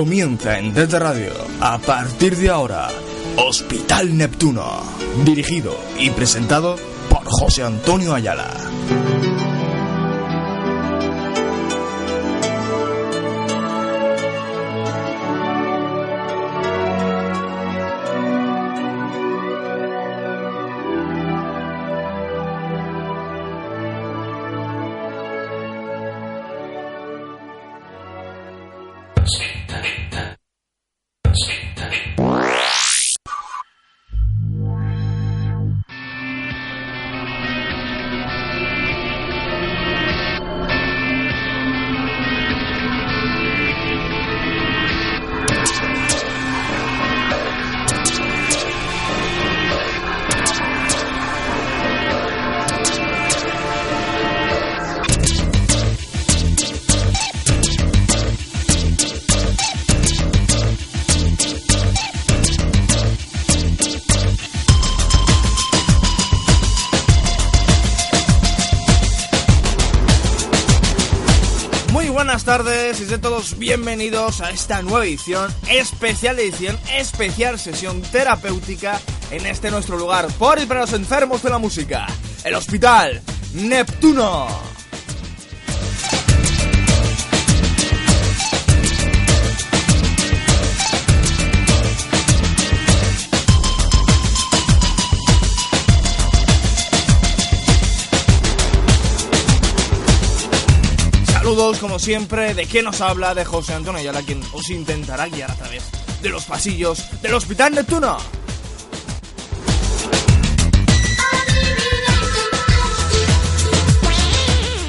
Comienza 0.00 0.58
en 0.58 0.72
Delta 0.72 0.98
Radio, 0.98 1.30
a 1.60 1.76
partir 1.76 2.34
de 2.34 2.48
ahora, 2.48 2.88
Hospital 3.36 4.16
Neptuno, 4.16 4.82
dirigido 5.26 5.76
y 5.98 6.08
presentado 6.08 6.76
por 7.10 7.22
José 7.26 7.64
Antonio 7.64 8.14
Ayala. 8.14 8.48
Bienvenidos 73.58 74.40
a 74.40 74.50
esta 74.50 74.82
nueva 74.82 75.04
edición, 75.04 75.52
especial 75.70 76.38
edición, 76.38 76.78
especial 76.96 77.58
sesión 77.58 78.02
terapéutica 78.02 79.00
en 79.30 79.46
este 79.46 79.70
nuestro 79.70 79.98
lugar 79.98 80.26
por 80.38 80.58
y 80.58 80.66
para 80.66 80.80
los 80.80 80.92
enfermos 80.92 81.42
de 81.42 81.50
la 81.50 81.58
música, 81.58 82.06
el 82.44 82.54
Hospital 82.54 83.22
Neptuno. 83.54 84.69
Saludos 101.50 101.78
como 101.80 101.98
siempre, 101.98 102.54
de 102.54 102.64
quien 102.66 102.84
nos 102.84 103.00
habla, 103.00 103.34
de 103.34 103.44
José 103.44 103.74
Antonio 103.74 103.98
Ayala, 103.98 104.22
quien 104.22 104.40
os 104.52 104.70
intentará 104.70 105.26
guiar 105.26 105.50
a 105.50 105.56
través 105.56 105.82
de 106.22 106.28
los 106.28 106.44
pasillos 106.44 107.04
del 107.22 107.34
Hospital 107.34 107.74
Neptuno. 107.74 108.18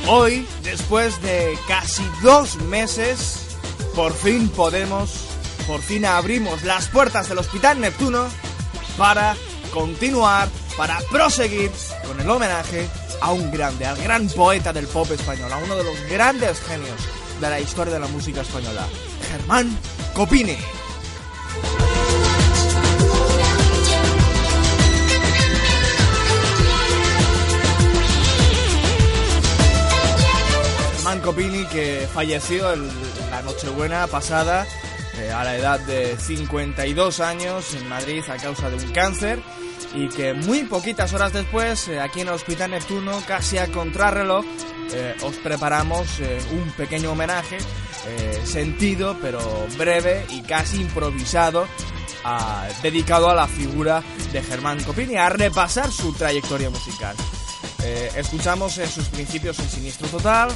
Hoy, 0.07 0.47
después 0.61 1.19
de 1.23 1.57
casi 1.67 2.03
dos 2.21 2.57
meses, 2.57 3.57
por 3.95 4.13
fin 4.13 4.47
podemos, 4.47 5.09
por 5.65 5.81
fin 5.81 6.05
abrimos 6.05 6.61
las 6.61 6.89
puertas 6.89 7.27
del 7.27 7.39
Hospital 7.39 7.81
Neptuno 7.81 8.27
para 8.99 9.35
continuar, 9.73 10.47
para 10.77 10.99
proseguir 11.09 11.71
con 12.05 12.19
el 12.19 12.29
homenaje 12.29 12.87
a 13.21 13.31
un 13.31 13.51
grande, 13.51 13.85
al 13.85 13.97
gran 13.97 14.27
poeta 14.29 14.73
del 14.73 14.87
pop 14.87 15.09
español, 15.11 15.51
a 15.53 15.57
uno 15.57 15.75
de 15.75 15.83
los 15.83 15.99
grandes 16.09 16.59
genios 16.61 16.99
de 17.39 17.49
la 17.49 17.59
historia 17.59 17.93
de 17.93 17.99
la 17.99 18.07
música 18.07 18.41
española, 18.41 18.85
Germán 19.31 19.77
Copini. 20.13 20.57
Germán 30.97 31.19
Copini 31.21 31.65
que 31.65 32.07
falleció 32.13 32.71
el- 32.73 32.87
la 33.31 33.41
Nochebuena 33.41 34.07
pasada 34.07 34.65
eh, 35.17 35.31
a 35.31 35.43
la 35.43 35.55
edad 35.57 35.79
de 35.81 36.15
52 36.17 37.19
años 37.19 37.73
en 37.75 37.87
Madrid 37.89 38.23
a 38.29 38.37
causa 38.37 38.69
de 38.69 38.77
un 38.77 38.91
cáncer 38.91 39.39
y 39.93 40.07
que 40.09 40.33
muy 40.33 40.63
poquitas 40.63 41.13
horas 41.13 41.33
después 41.33 41.87
eh, 41.89 41.99
aquí 41.99 42.21
en 42.21 42.27
el 42.29 42.33
Hospital 42.35 42.71
Neptuno 42.71 43.21
casi 43.27 43.57
a 43.57 43.67
contrarreloj 43.71 44.45
eh, 44.93 45.15
os 45.23 45.35
preparamos 45.37 46.07
eh, 46.19 46.39
un 46.53 46.69
pequeño 46.71 47.11
homenaje 47.11 47.57
sentido 48.45 49.15
pero 49.21 49.39
breve 49.77 50.25
y 50.29 50.41
casi 50.41 50.81
improvisado 50.81 51.67
a- 52.23 52.67
dedicado 52.81 53.29
a 53.29 53.35
la 53.35 53.47
figura 53.47 54.01
de 54.31 54.41
Germán 54.41 54.83
Copini 54.83 55.17
a 55.17 55.29
repasar 55.29 55.91
su 55.91 56.11
trayectoria 56.13 56.69
musical. 56.69 57.15
Escuchamos 58.15 58.73
sus 58.73 59.05
principios 59.09 59.59
en 59.59 59.69
Siniestro 59.69 60.07
Total 60.07 60.49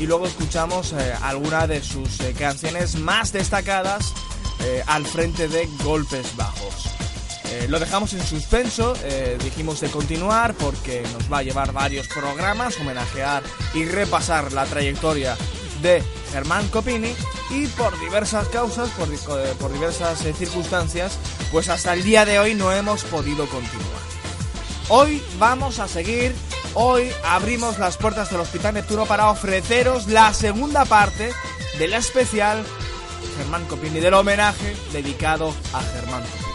y 0.00 0.06
luego 0.06 0.26
escuchamos 0.26 0.94
algunas 1.22 1.68
de 1.68 1.82
sus 1.82 2.18
canciones 2.38 2.96
más 2.96 3.32
destacadas 3.32 4.12
al 4.86 5.04
frente 5.06 5.48
de 5.48 5.68
Golpes 5.84 6.36
Bajos. 6.36 6.91
Eh, 7.52 7.66
lo 7.68 7.78
dejamos 7.78 8.14
en 8.14 8.24
suspenso, 8.24 8.94
eh, 9.04 9.36
dijimos 9.44 9.78
de 9.80 9.90
continuar 9.90 10.54
porque 10.54 11.02
nos 11.12 11.30
va 11.30 11.38
a 11.38 11.42
llevar 11.42 11.72
varios 11.72 12.08
programas, 12.08 12.78
homenajear 12.80 13.42
y 13.74 13.84
repasar 13.84 14.54
la 14.54 14.64
trayectoria 14.64 15.36
de 15.82 16.02
Germán 16.32 16.66
Copini 16.68 17.14
y 17.50 17.66
por 17.66 17.98
diversas 18.00 18.48
causas, 18.48 18.88
por, 18.90 19.08
por 19.58 19.70
diversas 19.70 20.24
eh, 20.24 20.32
circunstancias, 20.32 21.18
pues 21.50 21.68
hasta 21.68 21.92
el 21.92 22.02
día 22.02 22.24
de 22.24 22.38
hoy 22.38 22.54
no 22.54 22.72
hemos 22.72 23.04
podido 23.04 23.46
continuar. 23.46 24.00
Hoy 24.88 25.22
vamos 25.38 25.78
a 25.78 25.88
seguir, 25.88 26.34
hoy 26.72 27.10
abrimos 27.22 27.78
las 27.78 27.98
puertas 27.98 28.30
del 28.30 28.40
Hospital 28.40 28.74
Neptuno 28.74 29.04
para 29.04 29.28
ofreceros 29.28 30.06
la 30.06 30.32
segunda 30.32 30.86
parte 30.86 31.30
del 31.78 31.92
especial 31.92 32.64
Germán 33.36 33.66
Copini, 33.66 34.00
del 34.00 34.14
homenaje 34.14 34.74
dedicado 34.90 35.54
a 35.74 35.82
Germán 35.82 36.22
Copini. 36.22 36.51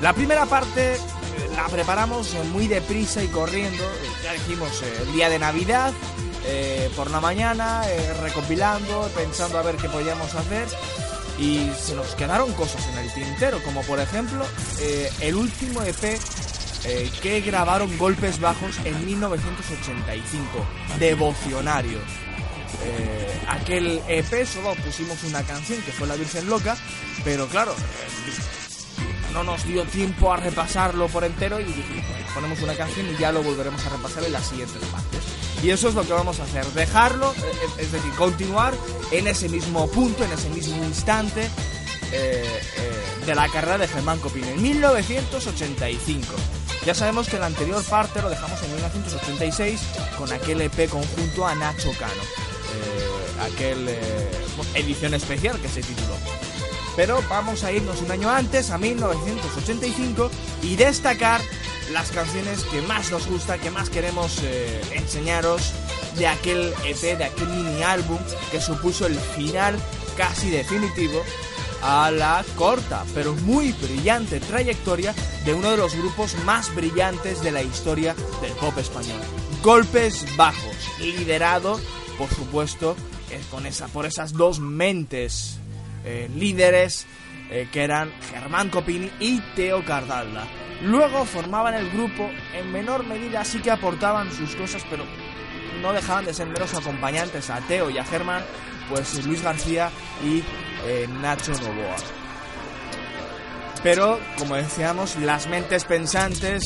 La 0.00 0.14
primera 0.14 0.46
parte 0.46 0.94
eh, 0.94 0.98
la 1.54 1.66
preparamos 1.68 2.32
eh, 2.32 2.42
muy 2.44 2.68
deprisa 2.68 3.22
y 3.22 3.28
corriendo, 3.28 3.84
eh, 3.84 4.08
ya 4.24 4.32
dijimos 4.32 4.82
el 4.82 5.12
día 5.12 5.28
de 5.28 5.38
Navidad, 5.38 5.92
por 6.96 7.10
la 7.10 7.20
mañana, 7.20 7.82
recopilando, 8.22 9.08
pensando 9.14 9.58
a 9.58 9.62
ver 9.62 9.76
qué 9.76 9.88
podíamos 9.88 10.34
hacer. 10.34 10.66
Y 11.38 11.70
se 11.78 11.94
nos 11.94 12.14
quedaron 12.16 12.52
cosas 12.54 12.84
en 12.88 12.98
el 12.98 13.12
tintero, 13.12 13.62
como 13.62 13.82
por 13.82 14.00
ejemplo 14.00 14.44
el 15.20 15.34
último 15.36 15.82
EP 15.82 16.18
que 17.22 17.40
grabaron 17.42 17.96
Golpes 17.98 18.40
Bajos 18.40 18.78
en 18.84 19.04
1985, 19.04 20.48
Devocionario. 20.98 22.00
Aquel 23.46 24.02
EP 24.08 24.46
solo 24.46 24.74
pusimos 24.82 25.22
una 25.24 25.42
canción 25.42 25.80
que 25.82 25.92
fue 25.92 26.08
La 26.08 26.16
Virgen 26.16 26.48
Loca, 26.48 26.76
pero 27.22 27.46
claro, 27.46 27.76
no 29.32 29.44
nos 29.44 29.64
dio 29.64 29.84
tiempo 29.84 30.32
a 30.32 30.36
repasarlo 30.36 31.08
por 31.08 31.24
entero 31.24 31.60
y 31.60 31.64
dijimos, 31.64 32.04
"Bueno, 32.08 32.26
ponemos 32.34 32.60
una 32.62 32.74
canción 32.74 33.06
y 33.10 33.16
ya 33.16 33.32
lo 33.32 33.42
volveremos 33.42 33.84
a 33.86 33.90
repasar 33.90 34.24
en 34.24 34.32
las 34.32 34.46
siguientes 34.46 34.82
partes. 34.86 35.20
Y 35.62 35.70
eso 35.70 35.88
es 35.88 35.94
lo 35.94 36.04
que 36.04 36.12
vamos 36.12 36.40
a 36.40 36.44
hacer, 36.44 36.64
dejarlo, 36.66 37.32
eh, 37.32 37.36
eh, 37.42 37.68
es 37.78 37.92
decir, 37.92 38.10
continuar 38.12 38.72
en 39.10 39.26
ese 39.26 39.48
mismo 39.48 39.88
punto, 39.90 40.24
en 40.24 40.32
ese 40.32 40.48
mismo 40.48 40.82
instante 40.84 41.48
eh, 42.12 42.60
de 43.26 43.34
la 43.34 43.48
carrera 43.48 43.78
de 43.78 43.86
Germán 43.86 44.18
Copini, 44.18 44.48
en 44.48 44.62
1985. 44.62 46.26
Ya 46.86 46.94
sabemos 46.94 47.28
que 47.28 47.38
la 47.38 47.46
anterior 47.46 47.84
parte 47.84 48.22
lo 48.22 48.30
dejamos 48.30 48.62
en 48.62 48.72
1986 48.74 49.80
con 50.16 50.32
aquel 50.32 50.62
EP 50.62 50.88
conjunto 50.88 51.46
a 51.46 51.54
Nacho 51.54 51.92
Cano, 51.98 52.22
eh, 52.74 53.52
aquel 53.52 53.96
edición 54.74 55.14
especial 55.14 55.60
que 55.60 55.68
se 55.68 55.82
tituló. 55.82 56.16
Pero 57.00 57.24
vamos 57.30 57.64
a 57.64 57.72
irnos 57.72 58.02
un 58.02 58.10
año 58.10 58.28
antes, 58.28 58.68
a 58.68 58.76
1985, 58.76 60.30
y 60.62 60.76
destacar 60.76 61.40
las 61.94 62.10
canciones 62.10 62.62
que 62.64 62.82
más 62.82 63.10
nos 63.10 63.26
gusta, 63.26 63.56
que 63.56 63.70
más 63.70 63.88
queremos 63.88 64.38
eh, 64.42 64.82
enseñaros 64.92 65.72
de 66.18 66.26
aquel 66.26 66.74
EP, 66.84 67.16
de 67.16 67.24
aquel 67.24 67.48
mini 67.48 67.82
álbum 67.82 68.18
que 68.50 68.60
supuso 68.60 69.06
el 69.06 69.14
final 69.18 69.76
casi 70.14 70.50
definitivo 70.50 71.22
a 71.82 72.10
la 72.10 72.44
corta 72.56 73.06
pero 73.14 73.32
muy 73.32 73.72
brillante 73.72 74.38
trayectoria 74.38 75.14
de 75.46 75.54
uno 75.54 75.70
de 75.70 75.78
los 75.78 75.94
grupos 75.96 76.36
más 76.44 76.74
brillantes 76.74 77.40
de 77.40 77.50
la 77.50 77.62
historia 77.62 78.14
del 78.42 78.52
pop 78.52 78.76
español. 78.76 79.22
Golpes 79.62 80.26
Bajos, 80.36 80.76
liderado, 80.98 81.80
por 82.18 82.28
supuesto, 82.28 82.94
eh, 83.30 83.40
con 83.50 83.64
esa, 83.64 83.88
por 83.88 84.04
esas 84.04 84.34
dos 84.34 84.60
mentes 84.60 85.59
eh, 86.04 86.30
líderes 86.34 87.06
eh, 87.50 87.68
que 87.70 87.82
eran 87.82 88.12
Germán 88.30 88.70
Copini 88.70 89.10
y 89.18 89.40
Teo 89.54 89.84
Cardalda. 89.84 90.46
Luego 90.82 91.24
formaban 91.24 91.74
el 91.74 91.90
grupo, 91.90 92.30
en 92.54 92.72
menor 92.72 93.04
medida 93.04 93.44
sí 93.44 93.60
que 93.60 93.70
aportaban 93.70 94.32
sus 94.32 94.54
cosas, 94.56 94.84
pero 94.88 95.04
no 95.82 95.92
dejaban 95.92 96.24
de 96.24 96.32
ser 96.32 96.46
meros 96.46 96.74
acompañantes 96.74 97.50
a 97.50 97.60
Teo 97.60 97.90
y 97.90 97.98
a 97.98 98.04
Germán, 98.04 98.44
pues 98.88 99.24
Luis 99.26 99.42
García 99.42 99.90
y 100.24 100.42
eh, 100.86 101.06
Nacho 101.20 101.52
Novoa. 101.52 101.96
Pero, 103.82 104.20
como 104.38 104.56
decíamos, 104.56 105.16
las 105.16 105.46
mentes 105.48 105.84
pensantes, 105.84 106.62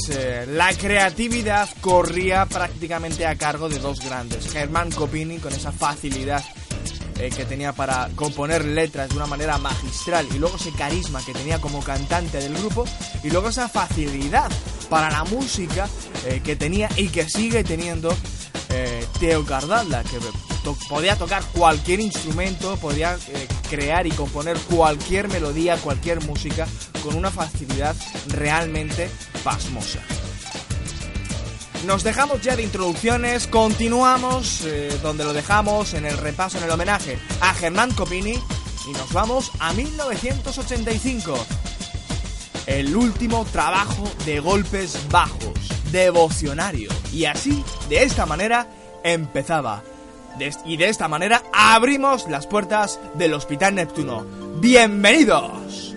la 0.49 0.73
creatividad 0.73 1.69
corría 1.81 2.45
prácticamente 2.47 3.25
a 3.25 3.37
cargo 3.37 3.69
de 3.69 3.79
dos 3.79 4.01
grandes. 4.01 4.53
Germán 4.53 4.91
Copini, 4.91 5.39
con 5.39 5.53
esa 5.53 5.71
facilidad 5.71 6.43
eh, 7.19 7.31
que 7.35 7.45
tenía 7.45 7.73
para 7.73 8.09
componer 8.15 8.65
letras 8.65 9.09
de 9.09 9.17
una 9.17 9.27
manera 9.27 9.59
magistral, 9.59 10.27
y 10.35 10.39
luego 10.39 10.57
ese 10.57 10.73
carisma 10.73 11.25
que 11.25 11.33
tenía 11.33 11.61
como 11.61 11.83
cantante 11.83 12.39
del 12.39 12.55
grupo, 12.55 12.85
y 13.23 13.31
luego 13.31 13.49
esa 13.49 13.69
facilidad 13.69 14.51
para 14.89 15.11
la 15.11 15.25
música 15.25 15.89
eh, 16.27 16.41
que 16.45 16.57
tenía 16.57 16.89
y 16.97 17.09
que 17.09 17.29
sigue 17.29 17.65
teniendo 17.65 18.15
Teo 19.21 19.45
Cardalda, 19.45 20.03
que 20.03 20.19
podía 20.89 21.17
tocar 21.17 21.43
cualquier 21.53 22.01
instrumento, 22.01 22.77
podía 22.77 23.17
eh, 23.29 23.49
crear 23.69 24.07
y 24.07 24.11
componer 24.11 24.57
cualquier 24.59 25.29
melodía, 25.29 25.77
cualquier 25.77 26.23
música 26.25 26.67
con 27.03 27.15
una 27.17 27.31
facilidad 27.31 27.95
realmente 28.29 29.11
pasmosa. 29.43 30.01
Nos 31.87 32.03
dejamos 32.03 32.41
ya 32.41 32.57
de 32.57 32.63
introducciones, 32.63 33.47
continuamos 33.47 34.63
eh, 34.65 34.99
donde 35.03 35.25
lo 35.25 35.33
dejamos 35.33 35.93
en 35.95 36.07
el 36.07 36.17
repaso, 36.17 36.59
en 36.59 36.65
el 36.65 36.71
homenaje 36.71 37.19
a 37.41 37.53
Germán 37.53 37.93
Copini 37.93 38.33
y 38.33 38.93
nos 38.93 39.13
vamos 39.13 39.51
a 39.61 39.73
1985. 39.75 41.35
El 42.67 42.97
último 42.97 43.45
trabajo 43.45 44.11
de 44.25 44.41
golpes 44.41 44.99
bajos, 45.11 45.53
devocionario. 45.93 46.91
Y 47.13 47.27
así, 47.27 47.63
de 47.91 48.03
esta 48.03 48.25
manera, 48.25 48.67
empezaba 49.03 49.83
y 50.65 50.77
de 50.77 50.89
esta 50.89 51.07
manera 51.09 51.43
abrimos 51.53 52.29
las 52.29 52.47
puertas 52.47 52.99
del 53.15 53.35
Hospital 53.35 53.75
Neptuno. 53.75 54.27
¡Bienvenidos! 54.61 55.95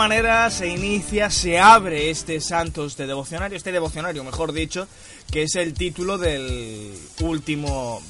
Manera 0.00 0.48
se 0.48 0.66
inicia, 0.66 1.28
se 1.28 1.58
abre 1.58 2.08
este 2.08 2.40
Santos 2.40 2.96
de 2.96 3.06
devocionario, 3.06 3.54
este 3.54 3.70
devocionario, 3.70 4.24
mejor 4.24 4.54
dicho, 4.54 4.88
que 5.30 5.42
es 5.42 5.56
el 5.56 5.74
título 5.74 6.16
del 6.16 6.90
último 7.20 8.00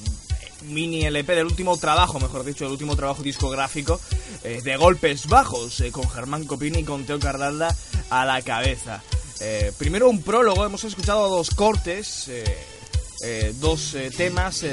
mini 0.69 1.03
LP, 1.03 1.35
del 1.35 1.47
último 1.47 1.75
trabajo, 1.75 2.17
mejor 2.17 2.45
dicho, 2.45 2.63
del 2.63 2.71
último 2.71 2.95
trabajo 2.95 3.23
discográfico 3.23 3.99
eh, 4.45 4.61
de 4.63 4.77
Golpes 4.77 5.27
Bajos, 5.27 5.81
eh, 5.81 5.91
con 5.91 6.09
Germán 6.09 6.45
Copini 6.45 6.79
y 6.79 6.83
con 6.85 7.03
Teo 7.03 7.19
Cardalda 7.19 7.75
a 8.09 8.23
la 8.23 8.41
cabeza. 8.41 9.03
Eh, 9.41 9.73
primero 9.77 10.09
un 10.09 10.21
prólogo, 10.21 10.63
hemos 10.65 10.85
escuchado 10.85 11.27
dos 11.27 11.49
cortes, 11.49 12.31
dos 13.55 13.97
temas. 14.15 14.63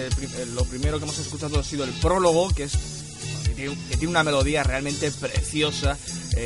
lo 0.54 0.64
primero 0.66 0.98
que 0.98 1.04
hemos 1.04 1.18
escuchado 1.18 1.58
ha 1.58 1.64
sido 1.64 1.82
el 1.82 1.90
prólogo, 1.94 2.48
que 2.50 2.62
es 2.62 2.78
que 3.56 3.96
tiene 3.96 4.06
una 4.06 4.22
melodía 4.22 4.62
realmente 4.62 5.10
preciosa, 5.10 5.98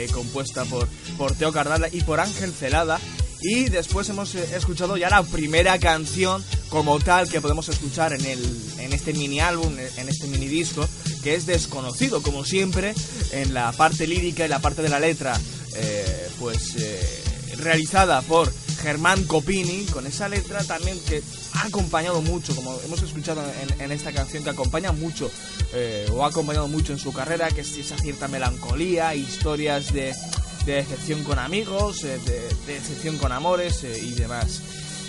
eh, 0.05 0.09
compuesta 0.09 0.65
por, 0.65 0.89
por 1.17 1.35
Teo 1.35 1.53
Cardala 1.53 1.89
y 1.91 2.03
por 2.03 2.21
Ángel 2.21 2.53
Celada. 2.53 3.01
Y 3.41 3.65
después 3.65 4.09
hemos 4.09 4.35
eh, 4.35 4.49
escuchado 4.55 4.97
ya 4.97 5.11
la 5.11 5.23
primera 5.25 5.79
canción 5.79 6.45
como 6.69 6.99
tal 7.01 7.29
que 7.29 7.41
podemos 7.41 7.69
escuchar 7.69 8.13
en, 8.13 8.25
el, 8.25 8.63
en 8.79 8.93
este 8.93 9.13
mini 9.13 9.41
álbum, 9.41 9.77
en 9.97 10.09
este 10.09 10.27
mini 10.29 10.47
disco, 10.47 10.89
que 11.23 11.35
es 11.35 11.45
desconocido, 11.47 12.23
como 12.23 12.45
siempre, 12.45 12.95
en 13.33 13.53
la 13.53 13.73
parte 13.73 14.07
lírica 14.07 14.47
y 14.47 14.49
la 14.49 14.61
parte 14.61 14.83
de 14.83 14.89
la 14.89 14.99
letra, 14.99 15.39
eh, 15.75 16.29
pues 16.39 16.77
eh, 16.77 17.23
realizada 17.59 18.23
por 18.23 18.53
Germán 18.81 19.25
Copini, 19.25 19.85
con 19.87 20.07
esa 20.07 20.29
letra 20.29 20.65
también 20.65 20.99
que 21.01 21.23
ha 21.63 21.67
acompañado 21.67 22.21
mucho, 22.23 22.57
como 22.57 22.77
hemos 22.85 23.01
escuchado 23.03 23.41
en, 23.79 23.93
esta 23.93 24.11
canción, 24.13 24.43
que 24.43 24.51
acompaña 24.51 24.91
mucho, 24.91 25.31
eh, 25.73 26.07
o 26.13 26.25
ha 26.25 26.29
acompañado 26.29 26.67
mucho 26.67 26.93
en 26.93 26.99
su 26.99 27.13
carrera, 27.13 27.51
que 27.51 27.61
es 27.61 27.77
esa 27.77 27.97
cierta 27.99 28.27
melancolía, 28.27 29.15
historias 29.15 29.93
de, 29.93 30.13
de 30.67 30.73
decepción 30.75 31.23
con 31.23 31.39
amigos, 31.39 32.03
eh, 32.03 32.19
de, 32.27 32.41
de 32.67 32.81
decepción 32.81 33.17
con 33.19 33.31
amores 33.31 33.85
eh, 33.85 33.97
y 33.97 34.11
demás. 34.11 34.61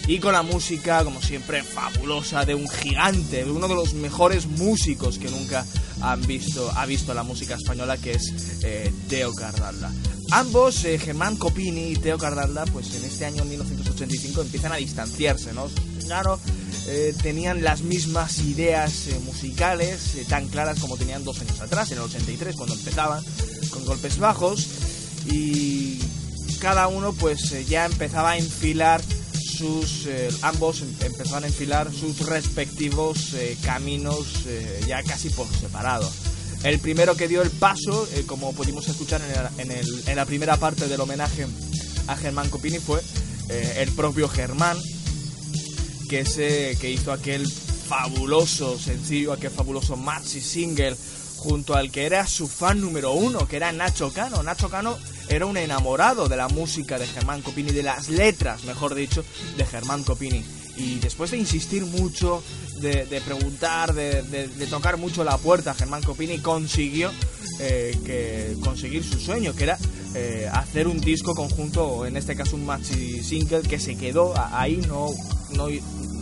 Y 0.06 0.20
con 0.20 0.34
la 0.34 0.44
música, 0.44 1.04
como 1.04 1.22
siempre, 1.22 1.64
fabulosa, 1.64 2.46
de 2.46 2.54
un 2.54 2.70
gigante, 2.70 3.46
uno 3.46 3.68
de 3.68 3.76
los 3.76 3.94
mejores 3.96 4.46
músicos 4.46 5.18
que 5.18 5.30
nunca 5.32 5.66
han 6.02 6.22
visto, 6.22 6.70
ha 6.76 6.86
visto 6.86 7.14
la 7.16 7.24
música 7.24 7.56
española, 7.56 7.98
que 7.98 8.12
es 8.12 8.60
Teo 9.08 9.34
Cardalda. 9.34 9.92
Ambos, 10.32 10.82
Germán 10.82 11.38
Copini 11.38 11.92
y 11.92 11.96
Teo 11.96 12.18
Cardalda, 12.18 12.66
pues 12.66 12.94
en 12.96 13.06
este 13.06 13.26
año 13.26 13.46
1985 13.46 14.42
empiezan 14.42 14.74
a 14.74 14.76
distanciarse, 14.76 15.54
¿no? 15.54 15.70
Claro, 16.06 16.40
eh, 16.88 17.14
tenían 17.22 17.64
las 17.64 17.82
mismas 17.82 18.40
ideas 18.40 19.08
eh, 19.08 19.20
musicales 19.26 20.16
eh, 20.16 20.26
tan 20.28 20.48
claras 20.48 20.80
como 20.80 20.98
tenían 20.98 21.24
dos 21.24 21.40
años 21.40 21.60
atrás, 21.62 21.92
en 21.92 21.98
el 21.98 22.04
83, 22.04 22.56
cuando 22.56 22.76
empezaban 22.76 23.24
con 23.72 23.86
golpes 23.86 24.18
bajos, 24.20 24.68
y 25.26 26.00
cada 26.60 26.88
uno 26.88 27.14
pues 27.14 27.52
eh, 27.54 27.66
ya 27.68 27.86
empezaba 27.86 28.32
a 28.32 28.38
enfilar 28.38 29.02
sus 29.58 30.08
ambos 30.42 30.82
em- 30.82 30.88
empezaban 31.02 31.44
a 31.44 31.48
enfilar 31.48 31.90
sus 31.94 32.20
respectivos 32.28 33.36
caminos 33.64 34.26
ya 34.88 35.04
casi 35.04 35.30
por 35.30 35.48
separado. 35.48 36.12
El 36.64 36.80
primero 36.80 37.16
que 37.16 37.28
dio 37.28 37.42
el 37.44 37.52
paso, 37.52 38.08
como 38.26 38.54
pudimos 38.54 38.88
escuchar 38.88 39.22
en, 39.60 39.72
el- 39.72 40.04
en 40.08 40.16
la 40.16 40.26
primera 40.26 40.58
parte 40.58 40.88
del 40.88 41.00
homenaje 41.00 41.46
a 42.08 42.16
Germán 42.18 42.50
Copini, 42.50 42.80
fue 42.80 43.02
el 43.78 43.92
propio 43.92 44.28
Germán, 44.28 44.78
que, 46.10 46.26
se, 46.26 46.78
que 46.80 46.92
hizo 46.92 47.12
aquel 47.12 47.48
fabuloso 47.48 48.78
sencillo, 48.80 49.34
aquel 49.34 49.52
fabuloso 49.52 49.96
maxi 49.96 50.42
single 50.42 50.96
junto 51.38 51.76
al 51.76 51.92
que 51.92 52.06
era 52.06 52.26
su 52.26 52.48
fan 52.48 52.80
número 52.80 53.12
uno, 53.12 53.48
que 53.48 53.58
era 53.58 53.72
Nacho 53.72 54.12
Cano. 54.14 54.42
Nacho 54.44 54.70
Cano 54.70 54.98
era 55.28 55.46
un 55.46 55.58
enamorado 55.58 56.30
de 56.30 56.38
la 56.38 56.48
música 56.48 56.98
de 56.98 57.06
Germán 57.08 57.42
Copini, 57.42 57.72
de 57.72 57.84
las 57.84 58.08
letras, 58.10 58.64
mejor 58.64 58.96
dicho, 58.96 59.26
de 59.58 59.66
Germán 59.66 60.04
Copini. 60.04 60.44
Y 60.76 61.00
después 61.00 61.32
de 61.32 61.38
insistir 61.38 61.86
mucho, 61.86 62.44
de, 62.80 63.22
preguntar, 63.26 63.94
de, 63.94 64.68
tocar 64.70 64.98
mucho 64.98 65.24
la 65.24 65.38
puerta, 65.38 65.74
Germán 65.74 66.02
Copini 66.02 66.40
consiguió 66.40 67.12
eh, 67.60 67.98
que 68.06 68.58
conseguir 68.64 69.04
su 69.04 69.20
sueño, 69.20 69.56
que 69.56 69.64
era 69.64 69.78
eh, 70.16 70.50
hacer 70.52 70.88
un 70.88 71.00
disco 71.00 71.36
conjunto, 71.36 72.06
en 72.06 72.18
este 72.18 72.36
caso 72.36 72.56
un 72.56 72.66
maxi 72.66 73.24
single, 73.24 73.62
que 73.62 73.80
se 73.80 73.96
quedó 73.96 74.34
ahí, 74.36 74.78
no, 74.88 75.08
no, 75.56 75.68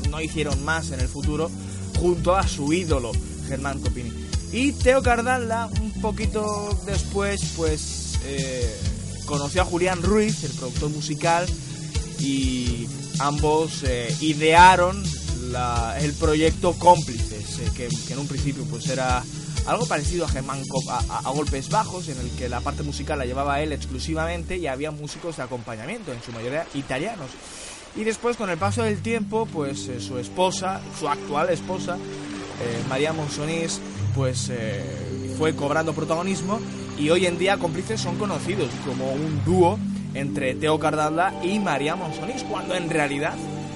no 0.10 0.22
hicieron 0.22 0.64
más 0.66 0.92
en 0.92 1.00
el 1.00 1.08
futuro, 1.08 1.50
junto 1.98 2.36
a 2.36 2.48
su 2.48 2.74
ídolo, 2.74 3.12
Germán 3.48 3.80
Copini. 3.80 4.12
Y 4.52 4.74
Teo 4.74 5.02
Cardalla, 5.02 5.70
un 5.82 6.02
poquito 6.02 6.78
después, 6.86 7.42
pues 7.56 8.20
eh, 8.26 8.76
conoció 9.26 9.62
a 9.62 9.66
Julián 9.66 10.02
Ruiz, 10.02 10.44
el 10.44 10.52
productor 10.52 10.90
musical, 10.90 11.48
y 12.20 12.88
ambos 13.20 13.84
eh, 13.84 14.14
idearon 14.22 15.02
el 16.00 16.14
proyecto 16.14 16.74
Cómplices, 16.74 17.60
eh, 17.60 17.70
que, 17.76 17.90
en 18.14 18.20
un 18.20 18.28
principio 18.28 18.64
pues 18.70 18.88
era 18.88 19.22
algo 19.66 19.86
parecido 19.86 20.26
a 20.26 20.30
Germán 20.30 20.62
a, 20.90 21.20
a- 21.20 21.30
Golpes 21.32 21.70
Bajos, 21.70 22.08
en 22.08 22.18
el 22.20 22.30
que 22.32 22.48
la 22.50 22.62
parte 22.62 22.84
musical 22.84 23.20
la 23.20 23.26
llevaba 23.26 23.62
él 23.62 23.74
exclusivamente 23.74 24.58
y 24.58 24.68
había 24.68 24.92
músicos 24.92 25.38
de 25.38 25.44
acompañamiento, 25.44 26.14
en 26.14 26.22
su 26.24 26.32
mayoría 26.32 26.66
italianos. 26.74 27.28
Y 27.96 28.06
después, 28.06 28.38
con 28.38 28.50
el 28.50 28.58
paso 28.58 28.84
del 28.84 29.02
tiempo, 29.02 29.46
pues 29.52 29.88
eh, 29.90 30.00
su 30.00 30.18
esposa, 30.18 30.80
su 31.00 31.10
actual 31.10 31.50
esposa, 31.50 31.98
María 32.88 33.12
Monsonís, 33.12 33.80
pues 34.14 34.52
fue 35.38 35.56
cobrando 35.56 35.94
protagonismo 35.94 36.60
y 37.00 37.10
hoy 37.10 37.26
en 37.26 37.40
día 37.40 37.58
cómplices 37.58 38.00
son 38.00 38.18
conocidos 38.20 38.70
como 38.86 39.12
un 39.12 39.44
dúo 39.44 39.80
entre 40.14 40.56
Teo 40.56 40.80
Cardalla 40.80 41.34
y 41.44 41.60
María 41.60 41.96
Monsonís, 41.96 42.44
cuando 42.44 42.76
en 42.76 42.90
realidad 42.90 43.34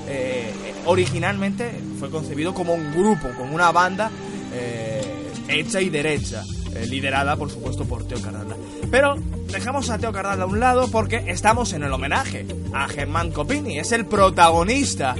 eh, 0.07 0.51
originalmente 0.85 1.71
fue 1.99 2.09
concebido 2.09 2.53
como 2.53 2.73
un 2.73 2.91
grupo, 2.93 3.29
como 3.37 3.55
una 3.55 3.71
banda 3.71 4.11
eh, 4.53 5.01
hecha 5.47 5.81
y 5.81 5.89
derecha, 5.89 6.43
eh, 6.75 6.85
liderada 6.87 7.35
por 7.35 7.49
supuesto 7.49 7.85
por 7.85 8.07
Teo 8.07 8.21
Cardalla. 8.21 8.55
Pero 8.91 9.15
dejamos 9.51 9.89
a 9.89 9.97
Teo 9.97 10.11
Cardalla 10.11 10.43
a 10.43 10.47
un 10.47 10.59
lado 10.59 10.89
porque 10.89 11.23
estamos 11.27 11.73
en 11.73 11.83
el 11.83 11.91
homenaje 11.91 12.45
a 12.73 12.87
Germán 12.87 13.31
Copini, 13.31 13.79
es 13.79 13.91
el 13.91 14.05
protagonista 14.05 15.15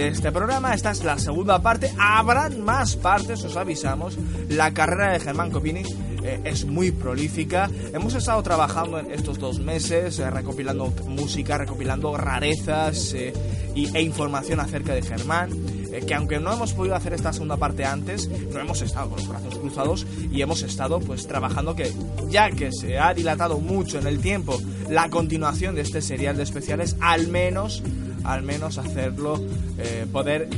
de 0.00 0.08
este 0.08 0.32
programa. 0.32 0.72
Esta 0.72 0.92
es 0.92 1.04
la 1.04 1.18
segunda 1.18 1.60
parte. 1.60 1.92
Habrán 1.98 2.62
más 2.62 2.96
partes, 2.96 3.44
os 3.44 3.56
avisamos. 3.56 4.16
La 4.48 4.72
carrera 4.72 5.12
de 5.12 5.20
Germán 5.20 5.50
Copini 5.50 5.82
eh, 6.24 6.40
es 6.44 6.64
muy 6.64 6.90
prolífica. 6.90 7.68
Hemos 7.92 8.14
estado 8.14 8.42
trabajando 8.42 8.98
en 8.98 9.10
estos 9.10 9.38
dos 9.38 9.58
meses, 9.58 10.18
eh, 10.18 10.30
recopilando 10.30 10.86
música, 11.06 11.58
recopilando 11.58 12.16
rarezas 12.16 13.12
eh, 13.12 13.34
y, 13.74 13.94
e 13.94 14.00
información 14.00 14.60
acerca 14.60 14.94
de 14.94 15.02
Germán. 15.02 15.50
eh, 15.92 16.04
que 16.06 16.14
aunque 16.14 16.38
no 16.38 16.52
hemos 16.52 16.72
podido 16.72 16.94
hacer 16.94 17.12
esta 17.12 17.32
segunda 17.32 17.56
parte 17.56 17.84
antes, 17.84 18.28
no 18.52 18.60
hemos 18.60 18.80
estado 18.82 19.10
con 19.10 19.18
los 19.18 19.28
brazos 19.28 19.58
cruzados 19.58 20.06
y 20.30 20.40
hemos 20.42 20.62
estado 20.62 21.00
pues 21.00 21.26
trabajando 21.26 21.74
que 21.74 21.92
ya 22.28 22.50
que 22.50 22.72
se 22.72 22.98
ha 22.98 23.12
dilatado 23.12 23.58
mucho 23.58 23.98
en 23.98 24.06
el 24.06 24.20
tiempo 24.20 24.60
la 24.88 25.08
continuación 25.10 25.74
de 25.74 25.82
este 25.82 26.00
serial 26.00 26.36
de 26.36 26.44
especiales, 26.44 26.96
al 27.00 27.28
menos 27.28 27.82
al 28.24 28.42
menos 28.42 28.78
hacerlo, 28.78 29.40
eh, 29.78 30.06
poder 30.10 30.48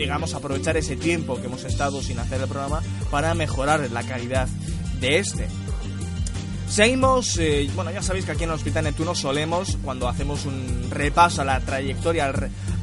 digamos, 0.00 0.32
aprovechar 0.32 0.78
ese 0.78 0.96
tiempo 0.96 1.38
que 1.38 1.46
hemos 1.46 1.64
estado 1.64 2.00
sin 2.00 2.18
hacer 2.18 2.40
el 2.40 2.48
programa 2.48 2.80
para 3.10 3.34
mejorar 3.34 3.90
la 3.90 4.02
calidad 4.02 4.48
de 4.98 5.18
este. 5.18 5.46
Seguimos, 6.70 7.36
eh, 7.38 7.68
bueno, 7.74 7.90
ya 7.90 8.00
sabéis 8.00 8.24
que 8.24 8.32
aquí 8.32 8.44
en 8.44 8.50
el 8.50 8.54
Hospital 8.54 8.84
Neptuno 8.84 9.14
solemos, 9.14 9.76
cuando 9.84 10.08
hacemos 10.08 10.46
un 10.46 10.86
repaso 10.88 11.42
a 11.42 11.44
la 11.44 11.60
trayectoria, 11.60 12.32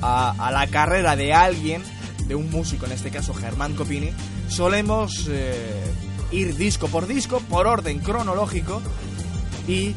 a, 0.02 0.52
la 0.52 0.68
carrera 0.68 1.16
de 1.16 1.34
alguien, 1.34 1.82
de 2.28 2.36
un 2.36 2.52
músico, 2.52 2.86
en 2.86 2.92
este 2.92 3.10
caso 3.10 3.34
Germán 3.34 3.74
Copini, 3.74 4.12
solemos 4.48 5.28
eh, 5.30 5.86
ir 6.32 6.56
disco 6.56 6.88
por 6.88 7.08
disco, 7.08 7.40
por 7.50 7.66
orden 7.66 8.00
cronológico, 8.00 8.82
y 9.68 9.96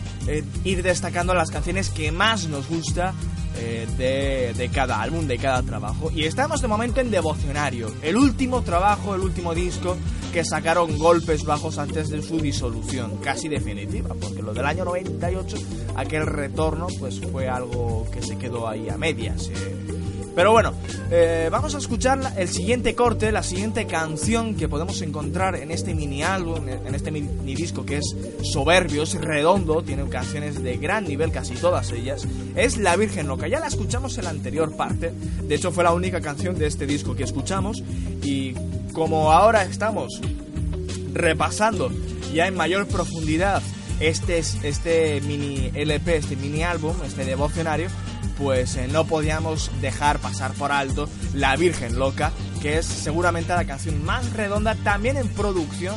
ir 0.64 0.82
destacando 0.82 1.32
las 1.35 1.50
canciones 1.50 1.90
que 1.90 2.11
más 2.11 2.49
nos 2.49 2.66
gusta 2.68 3.14
de, 3.54 4.54
de, 4.57 4.69
cada 4.69 5.00
álbum, 5.00 5.26
de 5.26 5.38
cada 5.38 5.62
trabajo. 5.62 6.11
Y 6.14 6.25
estamos 6.25 6.61
de 6.61 6.69
momento 6.69 7.00
en 7.00 7.11
Devocionario, 7.11 7.92
el 8.02 8.16
último 8.16 8.62
trabajo, 8.62 9.14
el 9.14 9.21
último 9.21 9.54
disco 9.54 9.97
que 10.33 10.45
sacaron 10.45 10.97
golpes 10.99 11.45
bajos 11.45 11.78
antes 11.78 12.09
de 12.09 12.23
su 12.23 12.38
disolución, 12.38 13.16
casi 13.23 13.49
definitiva, 13.49 14.14
porque 14.21 14.42
lo 14.42 14.54
del 14.54 14.64
año 14.64 14.85
98, 14.85 15.57
aquel 15.97 16.26
retorno, 16.26 16.87
pues 16.99 17.21
fue 17.21 17.49
algo 17.49 18.07
que 18.12 18.23
se 18.23 18.38
quedó 18.38 18.69
ahí 18.69 18.88
a 18.88 18.97
medias. 18.97 19.49
Eh. 19.49 19.89
Pero 20.35 20.53
bueno, 20.53 20.73
eh, 21.11 21.49
vamos 21.51 21.75
a 21.75 21.79
escuchar 21.79 22.35
el 22.37 22.49
siguiente 22.49 22.95
corte, 22.95 23.33
la 23.33 23.43
siguiente 23.43 23.87
canción 23.87 24.55
que 24.55 24.69
podemos 24.69 25.03
encontrar 25.03 25.57
en 25.57 25.71
este 25.71 25.93
mini 25.93 26.23
álbum, 26.23 26.69
en 26.69 26.95
este 26.95 27.11
mini 27.11 27.55
disco 27.55 27.85
que 27.85 27.99
es 27.99 28.17
soberbio, 28.43 29.03
es 29.03 29.15
redondo, 29.15 29.83
tiene 29.83 30.09
canciones 30.09 30.63
de 30.63 30.77
gran 30.77 31.05
nivel, 31.05 31.33
casi 31.33 31.55
todas 31.55 31.91
ellas. 31.93 32.27
Es 32.55 32.77
La 32.77 32.97
Virgen 32.97 33.27
Loca, 33.27 33.49
ya 33.49 33.59
la 33.61 33.67
escuchamos 33.67 34.17
en 34.19 34.25
la 34.25 34.31
anterior 34.31 34.77
parte, 34.77 35.13
de 35.43 35.55
hecho 35.55 35.73
fue 35.73 35.85
la 35.85 35.93
única 35.93 36.21
canción 36.21 36.57
de 36.59 36.67
este 36.67 36.87
disco 36.87 37.17
que 37.17 37.25
escuchamos. 37.25 37.83
Y 38.23 38.55
como 38.93 39.33
ahora 39.33 39.65
estamos 39.65 40.21
repasando 41.13 41.91
ya 42.33 42.47
en 42.47 42.55
mayor 42.55 42.87
profundidad 42.87 43.63
este, 44.01 44.39
este 44.39 45.21
mini 45.23 45.71
LP, 45.75 46.17
este 46.17 46.37
mini 46.37 46.63
álbum, 46.63 46.95
este 47.05 47.25
devocionario, 47.25 47.89
pues 48.40 48.76
eh, 48.76 48.88
no 48.88 49.04
podíamos 49.04 49.70
dejar 49.82 50.18
pasar 50.18 50.52
por 50.54 50.73
alto 50.73 51.09
La 51.35 51.54
Virgen 51.56 51.99
Loca, 51.99 52.32
que 52.62 52.78
es 52.78 52.87
seguramente 52.87 53.52
la 53.52 53.66
canción 53.66 54.02
más 54.02 54.33
redonda 54.33 54.74
también 54.76 55.18
en 55.18 55.29
producción 55.29 55.96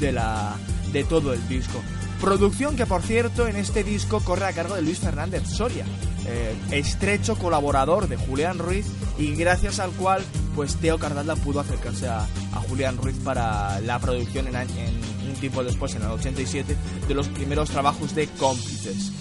de, 0.00 0.10
la, 0.10 0.56
de 0.92 1.04
todo 1.04 1.32
el 1.32 1.48
disco. 1.48 1.80
Producción 2.20 2.76
que 2.76 2.86
por 2.86 3.02
cierto 3.02 3.46
en 3.46 3.56
este 3.56 3.84
disco 3.84 4.20
corre 4.20 4.46
a 4.46 4.52
cargo 4.52 4.74
de 4.74 4.82
Luis 4.82 4.98
Fernández 4.98 5.46
Soria, 5.46 5.84
eh, 6.26 6.56
estrecho 6.72 7.36
colaborador 7.36 8.08
de 8.08 8.16
Julián 8.16 8.58
Ruiz 8.58 8.86
y 9.16 9.36
gracias 9.36 9.78
al 9.78 9.90
cual 9.92 10.24
pues 10.56 10.76
Teo 10.76 10.98
Cardalda 10.98 11.36
pudo 11.36 11.60
acercarse 11.60 12.08
a, 12.08 12.26
Julián 12.68 12.96
Ruiz 12.96 13.16
para 13.22 13.78
la 13.80 13.98
producción 14.00 14.48
en, 14.48 14.56
un 14.56 15.34
tiempo 15.38 15.62
después, 15.62 15.94
en 15.94 16.02
el 16.02 16.08
87, 16.08 16.74
de 17.06 17.14
los 17.14 17.28
primeros 17.28 17.70
trabajos 17.70 18.14
de 18.14 18.26
cómplices. 18.26 19.12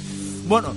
Bueno, 0.47 0.73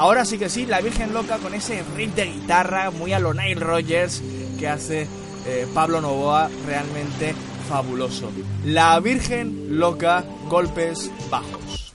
ahora 0.00 0.24
sí 0.24 0.38
que 0.38 0.48
sí, 0.48 0.64
La 0.64 0.80
Virgen 0.80 1.12
Loca 1.12 1.36
con 1.38 1.54
ese 1.54 1.84
riff 1.94 2.14
de 2.14 2.24
guitarra 2.24 2.90
muy 2.90 3.12
a 3.12 3.18
lo 3.18 3.34
Nile 3.34 3.60
Rogers 3.60 4.22
que 4.58 4.66
hace 4.66 5.06
eh, 5.46 5.66
Pablo 5.74 6.00
Novoa 6.00 6.50
realmente 6.66 7.34
fabuloso. 7.68 8.32
La 8.64 8.98
Virgen 8.98 9.78
Loca, 9.78 10.24
golpes 10.48 11.10
bajos. 11.30 11.89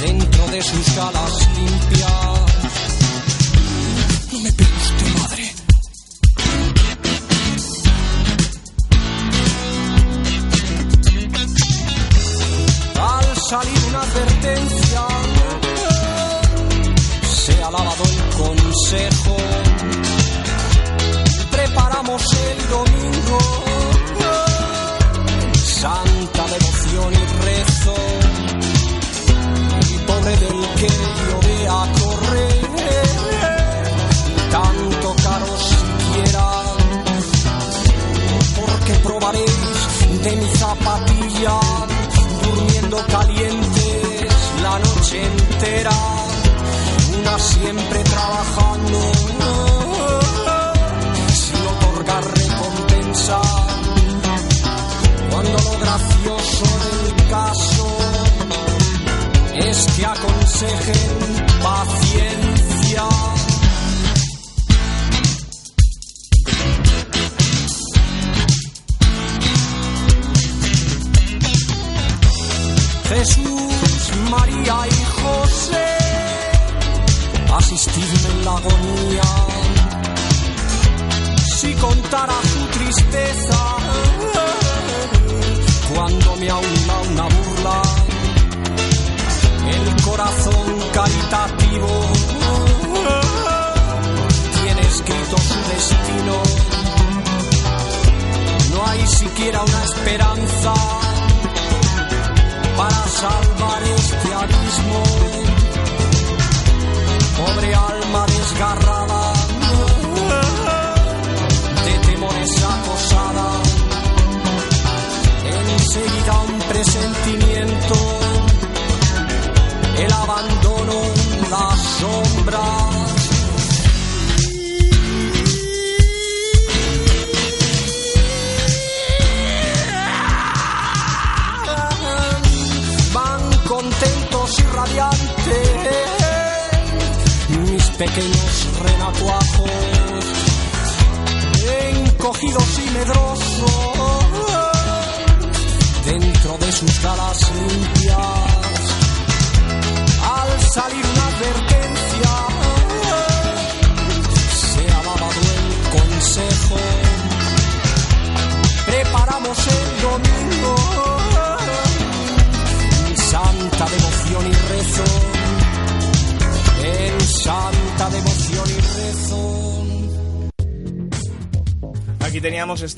Dentro 0.00 0.46
de 0.50 0.62
sus 0.62 0.96
galas 0.96 1.43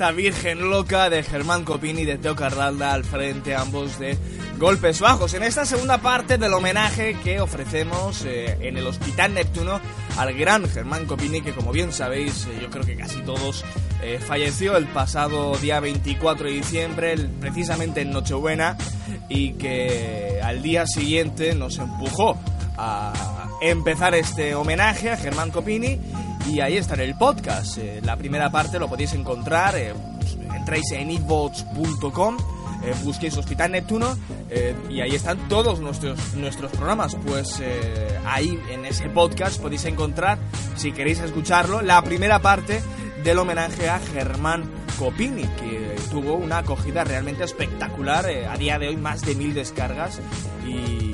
esta 0.06 0.12
Virgen 0.16 0.70
Loca 0.70 1.10
de 1.10 1.24
Germán 1.24 1.64
Copini 1.64 2.02
y 2.02 2.04
de 2.04 2.16
Teo 2.16 2.36
Carralda 2.36 2.92
al 2.92 3.02
frente, 3.04 3.56
ambos 3.56 3.98
de 3.98 4.16
Golpes 4.56 5.00
Bajos. 5.00 5.34
En 5.34 5.42
esta 5.42 5.66
segunda 5.66 5.98
parte 5.98 6.38
del 6.38 6.54
homenaje 6.54 7.16
que 7.24 7.40
ofrecemos 7.40 8.24
eh, 8.24 8.56
en 8.60 8.76
el 8.76 8.86
Hospital 8.86 9.34
Neptuno 9.34 9.80
al 10.16 10.32
gran 10.34 10.68
Germán 10.68 11.06
Copini, 11.06 11.40
que 11.40 11.52
como 11.52 11.72
bien 11.72 11.92
sabéis, 11.92 12.46
eh, 12.46 12.58
yo 12.62 12.70
creo 12.70 12.84
que 12.86 12.94
casi 12.96 13.20
todos, 13.22 13.64
eh, 14.00 14.20
falleció 14.24 14.76
el 14.76 14.86
pasado 14.86 15.56
día 15.56 15.80
24 15.80 16.46
de 16.46 16.52
diciembre, 16.54 17.12
el- 17.12 17.28
precisamente 17.28 18.02
en 18.02 18.12
Nochebuena, 18.12 18.76
y 19.28 19.54
que 19.54 20.38
al 20.40 20.62
día 20.62 20.86
siguiente 20.86 21.52
nos 21.56 21.78
empujó 21.78 22.38
a 22.78 23.12
empezar 23.60 24.14
este 24.14 24.54
homenaje 24.54 25.10
a 25.10 25.16
Germán 25.16 25.50
Copini 25.50 25.98
y 26.48 26.60
ahí 26.60 26.76
está 26.76 26.94
en 26.94 27.00
el 27.00 27.14
podcast. 27.16 27.78
Eh, 27.78 28.00
la 28.02 28.16
primera 28.16 28.50
parte 28.50 28.78
lo 28.78 28.88
podéis 28.88 29.12
encontrar, 29.14 29.76
eh, 29.76 29.92
entráis 30.54 30.90
en 30.92 31.10
evox.com, 31.10 32.36
eh, 32.84 32.94
busquéis 33.04 33.36
Hospital 33.36 33.72
Neptuno 33.72 34.16
eh, 34.50 34.74
y 34.90 35.00
ahí 35.00 35.14
están 35.14 35.48
todos 35.48 35.80
nuestros, 35.80 36.34
nuestros 36.34 36.70
programas. 36.72 37.16
Pues 37.26 37.58
eh, 37.60 38.18
ahí 38.26 38.58
en 38.70 38.84
ese 38.84 39.08
podcast 39.08 39.60
podéis 39.60 39.84
encontrar, 39.86 40.38
si 40.76 40.92
queréis 40.92 41.20
escucharlo, 41.20 41.82
la 41.82 42.02
primera 42.02 42.40
parte 42.40 42.82
del 43.24 43.38
homenaje 43.38 43.88
a 43.88 43.98
Germán 43.98 44.64
Copini, 44.98 45.42
que 45.42 45.96
tuvo 46.10 46.34
una 46.34 46.58
acogida 46.58 47.04
realmente 47.04 47.44
espectacular. 47.44 48.28
eh, 48.30 48.46
a 48.46 48.56
día 48.56 48.78
de 48.78 48.88
hoy 48.88 48.96
más 48.96 49.22
de 49.22 49.34
mil 49.34 49.52
descargas 49.52 50.20
y 50.66 51.05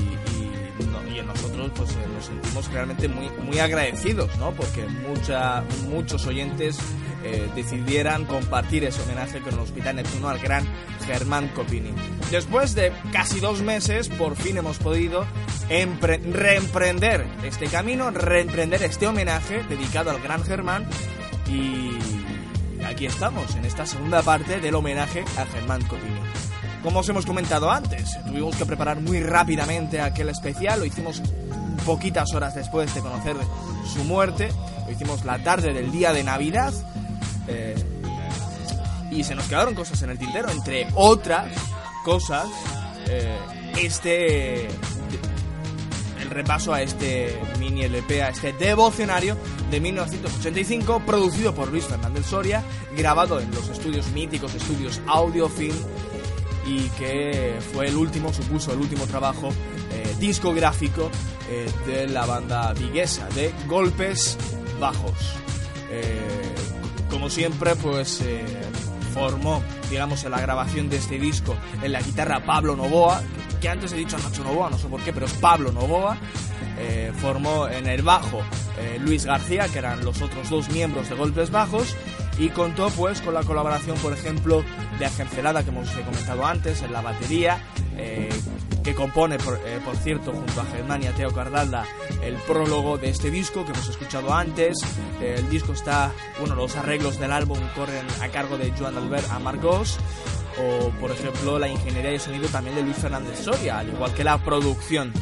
nosotros 1.63 1.91
pues 1.95 2.05
eh, 2.05 2.09
nos 2.15 2.25
sentimos 2.27 2.73
realmente 2.73 3.09
muy, 3.09 3.29
muy 3.45 3.59
agradecidos, 3.59 4.37
¿no? 4.39 4.51
Porque 4.53 4.85
mucha, 5.09 5.63
muchos 5.89 6.27
oyentes 6.27 6.79
eh, 7.25 7.49
decidieran 7.55 8.25
compartir 8.25 8.85
ese 8.85 9.01
homenaje 9.03 9.41
con 9.41 9.55
el 9.55 9.61
Hospital 9.61 9.97
Neptuno 9.97 10.29
al 10.29 10.39
gran 10.39 10.67
Germán 11.07 11.49
Copini. 11.49 11.93
Después 12.31 12.75
de 12.75 12.93
casi 13.13 13.41
dos 13.41 13.61
meses, 13.63 14.09
por 14.09 14.37
fin 14.37 14.57
hemos 14.57 14.79
podido 14.79 15.25
empre- 15.69 16.21
reemprender 16.33 17.27
este 17.45 17.67
camino, 17.67 18.11
reemprender 18.11 18.83
este 18.83 19.07
homenaje 19.07 19.63
dedicado 19.69 20.11
al 20.11 20.21
gran 20.21 20.43
Germán 20.45 20.87
y 21.49 21.91
aquí 22.85 23.07
estamos, 23.07 23.55
en 23.57 23.65
esta 23.65 23.87
segunda 23.87 24.23
parte 24.23 24.61
del 24.61 24.75
homenaje 24.75 25.25
a 25.39 25.47
Germán 25.47 25.83
Copini. 25.83 26.21
Como 26.83 26.99
os 26.99 27.09
hemos 27.09 27.25
comentado 27.27 27.71
antes, 27.71 28.19
tuvimos 28.27 28.57
que 28.57 28.67
preparar 28.67 29.01
muy 29.01 29.21
rápidamente 29.21 30.01
aquel 30.01 30.31
especial, 30.31 30.81
lo 30.81 30.85
hicimos 30.85 31.23
poquitas 31.83 32.33
horas 32.35 32.55
después 32.55 32.95
de 32.95 33.01
conocer 33.01 33.37
su 33.93 34.05
muerte, 34.05 34.51
lo 34.87 34.93
hicimos 34.93 35.25
la 35.25 35.39
tarde 35.43 35.73
del 35.73 35.91
día 35.91 36.13
de 36.13 36.25
Navidad, 36.25 36.73
eh, 37.49 37.75
y 39.11 39.25
se 39.25 39.35
nos 39.35 39.47
quedaron 39.47 39.75
cosas 39.75 40.01
en 40.03 40.11
el 40.11 40.19
tintero, 40.19 40.51
entre 40.51 40.89
otras 40.95 41.53
cosas, 42.05 42.47
eh, 43.09 43.37
este 43.81 44.69
el 46.21 46.31
repaso 46.31 46.73
a 46.73 46.83
este 46.83 47.39
mini 47.59 47.83
LP, 47.83 48.23
a 48.23 48.31
este 48.31 48.53
devocionario 48.53 49.37
de 49.71 49.81
1985, 49.81 51.03
producido 51.05 51.55
por 51.55 51.69
Luis 51.69 51.85
Fernández 51.85 52.27
Soria, 52.27 52.63
grabado 52.97 53.41
en 53.41 53.51
los 53.51 53.69
estudios 53.69 54.11
míticos, 54.13 54.55
estudios 54.55 55.01
Audiofilm, 55.07 55.77
y 56.67 56.89
que 56.91 57.59
fue 57.73 57.89
el 57.89 57.97
último, 57.97 58.33
supuso 58.33 58.73
el 58.73 58.79
último 58.79 59.07
trabajo 59.07 59.51
eh, 59.93 60.15
discográfico 60.19 61.11
eh, 61.51 61.71
de 61.87 62.07
la 62.09 62.27
banda 62.27 62.73
viguesa, 62.73 63.29
de 63.31 63.53
Golpes 63.67 64.39
Bajos. 64.81 65.35
Eh, 65.91 66.55
como 67.11 67.29
siempre, 67.29 67.77
pues 67.77 68.23
formó, 69.13 69.63
digamos, 69.91 70.25
en 70.25 70.31
la 70.31 70.41
grabación 70.41 70.89
de 70.89 70.97
este 70.97 71.19
disco 71.19 71.55
en 71.83 71.93
la 71.93 72.01
guitarra 72.01 72.45
Pablo 72.45 72.75
Novoa, 72.75 73.23
que 73.61 73.69
antes 73.69 73.93
he 73.93 73.97
dicho 73.97 74.17
Nacho 74.17 74.43
Novoa, 74.43 74.71
no 74.71 74.79
sé 74.79 74.89
por 74.89 75.03
qué, 75.03 75.13
pero 75.13 75.27
es 75.27 75.33
Pablo 75.35 75.73
Novoa. 75.73 76.17
Formó 77.21 77.69
en 77.69 77.87
el 77.87 78.03
bajo 78.03 78.41
Luis 79.01 79.27
García, 79.27 79.69
que 79.69 79.79
eran 79.79 80.05
los 80.05 80.21
otros 80.23 80.49
dos 80.49 80.71
miembros 80.71 81.09
de 81.11 81.15
Golpes 81.15 81.51
Bajos, 81.51 81.95
y 82.39 82.49
contó 82.49 82.89
pues 82.91 83.21
con 83.21 83.35
la 83.35 83.43
colaboración, 83.43 83.97
por 83.99 84.13
ejemplo, 84.13 84.65
de 84.99 85.07
Agencelada, 85.07 85.63
que 85.63 85.71
hemos 85.71 85.91
comentado 85.91 86.45
antes, 86.47 86.83
en 86.83 86.93
la 86.93 87.01
batería, 87.01 87.63
eh, 87.97 88.29
que 88.83 88.95
compone, 88.95 89.39
por, 89.39 89.61
eh, 89.65 89.81
por 89.85 89.97
cierto, 89.97 90.33
junto 90.33 90.61
a 90.61 90.65
Germán 90.65 91.03
y 91.03 91.07
a 91.07 91.13
Teo 91.13 91.33
Cardalda, 91.33 91.85
el 92.23 92.35
prólogo 92.35 92.99
de 92.99 93.11
este 93.11 93.31
disco 93.31 93.65
que 93.65 93.73
hemos 93.73 93.89
escuchado 93.89 94.33
antes. 94.35 94.79
Eh, 95.21 95.37
el 95.39 95.49
disco 95.51 95.73
está, 95.73 96.13
bueno, 96.41 96.55
los 96.55 96.75
arreglos 96.77 97.19
del 97.19 97.33
álbum 97.33 97.59
corren 97.75 98.07
a 98.21 98.29
cargo 98.29 98.59
de 98.59 98.73
Joan 98.77 98.97
Albert 98.97 99.31
Amargós, 99.31 99.99
o 100.59 100.91
por 101.01 101.11
ejemplo, 101.11 101.59
la 101.59 101.69
ingeniería 101.69 102.11
de 102.11 102.19
sonido 102.19 102.49
también 102.49 102.77
de 102.77 102.83
Luis 102.83 102.97
Fernández 102.97 103.39
Soria, 103.41 103.79
al 103.79 103.89
igual 103.89 104.13
que 104.15 104.25
la 104.25 104.39
producción. 104.39 105.13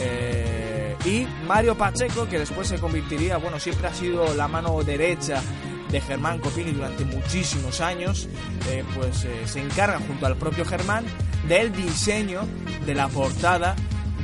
Eh, 0.00 0.96
y 1.04 1.26
Mario 1.46 1.76
Pacheco, 1.76 2.26
que 2.26 2.38
después 2.38 2.68
se 2.68 2.78
convertiría, 2.78 3.36
bueno, 3.36 3.60
siempre 3.60 3.88
ha 3.88 3.94
sido 3.94 4.34
la 4.34 4.48
mano 4.48 4.82
derecha 4.82 5.42
de 5.90 6.00
Germán 6.00 6.38
Copini 6.38 6.72
durante 6.72 7.04
muchísimos 7.04 7.80
años, 7.80 8.28
eh, 8.68 8.84
pues 8.94 9.24
eh, 9.24 9.42
se 9.46 9.60
encarga 9.60 9.98
junto 10.00 10.26
al 10.26 10.36
propio 10.36 10.64
Germán 10.64 11.04
del 11.48 11.72
diseño 11.72 12.42
de 12.86 12.94
la 12.94 13.08
portada 13.08 13.76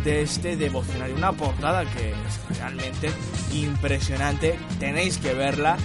de 0.05 0.23
este 0.23 0.57
devocionario. 0.57 1.15
Una 1.15 1.33
portada 1.33 1.85
que 1.85 2.11
es 2.11 2.59
realmente 2.59 3.11
impresionante, 3.53 4.59
tenéis 4.79 5.19
que 5.19 5.35
verla 5.35 5.77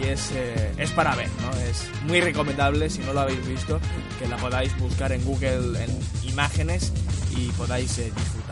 y 0.00 0.06
es, 0.06 0.30
eh, 0.32 0.72
es 0.76 0.90
para 0.90 1.14
ver, 1.14 1.28
¿no? 1.42 1.56
Es 1.60 1.88
muy 2.06 2.20
recomendable, 2.20 2.90
si 2.90 3.00
no 3.00 3.12
lo 3.12 3.20
habéis 3.20 3.46
visto, 3.46 3.80
que 4.18 4.26
la 4.28 4.36
podáis 4.36 4.76
buscar 4.78 5.12
en 5.12 5.24
Google 5.24 5.82
en 5.82 6.28
imágenes 6.28 6.92
y 7.36 7.48
podáis 7.52 7.96
disfrutarla. 7.96 8.49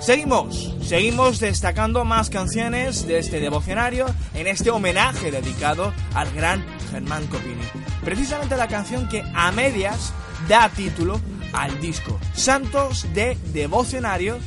Seguimos, 0.00 0.74
seguimos 0.82 1.38
destacando 1.40 2.06
más 2.06 2.30
canciones 2.30 3.06
de 3.06 3.18
este 3.18 3.38
devocionario 3.38 4.06
en 4.32 4.46
este 4.46 4.70
homenaje 4.70 5.30
dedicado 5.30 5.92
al 6.14 6.32
gran 6.32 6.64
Germán 6.90 7.26
Copini. 7.26 7.60
Precisamente 8.02 8.56
la 8.56 8.66
canción 8.66 9.10
que 9.10 9.22
a 9.34 9.52
medias 9.52 10.14
da 10.48 10.70
título 10.70 11.20
al 11.52 11.78
disco 11.82 12.18
Santos 12.32 13.12
de 13.12 13.36
Devocionario, 13.52 14.38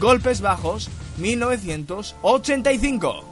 Golpes 0.00 0.40
Bajos, 0.40 0.88
1985. 1.18 3.31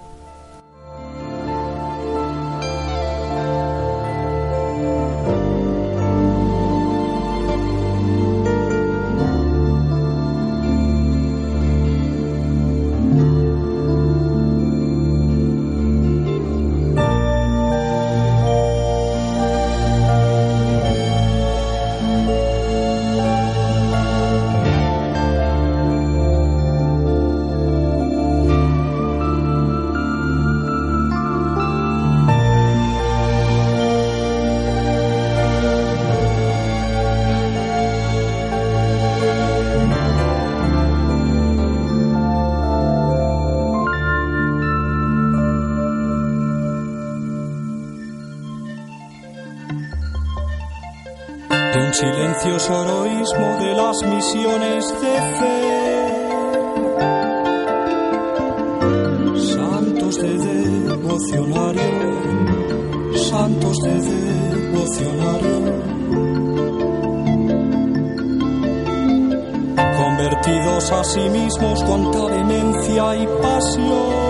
A 70.89 71.05
sí 71.05 71.29
mismos, 71.29 71.85
cuánta 71.85 72.27
demencia 72.29 73.17
y 73.17 73.27
pasión. 73.43 74.30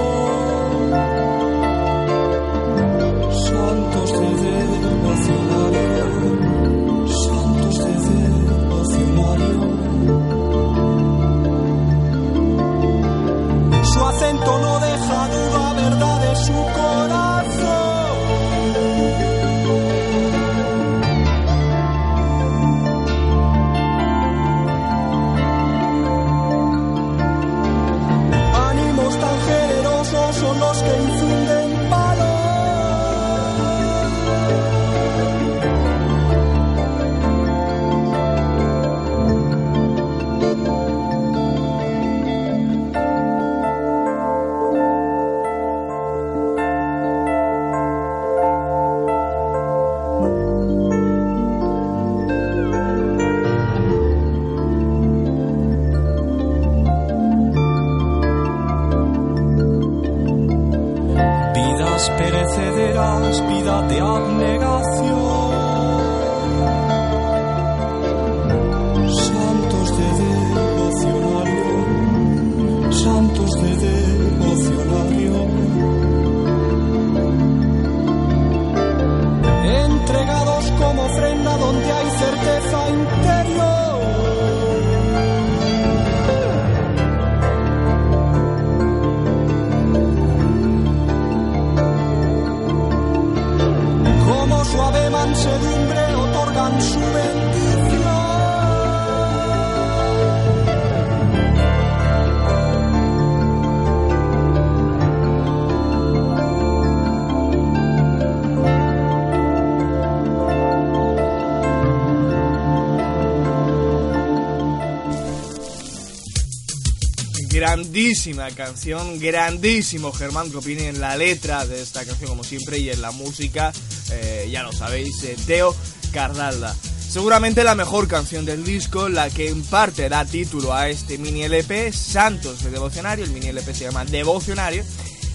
Grandísima 118.10 118.50
canción, 118.50 119.20
grandísimo 119.20 120.10
Germán 120.10 120.50
Copini 120.50 120.82
en 120.82 121.00
la 121.00 121.16
letra 121.16 121.64
de 121.64 121.80
esta 121.80 122.04
canción 122.04 122.28
como 122.28 122.42
siempre 122.42 122.80
y 122.80 122.90
en 122.90 123.00
la 123.00 123.12
música, 123.12 123.72
eh, 124.10 124.48
ya 124.50 124.64
lo 124.64 124.72
sabéis, 124.72 125.22
eh, 125.22 125.36
Teo 125.46 125.76
Cardalda. 126.12 126.74
Seguramente 127.08 127.62
la 127.62 127.76
mejor 127.76 128.08
canción 128.08 128.44
del 128.44 128.64
disco, 128.64 129.08
la 129.08 129.30
que 129.30 129.48
en 129.48 129.62
parte 129.62 130.08
da 130.08 130.24
título 130.24 130.74
a 130.74 130.88
este 130.88 131.18
mini 131.18 131.44
LP, 131.44 131.92
Santos 131.92 132.64
de 132.64 132.70
Devocionario, 132.70 133.24
el 133.24 133.30
mini 133.30 133.46
LP 133.46 133.74
se 133.74 133.84
llama 133.84 134.04
Devocionario, 134.04 134.82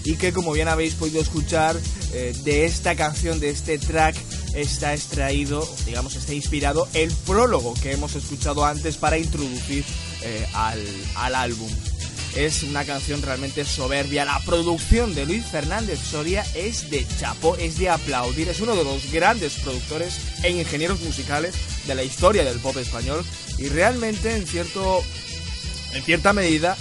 y 0.04 0.16
que 0.16 0.34
como 0.34 0.52
bien 0.52 0.68
habéis 0.68 0.92
podido 0.96 1.22
escuchar, 1.22 1.76
eh, 2.12 2.36
de 2.44 2.66
esta 2.66 2.94
canción, 2.94 3.40
de 3.40 3.48
este 3.48 3.78
track, 3.78 4.16
está 4.54 4.92
extraído, 4.92 5.66
digamos, 5.86 6.14
está 6.14 6.34
inspirado 6.34 6.88
el 6.92 7.10
prólogo 7.24 7.72
que 7.72 7.92
hemos 7.92 8.14
escuchado 8.16 8.66
antes 8.66 8.98
para 8.98 9.16
introducir 9.16 9.82
eh, 10.20 10.46
al, 10.52 10.84
al 11.14 11.34
álbum. 11.34 11.70
Es 12.36 12.62
una 12.64 12.84
canción 12.84 13.22
realmente 13.22 13.64
soberbia. 13.64 14.26
La 14.26 14.38
producción 14.40 15.14
de 15.14 15.24
Luis 15.24 15.46
Fernández 15.46 15.98
Soria 15.98 16.44
es 16.54 16.90
de 16.90 17.06
chapo, 17.18 17.56
es 17.56 17.78
de 17.78 17.88
aplaudir. 17.88 18.50
Es 18.50 18.60
uno 18.60 18.76
de 18.76 18.84
los 18.84 19.10
grandes 19.10 19.54
productores 19.54 20.18
e 20.42 20.50
ingenieros 20.50 21.00
musicales 21.00 21.54
de 21.86 21.94
la 21.94 22.02
historia 22.02 22.44
del 22.44 22.58
pop 22.58 22.76
español. 22.76 23.24
Y 23.56 23.68
realmente, 23.68 24.36
en, 24.36 24.46
cierto, 24.46 25.02
en 25.94 26.02
cierta 26.02 26.34
medida, 26.34 26.76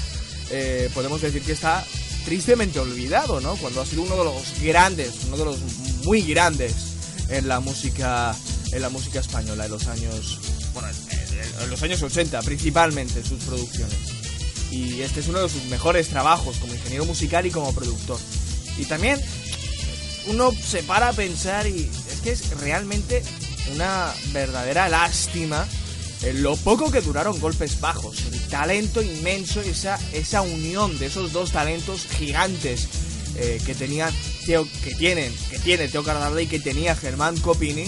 eh, 0.50 0.90
podemos 0.94 1.22
decir 1.22 1.42
que 1.42 1.54
está 1.54 1.86
tristemente 2.26 2.78
olvidado, 2.78 3.40
¿no? 3.40 3.56
Cuando 3.56 3.80
ha 3.80 3.86
sido 3.86 4.02
uno 4.02 4.18
de 4.18 4.26
los 4.26 4.62
grandes, 4.62 5.14
uno 5.28 5.38
de 5.38 5.46
los 5.46 5.58
muy 6.04 6.22
grandes 6.24 6.74
en 7.30 7.48
la 7.48 7.62
música, 7.62 8.36
en 8.74 8.82
la 8.82 8.90
música 8.90 9.22
española 9.22 9.66
en 9.66 9.72
los 9.72 9.88
años, 9.88 10.38
bueno, 10.74 10.90
en, 10.90 11.64
en 11.64 11.70
los 11.70 11.82
años 11.82 12.02
80 12.02 12.42
principalmente 12.42 13.24
sus 13.24 13.42
producciones 13.44 14.15
y 14.76 15.02
este 15.02 15.22
es 15.22 15.28
uno 15.28 15.42
de 15.42 15.50
sus 15.50 15.64
mejores 15.66 16.10
trabajos 16.10 16.58
como 16.58 16.74
ingeniero 16.74 17.06
musical 17.06 17.46
y 17.46 17.52
como 17.52 17.74
productor. 17.74 18.20
Y 18.78 18.86
también 18.86 19.22
uno 20.28 20.52
se 20.52 20.84
para 20.84 21.10
a 21.10 21.14
pensar 21.14 21.66
y 21.66 21.90
es 22.12 22.22
que 22.22 22.32
es 22.32 22.50
realmente 22.60 23.24
una 23.74 24.14
verdadera 24.34 24.90
lástima 24.90 25.66
en 26.24 26.44
lo 26.44 26.58
poco 26.58 26.92
que 26.92 27.02
duraron 27.02 27.40
golpes 27.40 27.80
bajos, 27.80 28.24
el 28.32 28.40
talento 28.48 29.02
inmenso, 29.02 29.62
esa, 29.62 30.00
esa 30.12 30.42
unión 30.42 30.98
de 30.98 31.06
esos 31.06 31.32
dos 31.32 31.52
talentos 31.52 32.06
gigantes 32.18 32.88
eh, 33.38 33.62
que 33.66 33.76
tenían 33.76 34.14
Teo, 34.46 34.68
que 34.84 34.96
tienen, 34.96 35.34
que 35.50 35.60
tiene 35.60 35.88
Teo 35.88 36.04
Cardalda 36.04 36.42
y 36.42 36.48
que 36.48 36.60
tenía 36.60 36.96
Germán 36.96 37.38
Copini 37.38 37.86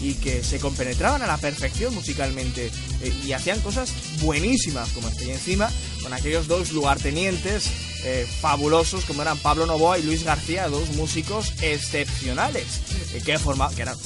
y 0.00 0.14
que 0.14 0.42
se 0.42 0.58
compenetraban 0.58 1.22
a 1.22 1.26
la 1.26 1.38
perfección 1.38 1.94
musicalmente 1.94 2.70
eh, 3.00 3.12
y 3.24 3.32
hacían 3.32 3.60
cosas 3.60 3.92
buenísimas 4.20 4.90
como 4.90 5.08
estoy 5.08 5.30
encima 5.30 5.70
con 6.02 6.12
aquellos 6.12 6.46
dos 6.46 6.72
lugartenientes 6.72 7.70
eh, 8.04 8.26
fabulosos 8.40 9.04
como 9.04 9.22
eran 9.22 9.38
Pablo 9.38 9.66
Novoa 9.66 9.98
y 9.98 10.02
Luis 10.02 10.24
García, 10.24 10.68
dos 10.68 10.90
músicos 10.90 11.52
excepcionales 11.62 12.80
eh, 13.14 13.22
que, 13.24 13.38
forma, 13.38 13.70
que 13.70 13.82
eran, 13.82 13.96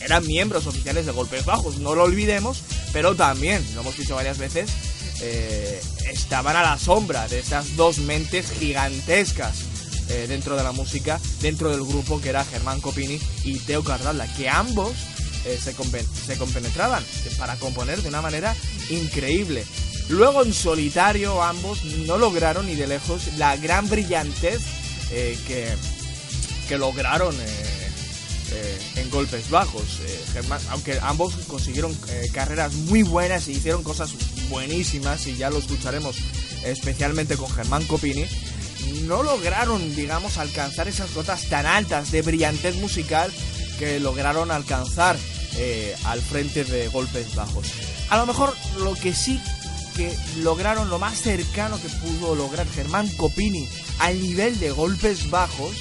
eran 0.00 0.26
miembros 0.26 0.66
oficiales 0.66 1.06
de 1.06 1.12
Golpes 1.12 1.44
Bajos, 1.44 1.78
no 1.78 1.94
lo 1.94 2.04
olvidemos, 2.04 2.62
pero 2.92 3.16
también, 3.16 3.64
lo 3.74 3.80
hemos 3.80 3.96
dicho 3.96 4.14
varias 4.14 4.38
veces, 4.38 4.70
eh, 5.20 5.80
estaban 6.10 6.56
a 6.56 6.62
la 6.62 6.78
sombra 6.78 7.28
de 7.28 7.38
estas 7.38 7.76
dos 7.76 7.98
mentes 7.98 8.50
gigantescas 8.50 9.54
eh, 10.08 10.26
dentro 10.28 10.56
de 10.56 10.64
la 10.64 10.72
música, 10.72 11.20
dentro 11.40 11.70
del 11.70 11.84
grupo 11.84 12.20
que 12.20 12.30
era 12.30 12.44
Germán 12.44 12.80
Copini 12.80 13.20
y 13.44 13.58
Teo 13.60 13.84
Cardalda, 13.84 14.26
que 14.34 14.48
ambos 14.48 14.92
eh, 15.44 15.58
se, 15.62 15.74
compen- 15.76 16.06
se 16.26 16.36
compenetraban 16.36 17.04
para 17.38 17.56
componer 17.56 18.02
de 18.02 18.08
una 18.08 18.22
manera 18.22 18.54
increíble. 18.90 19.64
Luego 20.08 20.42
en 20.42 20.52
solitario 20.52 21.42
ambos 21.42 21.84
no 22.06 22.18
lograron 22.18 22.66
ni 22.66 22.74
de 22.74 22.86
lejos 22.86 23.22
la 23.38 23.56
gran 23.56 23.88
brillantez 23.88 24.60
eh, 25.10 25.38
que, 25.46 25.68
que 26.68 26.78
lograron 26.78 27.34
eh, 27.40 28.78
en 28.96 29.10
golpes 29.10 29.48
bajos. 29.48 29.82
Germán- 30.34 30.60
aunque 30.70 30.98
ambos 31.02 31.34
consiguieron 31.46 31.96
carreras 32.32 32.74
muy 32.74 33.02
buenas 33.02 33.48
y 33.48 33.52
hicieron 33.52 33.82
cosas 33.82 34.10
buenísimas, 34.50 35.26
y 35.26 35.36
ya 35.36 35.48
lo 35.48 35.58
escucharemos 35.58 36.16
especialmente 36.64 37.36
con 37.36 37.50
Germán 37.50 37.84
Copini, 37.86 38.26
no 39.04 39.22
lograron, 39.22 39.94
digamos, 39.96 40.36
alcanzar 40.38 40.88
esas 40.88 41.10
cotas 41.10 41.48
tan 41.48 41.64
altas 41.64 42.10
de 42.12 42.20
brillantez 42.20 42.74
musical 42.76 43.32
que 43.78 43.98
lograron 44.00 44.50
alcanzar 44.50 45.16
eh, 45.56 45.94
al 46.04 46.20
frente 46.20 46.64
de 46.64 46.88
golpes 46.88 47.34
bajos. 47.34 47.66
A 48.10 48.16
lo 48.16 48.26
mejor 48.26 48.54
lo 48.78 48.94
que 48.94 49.14
sí 49.14 49.40
que 49.96 50.16
lograron, 50.42 50.88
lo 50.88 50.98
más 50.98 51.20
cercano 51.20 51.80
que 51.80 51.88
pudo 51.88 52.34
lograr 52.34 52.66
Germán 52.68 53.08
Copini 53.16 53.68
al 53.98 54.20
nivel 54.20 54.58
de 54.58 54.70
golpes 54.70 55.30
bajos, 55.30 55.76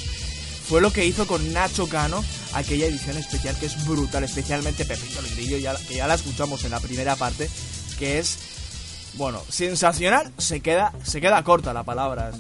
fue 0.67 0.81
lo 0.81 0.91
que 0.91 1.05
hizo 1.05 1.27
con 1.27 1.53
Nacho 1.53 1.88
Cano 1.88 2.23
aquella 2.53 2.86
edición 2.86 3.17
especial 3.17 3.57
que 3.57 3.65
es 3.65 3.86
brutal, 3.86 4.23
especialmente 4.23 4.86
Pepito 4.86 5.19
el 5.19 5.36
Grillo, 5.36 5.57
ya, 5.57 5.75
que 5.75 5.95
ya 5.95 6.07
la 6.07 6.15
escuchamos 6.15 6.63
en 6.63 6.71
la 6.71 6.79
primera 6.79 7.15
parte, 7.15 7.49
que 7.97 8.19
es 8.19 8.38
bueno, 9.13 9.41
sensacional, 9.49 10.31
se 10.38 10.62
queda, 10.62 10.93
se 11.03 11.19
queda 11.19 11.43
corta 11.43 11.73
la 11.73 11.84
palabra. 11.84 12.31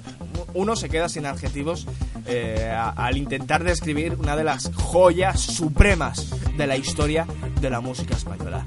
Uno 0.53 0.75
se 0.75 0.89
queda 0.89 1.09
sin 1.09 1.25
adjetivos 1.25 1.85
eh, 2.25 2.73
al 2.73 3.17
intentar 3.17 3.63
describir 3.63 4.15
una 4.19 4.35
de 4.35 4.43
las 4.43 4.71
joyas 4.75 5.39
supremas 5.39 6.29
de 6.57 6.67
la 6.67 6.77
historia 6.77 7.25
de 7.59 7.69
la 7.69 7.81
música 7.81 8.15
española. 8.15 8.63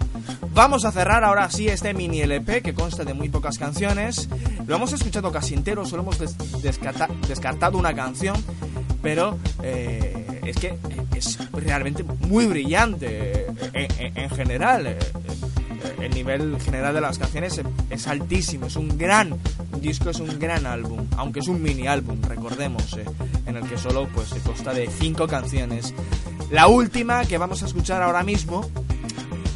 Vamos 0.54 0.84
a 0.84 0.92
cerrar 0.92 1.24
ahora 1.24 1.50
sí 1.50 1.68
este 1.68 1.94
mini 1.94 2.20
LP 2.20 2.62
que 2.62 2.74
consta 2.74 3.04
de 3.04 3.12
muy 3.12 3.28
pocas 3.28 3.58
canciones. 3.58 4.28
Lo 4.66 4.76
hemos 4.76 4.92
escuchado 4.92 5.32
casi 5.32 5.54
entero, 5.54 5.84
solo 5.84 6.02
hemos 6.02 6.18
descartado 6.62 7.76
una 7.76 7.92
canción, 7.94 8.36
pero 9.02 9.36
eh, 9.62 10.40
es 10.44 10.56
que 10.56 10.78
es 11.16 11.38
realmente 11.52 12.04
muy 12.04 12.46
brillante 12.46 13.46
eh, 13.72 14.12
en, 14.14 14.30
general. 14.30 14.96
Eh, 15.84 15.94
el 16.00 16.14
nivel 16.14 16.60
general 16.60 16.94
de 16.94 17.00
las 17.00 17.18
canciones 17.18 17.60
es 17.90 18.06
altísimo, 18.06 18.66
es 18.66 18.76
un 18.76 18.96
gran 18.96 19.36
disco, 19.80 20.10
es 20.10 20.20
un 20.20 20.38
gran 20.38 20.66
álbum, 20.66 21.06
aunque 21.16 21.40
es 21.40 21.48
un 21.48 21.62
mini 21.62 21.86
álbum, 21.86 22.20
recordemos, 22.22 22.96
en 23.46 23.56
el 23.56 23.68
que 23.68 23.78
solo 23.78 24.08
pues 24.14 24.28
se 24.28 24.40
consta 24.40 24.72
de 24.72 24.88
cinco 24.88 25.26
canciones. 25.26 25.94
La 26.50 26.68
última 26.68 27.24
que 27.24 27.38
vamos 27.38 27.62
a 27.62 27.66
escuchar 27.66 28.02
ahora 28.02 28.22
mismo 28.22 28.68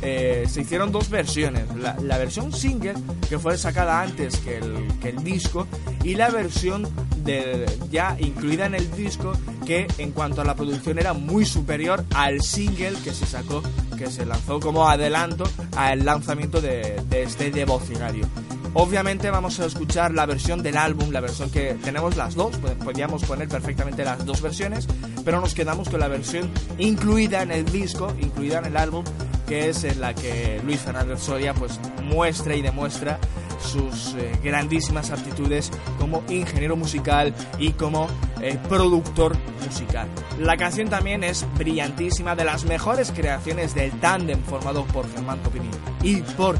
eh, 0.03 0.47
se 0.49 0.63
hicieron 0.63 0.93
dos 0.93 1.11
versiones. 1.11 1.65
La, 1.77 2.19
versión 2.19 2.53
single, 2.53 2.95
que 3.29 3.39
fue 3.39 3.57
sacada 3.57 4.03
antes 4.03 4.39
que 4.39 4.59
el, 4.59 4.89
que 5.01 5.11
el 5.11 5.23
disco, 5.23 5.67
y 6.03 6.15
la 6.15 6.31
versión 6.31 6.89
de, 7.25 7.67
ya 7.91 8.17
incluida 8.19 8.67
en 8.67 8.75
el 8.75 8.91
disco, 8.93 9.33
que 9.67 9.87
en 9.99 10.13
cuanto 10.13 10.41
a 10.41 10.45
la 10.45 10.55
producción 10.55 10.99
era 10.99 11.13
muy 11.13 11.45
superior 11.45 12.05
al 12.15 12.43
single 12.43 12.95
que 13.05 13.13
se 13.13 13.27
sacó, 13.27 13.63
que 13.97 14.09
se 14.09 14.25
lanzó 14.25 14.61
como 14.61 14.89
adelanto 14.89 15.45
al 15.77 16.05
lanzamiento 16.05 16.61
de, 16.61 17.03
de 17.09 17.23
este 17.23 17.51
devocinario. 17.51 18.27
Obviamente 18.75 19.31
vamos 19.31 19.59
a 19.61 19.67
escuchar 19.67 20.13
la 20.13 20.27
versión 20.27 20.63
del 20.63 20.77
álbum, 20.77 21.11
la 21.11 21.21
versión 21.21 21.51
que 21.51 21.75
tenemos 21.83 22.17
las 22.17 22.35
dos, 22.35 22.57
podríamos 22.85 23.25
poner 23.25 23.49
perfectamente 23.49 24.05
las 24.05 24.25
dos 24.25 24.43
versiones, 24.43 24.87
pero 25.25 25.41
nos 25.41 25.55
quedamos 25.55 25.89
con 25.89 26.01
la 26.01 26.09
versión 26.09 26.51
incluida 26.79 27.43
en 27.43 27.51
el 27.51 27.65
disco, 27.65 28.15
incluida 28.21 28.59
en 28.59 28.67
el 28.67 28.77
álbum, 28.77 29.05
que 29.49 29.71
es 29.71 29.85
en 29.85 30.01
la 30.01 30.15
que 30.15 30.61
Luis 30.65 30.81
Fernández 30.81 31.21
Soria 31.21 31.55
pues 31.55 31.81
muestra 32.05 32.55
y 32.55 32.63
demuestra 32.63 33.19
sus 33.61 34.15
eh, 34.15 34.33
grandísimas 34.43 35.11
aptitudes 35.11 35.71
como 35.99 36.23
ingeniero 36.29 36.77
musical 36.77 37.35
y 37.59 37.73
como 37.73 38.09
eh, 38.41 38.59
productor 38.69 39.37
musical. 39.65 40.09
La 40.39 40.57
canción 40.57 40.89
también 40.89 41.25
es 41.25 41.47
brillantísima, 41.57 42.37
de 42.37 42.45
las 42.45 42.65
mejores 42.65 43.11
creaciones 43.11 43.75
del 43.75 43.91
tándem 44.01 44.43
formado 44.43 44.85
por 44.85 45.11
Germán 45.11 45.43
Topini 45.43 45.71
y 46.03 46.17
por 46.17 46.59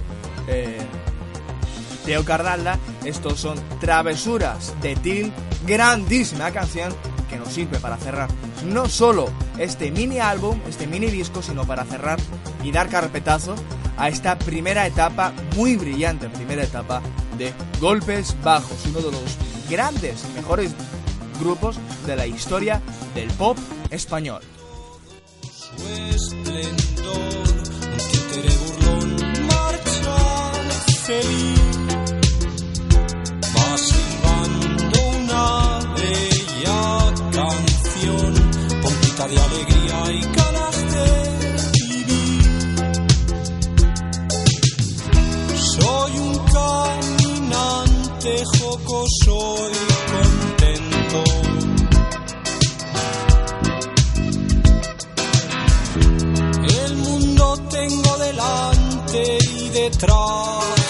eh, 0.49 0.79
Teo 2.05 2.25
Cardalda. 2.25 2.79
Estos 3.05 3.39
son 3.39 3.59
Travesuras 3.81 4.75
de 4.81 4.97
Til, 4.97 5.33
grandísima 5.67 6.51
canción 6.51 6.93
que 7.29 7.37
nos 7.37 7.49
sirve 7.49 7.79
para 7.79 7.99
cerrar 7.99 8.29
no 8.65 8.89
solo 8.89 9.29
este 9.59 9.91
mini 9.91 10.19
álbum, 10.19 10.61
este 10.69 10.87
mini 10.87 11.07
disco, 11.09 11.43
sino 11.43 11.67
para 11.67 11.85
cerrar 11.85 12.19
y 12.63 12.73
dar 12.73 12.89
carpetazo 12.89 13.55
a 13.97 14.09
esta 14.09 14.39
primera 14.39 14.87
etapa 14.87 15.33
muy 15.57 15.77
brillante, 15.77 16.29
primera 16.29 16.63
etapa 16.63 17.03
de 17.37 17.53
Golpes 17.81 18.37
Bajos, 18.43 18.87
uno 18.87 19.01
de 19.01 19.13
los 19.13 19.37
grandes 19.69 20.25
y 20.31 20.37
mejores 20.37 20.75
grupos 21.41 21.79
de 22.07 22.17
la 22.17 22.27
historia 22.27 22.81
del 23.15 23.31
pop 23.31 23.59
español. 23.91 24.43
De 39.27 39.37
alegría 39.37 40.13
y 40.13 40.21
ganas 40.33 40.77
vivir. 41.89 42.83
Soy 45.57 46.19
un 46.19 46.39
caminante 46.55 48.33
jocoso 48.61 49.71
y 49.71 49.79
contento. 50.13 51.21
El 56.85 56.97
mundo 56.97 57.45
tengo 57.71 58.17
delante 58.19 59.39
y 59.51 59.69
detrás 59.71 60.88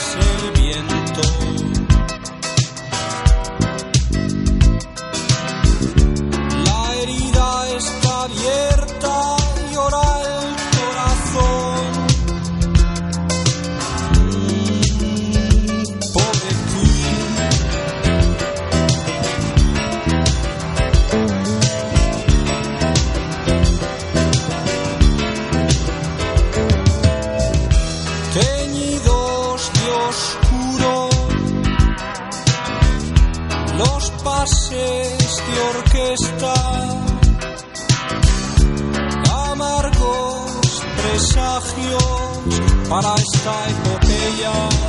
para 42.88 43.14
esta 43.16 43.68
epopeya. 43.68 44.88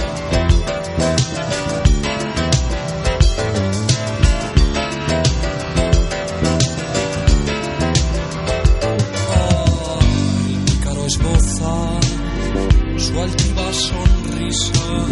su 12.98 13.20
altiva 13.20 13.74
sonrisa, 13.74 15.06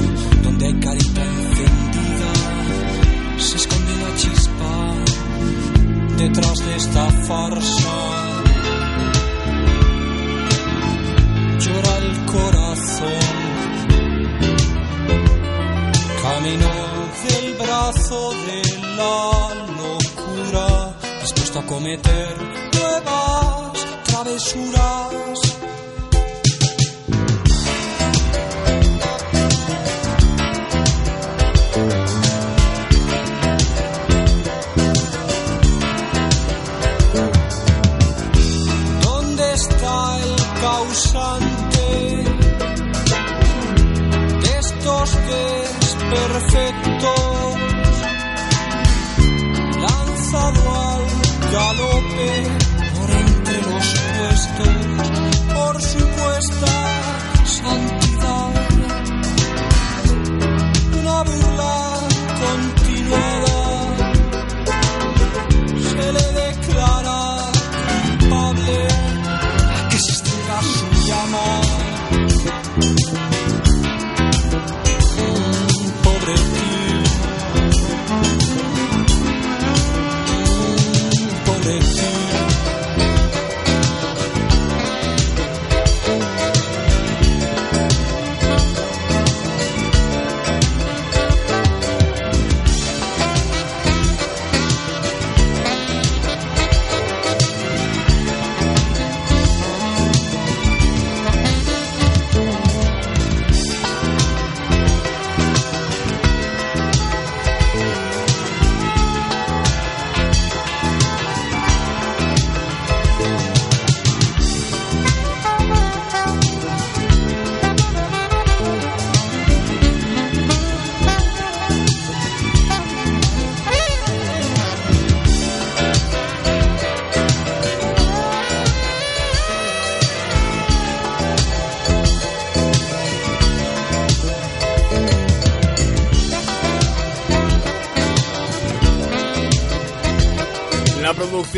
donde 0.43 0.67
hay 0.67 0.79
carita 0.79 1.23
encendida, 1.23 2.33
se 3.39 3.57
esconde 3.57 3.97
la 3.97 4.15
chispa 4.15 4.93
detrás 6.17 6.59
de 6.59 6.75
esta 6.75 7.09
farsa. 7.27 8.16
De 17.87 18.61
la 18.97 19.55
locura, 19.77 20.93
dispuesto 21.21 21.59
a 21.59 21.65
cometer 21.65 22.35
nuevas 22.73 23.85
travesuras. 24.03 25.39
¿Dónde 39.01 39.53
está 39.53 40.19
el 40.23 40.35
causante 40.59 41.87
de 44.41 44.59
estos 44.59 45.09
que 45.11 45.67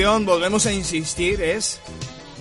volvemos 0.05 0.65
a 0.65 0.71
insistir, 0.71 1.41
es 1.41 1.81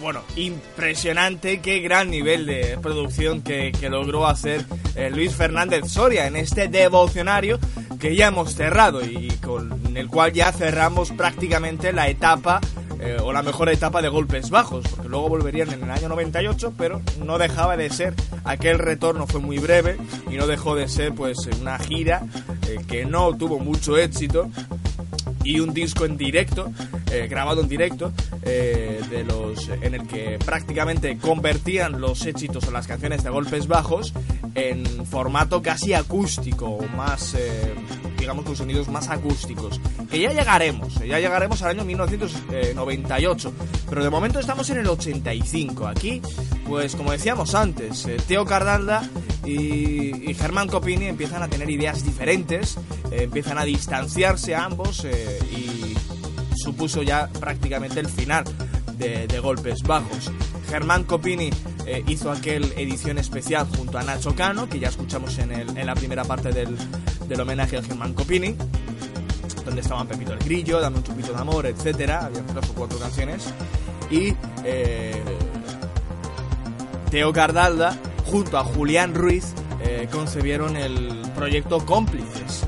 bueno, 0.00 0.22
impresionante, 0.36 1.61
qué 1.61 1.80
gran 1.80 2.09
nivel 2.09 2.46
de 2.46 2.78
producción 2.80 3.42
que, 3.42 3.72
logró 3.90 4.28
hacer 4.28 4.64
eh, 4.94 5.11
Luis 5.11 5.34
Fernández 5.34 5.88
Soria 5.88 6.28
en 6.28 6.36
este 6.36 6.68
devocionario 6.68 7.59
que 7.98 8.14
ya 8.14 8.28
hemos 8.28 8.54
cerrado 8.54 9.04
y 9.04 9.28
con 9.44 9.96
el 9.96 10.06
cual 10.06 10.32
ya 10.32 10.52
cerramos 10.52 11.11
prácticamente 11.11 11.92
la 11.92 12.09
etapa 12.09 12.61
eh, 13.00 13.16
o 13.20 13.32
la 13.32 13.42
mejor 13.42 13.70
etapa 13.70 14.02
de 14.02 14.09
golpes 14.09 14.50
bajos, 14.50 14.86
porque 14.88 15.09
luego 15.09 15.28
volverían 15.28 15.72
en 15.72 15.82
el 15.82 15.90
año 15.90 16.09
98, 16.09 16.74
pero 16.78 17.02
no 17.24 17.38
dejaba 17.38 17.76
de 17.76 17.90
ser, 17.90 18.14
aquel 18.44 18.78
retorno 18.78 19.26
fue 19.26 19.40
muy 19.40 19.59
breve 19.59 19.96
y 20.30 20.36
no 20.36 20.46
dejó 20.46 20.76
de 20.76 20.86
ser 20.86 21.12
pues 21.12 21.38
una 21.61 21.76
gira 21.80 22.22
eh, 22.68 22.78
que 22.86 23.04
no 23.04 23.36
tuvo 23.36 23.59
mucho 23.59 23.96
éxito 23.96 24.48
y 25.48 25.61
un 25.61 25.72
disco 25.72 26.04
en 26.04 26.16
directo, 26.16 26.70
eh, 27.11 27.26
grabado 27.26 27.62
en 27.62 27.68
directo, 27.68 28.12
eh, 28.42 29.00
de 29.09 29.24
los, 29.24 29.68
en 29.68 29.94
el 29.94 30.06
que 30.06 30.38
prácticamente 30.44 31.16
convertían 31.16 32.00
los 32.00 32.26
éxitos 32.26 32.66
o 32.66 32.70
las 32.70 32.86
canciones 32.86 33.24
de 33.24 33.30
golpes 33.30 33.66
bajos 33.66 34.12
en 34.54 35.06
formato 35.06 35.62
casi 35.62 35.94
acústico, 35.94 36.78
más, 36.94 37.34
eh, 37.34 37.74
digamos, 38.18 38.44
con 38.44 38.56
sonidos 38.56 38.88
más 38.88 39.09
acústicos. 39.09 39.80
Que 40.11 40.20
ya 40.20 40.32
llegaremos, 40.32 40.96
ya 40.96 41.18
llegaremos 41.18 41.62
al 41.62 41.70
año 41.70 41.84
1998, 41.84 43.52
pero 43.88 44.04
de 44.04 44.11
momento 44.11 44.38
estamos 44.38 44.68
en 44.68 44.78
el 44.78 44.86
85. 44.86 45.86
Aquí, 45.86 46.20
pues 46.66 46.94
como 46.94 47.12
decíamos 47.12 47.54
antes, 47.54 48.06
Teo 48.26 48.44
Cardalda 48.44 49.09
y, 49.46 50.34
Germán 50.34 50.68
Copini 50.68 51.06
empiezan 51.06 51.42
a 51.42 51.48
tener 51.48 51.70
ideas 51.70 52.04
diferentes, 52.04 52.76
empiezan 53.11 53.59
a 53.59 53.64
distanciarse 53.64 54.54
ambos 54.54 55.06
y 55.47 55.47
supuso 56.68 57.02
ya 57.02 57.28
prácticamente 57.28 57.98
el 57.98 58.08
final 58.08 58.44
de, 58.98 59.40
Golpes 59.40 59.82
Bajos. 59.84 60.30
Germán 60.68 61.04
Copini 61.04 61.48
eh, 61.86 62.04
hizo 62.08 62.30
aquel 62.30 62.64
edición 62.76 63.16
especial 63.16 63.66
junto 63.74 63.96
a 63.96 64.02
Nacho 64.02 64.34
Cano, 64.34 64.68
que 64.68 64.78
ya 64.78 64.88
escuchamos 64.88 65.38
en, 65.38 65.86
la 65.86 65.94
primera 65.94 66.24
parte 66.24 66.52
del, 66.52 66.76
del, 67.26 67.40
homenaje 67.40 67.78
a 67.78 67.82
Germán 67.82 68.12
Copini, 68.12 68.54
donde 69.64 69.80
estaban 69.80 70.06
Pepito 70.08 70.34
el 70.34 70.40
Grillo, 70.40 70.78
Dame 70.78 70.98
un 70.98 71.04
chupito 71.04 71.32
de 71.32 71.38
amor, 71.38 71.64
etcétera, 71.64 72.26
había 72.26 72.42
tres 72.42 72.68
o 72.68 72.74
cuatro 72.74 72.98
canciones. 72.98 73.46
Y 74.10 74.34
eh, 74.64 75.22
Teo 77.10 77.32
Cardalda, 77.32 77.96
junto 78.26 78.58
a 78.58 78.64
Julián 78.64 79.14
Ruiz, 79.14 79.54
eh, 79.82 80.06
concebieron 80.12 80.76
el 80.76 81.22
proyecto 81.34 81.78
Cómplices 81.86 82.67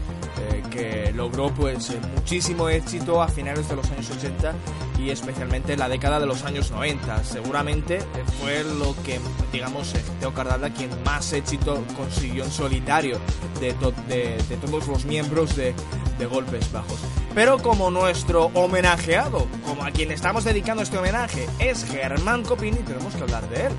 que 0.71 1.13
logró 1.15 1.51
pues 1.53 1.91
eh, 1.91 2.01
muchísimo 2.15 2.69
éxito 2.69 3.21
a 3.21 3.29
finales 3.29 3.69
de 3.69 3.77
los 3.77 3.91
años 3.91 4.11
80 4.11 4.55
y 4.99 5.11
especialmente 5.11 5.73
en 5.73 5.81
la 5.81 5.89
década 5.89 6.21
de 6.21 6.27
los 6.27 6.45
años 6.45 6.71
90. 6.71 7.25
Seguramente 7.25 7.97
eh, 7.97 8.03
fue 8.41 8.65
lo 8.65 8.95
que, 9.03 9.21
digamos, 9.53 9.95
eh, 9.95 10.03
Teo 10.21 10.33
Cardalda 10.33 10.71
quien 10.71 10.91
más 11.05 11.33
éxito 11.33 11.83
consiguió 11.97 12.45
en 12.45 12.51
solitario 12.51 13.19
de, 13.61 13.75
de, 14.09 14.57
todos 14.57 14.87
los 14.87 15.05
miembros 15.05 15.57
de, 15.57 15.75
de 16.19 16.27
Golpes 16.27 16.71
Bajos. 16.73 16.99
Pero 17.35 17.59
como 17.59 17.91
nuestro 17.91 18.47
homenajeado, 18.55 19.47
como 19.67 19.85
a 19.85 19.91
quien 19.91 20.11
estamos 20.11 20.45
dedicando 20.45 20.83
este 20.83 20.99
homenaje, 20.99 21.47
es 21.59 21.85
Germán 21.85 22.43
Copini, 22.43 22.79
tenemos 22.79 23.15
que 23.15 23.23
hablar 23.23 23.49
de 23.51 23.67
él. 23.67 23.73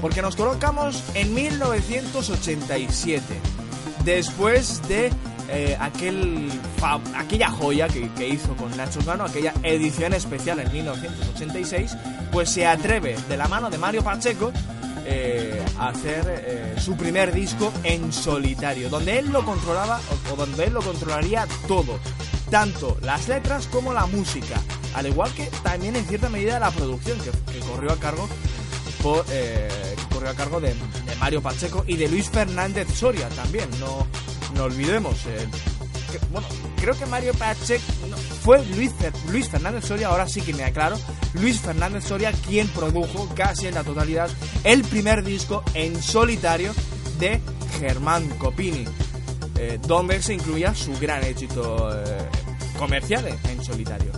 Porque 0.00 0.22
nos 0.22 0.34
colocamos 0.34 1.02
en 1.14 1.32
1987, 1.32 3.22
después 4.04 4.82
de 4.88 5.12
eh, 5.54 5.76
aquel 5.78 6.50
aquella 7.14 7.50
joya 7.50 7.86
que, 7.86 8.26
hizo 8.26 8.56
con 8.56 8.74
Nacho 8.74 9.00
Cano, 9.04 9.24
aquella 9.24 9.52
edición 9.62 10.14
especial 10.14 10.60
en 10.60 10.72
1986, 10.72 11.94
pues 12.32 12.48
se 12.48 12.66
atreve 12.66 13.16
de 13.28 13.36
la 13.36 13.48
mano 13.48 13.68
de 13.68 13.76
Mario 13.76 14.02
Pacheco 14.02 14.50
eh, 15.04 15.62
a 15.78 15.88
hacer 15.88 16.24
eh, 16.26 16.74
su 16.78 16.96
primer 16.96 17.34
disco 17.34 17.70
en 17.84 18.14
solitario, 18.14 18.88
donde 18.88 19.18
él 19.18 19.30
lo 19.30 19.44
controlaba 19.44 20.00
o, 20.32 20.36
donde 20.36 20.64
él 20.64 20.72
lo 20.72 20.80
controlaría 20.80 21.46
todo, 21.68 21.98
tanto 22.50 22.96
las 23.02 23.28
letras 23.28 23.66
como 23.66 23.92
la 23.92 24.06
música, 24.06 24.58
al 24.94 25.06
igual 25.06 25.30
que 25.34 25.50
también 25.62 25.96
en 25.96 26.06
cierta 26.06 26.30
medida 26.30 26.58
la 26.60 26.70
producción 26.70 27.18
que, 27.20 27.58
corrió 27.60 27.92
a 27.92 27.98
cargo 27.98 28.26
corrió 29.02 30.30
a 30.30 30.34
cargo 30.34 30.60
de, 30.60 30.68
de 30.68 31.16
Mario 31.18 31.42
Pacheco 31.42 31.84
y 31.86 31.96
de 31.96 32.08
Luis 32.08 32.30
Fernández 32.30 32.88
Soria 32.94 33.28
también, 33.30 33.68
no 33.80 34.06
no 34.54 34.64
olvidemos. 34.64 35.26
Eh, 35.26 35.48
bueno, 36.30 36.46
creo 36.80 36.98
que 36.98 37.06
Mario 37.06 37.32
Pachek 37.34 37.80
fue 38.42 38.64
Luis, 38.66 38.92
Luis 39.30 39.48
Fernández 39.48 39.84
Soria, 39.84 40.08
ahora 40.08 40.28
sí 40.28 40.40
que 40.40 40.52
me 40.52 40.64
aclaro, 40.64 40.98
Luis 41.34 41.60
Fernández 41.60 42.04
Soria 42.04 42.32
quien 42.32 42.68
produjo 42.68 43.28
casi 43.34 43.66
en 43.66 43.74
la 43.74 43.84
totalidad 43.84 44.30
el 44.64 44.82
primer 44.82 45.24
disco 45.24 45.62
en 45.74 46.02
solitario 46.02 46.74
de 47.18 47.40
Germán 47.78 48.28
Copini, 48.38 48.84
eh, 49.58 49.78
donde 49.86 50.20
se 50.22 50.34
incluía 50.34 50.74
su 50.74 50.92
gran 50.98 51.24
éxito 51.24 51.90
eh, 51.92 52.28
comercial 52.78 53.26
en 53.48 53.64
solitario. 53.64 54.12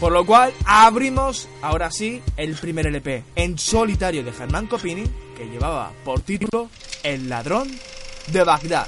Por 0.00 0.12
lo 0.12 0.26
cual 0.26 0.52
abrimos 0.66 1.48
ahora 1.62 1.90
sí 1.90 2.22
el 2.36 2.54
primer 2.54 2.86
LP 2.86 3.24
en 3.34 3.58
solitario 3.58 4.22
de 4.22 4.32
Germán 4.32 4.66
Copini 4.66 5.04
que 5.36 5.46
llevaba 5.46 5.92
por 6.04 6.20
título 6.20 6.68
El 7.02 7.28
ladrón 7.28 7.68
de 8.28 8.44
Bagdad. 8.44 8.86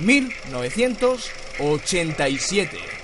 1987. 0.00 2.97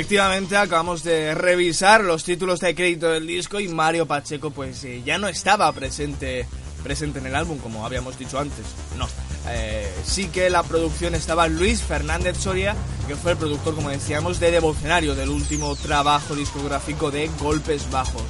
Efectivamente 0.00 0.56
acabamos 0.56 1.02
de 1.02 1.34
revisar 1.34 2.02
los 2.02 2.24
títulos 2.24 2.58
de 2.60 2.74
crédito 2.74 3.10
del 3.10 3.26
disco 3.26 3.60
y 3.60 3.68
Mario 3.68 4.06
Pacheco 4.06 4.50
pues 4.50 4.82
eh, 4.84 5.02
ya 5.04 5.18
no 5.18 5.28
estaba 5.28 5.70
presente 5.72 6.46
presente 6.82 7.18
en 7.18 7.26
el 7.26 7.34
álbum 7.34 7.58
como 7.58 7.84
habíamos 7.84 8.18
dicho 8.18 8.38
antes. 8.38 8.64
No. 8.96 9.06
Eh, 9.50 9.92
sí 10.02 10.28
que 10.28 10.48
la 10.48 10.62
producción 10.62 11.14
estaba 11.14 11.48
Luis 11.48 11.82
Fernández 11.82 12.38
Soria, 12.38 12.74
que 13.06 13.14
fue 13.14 13.32
el 13.32 13.36
productor, 13.36 13.74
como 13.74 13.90
decíamos, 13.90 14.40
de 14.40 14.50
Devocionario, 14.50 15.14
del 15.14 15.28
último 15.28 15.76
trabajo 15.76 16.34
discográfico 16.34 17.10
de 17.10 17.28
Golpes 17.38 17.90
Bajos. 17.90 18.24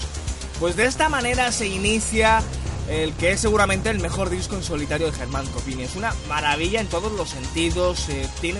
Pues 0.58 0.74
de 0.74 0.86
esta 0.86 1.08
manera 1.08 1.52
se 1.52 1.68
inicia 1.68 2.42
el 2.88 3.12
que 3.12 3.30
es 3.30 3.40
seguramente 3.40 3.90
el 3.90 4.00
mejor 4.00 4.28
disco 4.28 4.56
en 4.56 4.64
solitario 4.64 5.06
de 5.06 5.12
Germán 5.12 5.46
Copini. 5.46 5.84
Es 5.84 5.94
una 5.94 6.12
maravilla 6.28 6.80
en 6.80 6.88
todos 6.88 7.12
los 7.12 7.30
sentidos, 7.30 8.08
eh, 8.08 8.28
tiene 8.40 8.58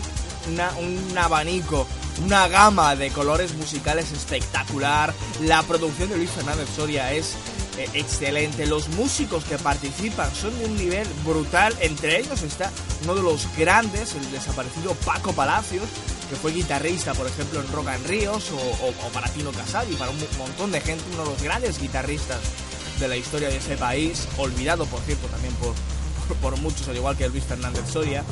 un 0.48 1.16
abanico, 1.18 1.86
una 2.24 2.48
gama 2.48 2.96
de 2.96 3.10
colores 3.10 3.54
musicales 3.54 4.10
espectacular. 4.12 5.12
La 5.42 5.62
producción 5.62 6.08
de 6.10 6.16
Luis 6.16 6.30
Fernández 6.30 6.68
Soria 6.74 7.12
es 7.12 7.34
eh, 7.78 7.88
excelente. 7.94 8.66
Los 8.66 8.88
músicos 8.90 9.44
que 9.44 9.58
participan 9.58 10.34
son 10.34 10.58
de 10.58 10.66
un 10.66 10.76
nivel 10.76 11.06
brutal. 11.24 11.74
Entre 11.80 12.18
ellos 12.18 12.42
está 12.42 12.70
uno 13.04 13.14
de 13.14 13.22
los 13.22 13.46
grandes, 13.56 14.14
el 14.14 14.30
desaparecido 14.30 14.94
Paco 15.04 15.32
Palacios, 15.32 15.84
que 16.28 16.36
fue 16.36 16.52
guitarrista, 16.52 17.12
por 17.14 17.26
ejemplo, 17.26 17.60
en 17.60 17.72
Rock 17.72 17.88
and 17.88 18.06
Ríos 18.06 18.50
o, 18.52 18.56
o- 18.86 19.12
para 19.12 19.28
Tino 19.28 19.50
Casal 19.52 19.86
para 19.98 20.10
un 20.10 20.18
montón 20.38 20.70
de 20.70 20.80
gente, 20.80 21.02
uno 21.14 21.24
de 21.24 21.30
los 21.30 21.42
grandes 21.42 21.80
guitarristas 21.80 22.38
de 23.00 23.08
la 23.08 23.16
historia 23.16 23.48
de 23.48 23.56
ese 23.56 23.76
país, 23.76 24.28
olvidado 24.36 24.84
por 24.86 25.00
cierto 25.00 25.26
también 25.28 25.54
por, 25.54 25.72
por, 26.36 26.56
muchos, 26.58 26.88
al 26.88 26.96
igual 26.96 27.16
que 27.16 27.28
Luis 27.28 27.44
Fernández 27.44 27.84
Soria, 27.90 28.24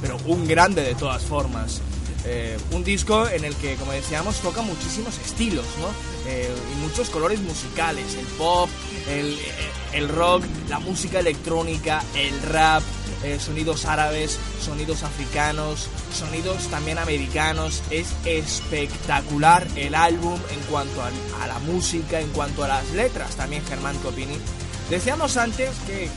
pero 0.00 0.16
un 0.26 0.46
grande 0.46 0.82
de 0.82 0.94
todas 0.94 1.22
formas. 1.22 1.80
Eh, 2.26 2.56
un 2.72 2.82
disco 2.82 3.28
en 3.28 3.44
el 3.44 3.54
que, 3.56 3.74
como 3.74 3.92
decíamos, 3.92 4.36
toca 4.36 4.62
muchísimos 4.62 5.18
estilos, 5.18 5.66
¿no? 5.78 5.88
Eh, 6.30 6.50
y 6.72 6.80
muchos 6.80 7.10
colores 7.10 7.38
musicales, 7.40 8.14
el 8.14 8.24
pop, 8.38 8.70
el, 9.92 10.08
rock, 10.08 10.42
la 10.70 10.78
música 10.78 11.20
electrónica, 11.20 12.02
el 12.14 12.40
rap, 12.40 12.82
eh, 13.24 13.38
sonidos 13.38 13.84
árabes, 13.84 14.38
sonidos 14.58 15.02
africanos, 15.02 15.88
sonidos 16.14 16.66
también 16.68 16.96
americanos. 16.96 17.82
Es 17.90 18.08
espectacular 18.24 19.66
el 19.76 19.94
álbum 19.94 20.38
en 20.50 20.60
cuanto 20.70 21.02
a 21.02 21.46
la 21.46 21.58
música, 21.58 22.20
en 22.20 22.30
cuanto 22.30 22.64
a 22.64 22.68
las 22.68 22.90
letras, 22.92 23.36
también 23.36 23.62
Germán 23.66 23.98
Copini. 23.98 24.38
Decíamos 24.88 25.36
antes 25.36 25.70
que 25.86 26.08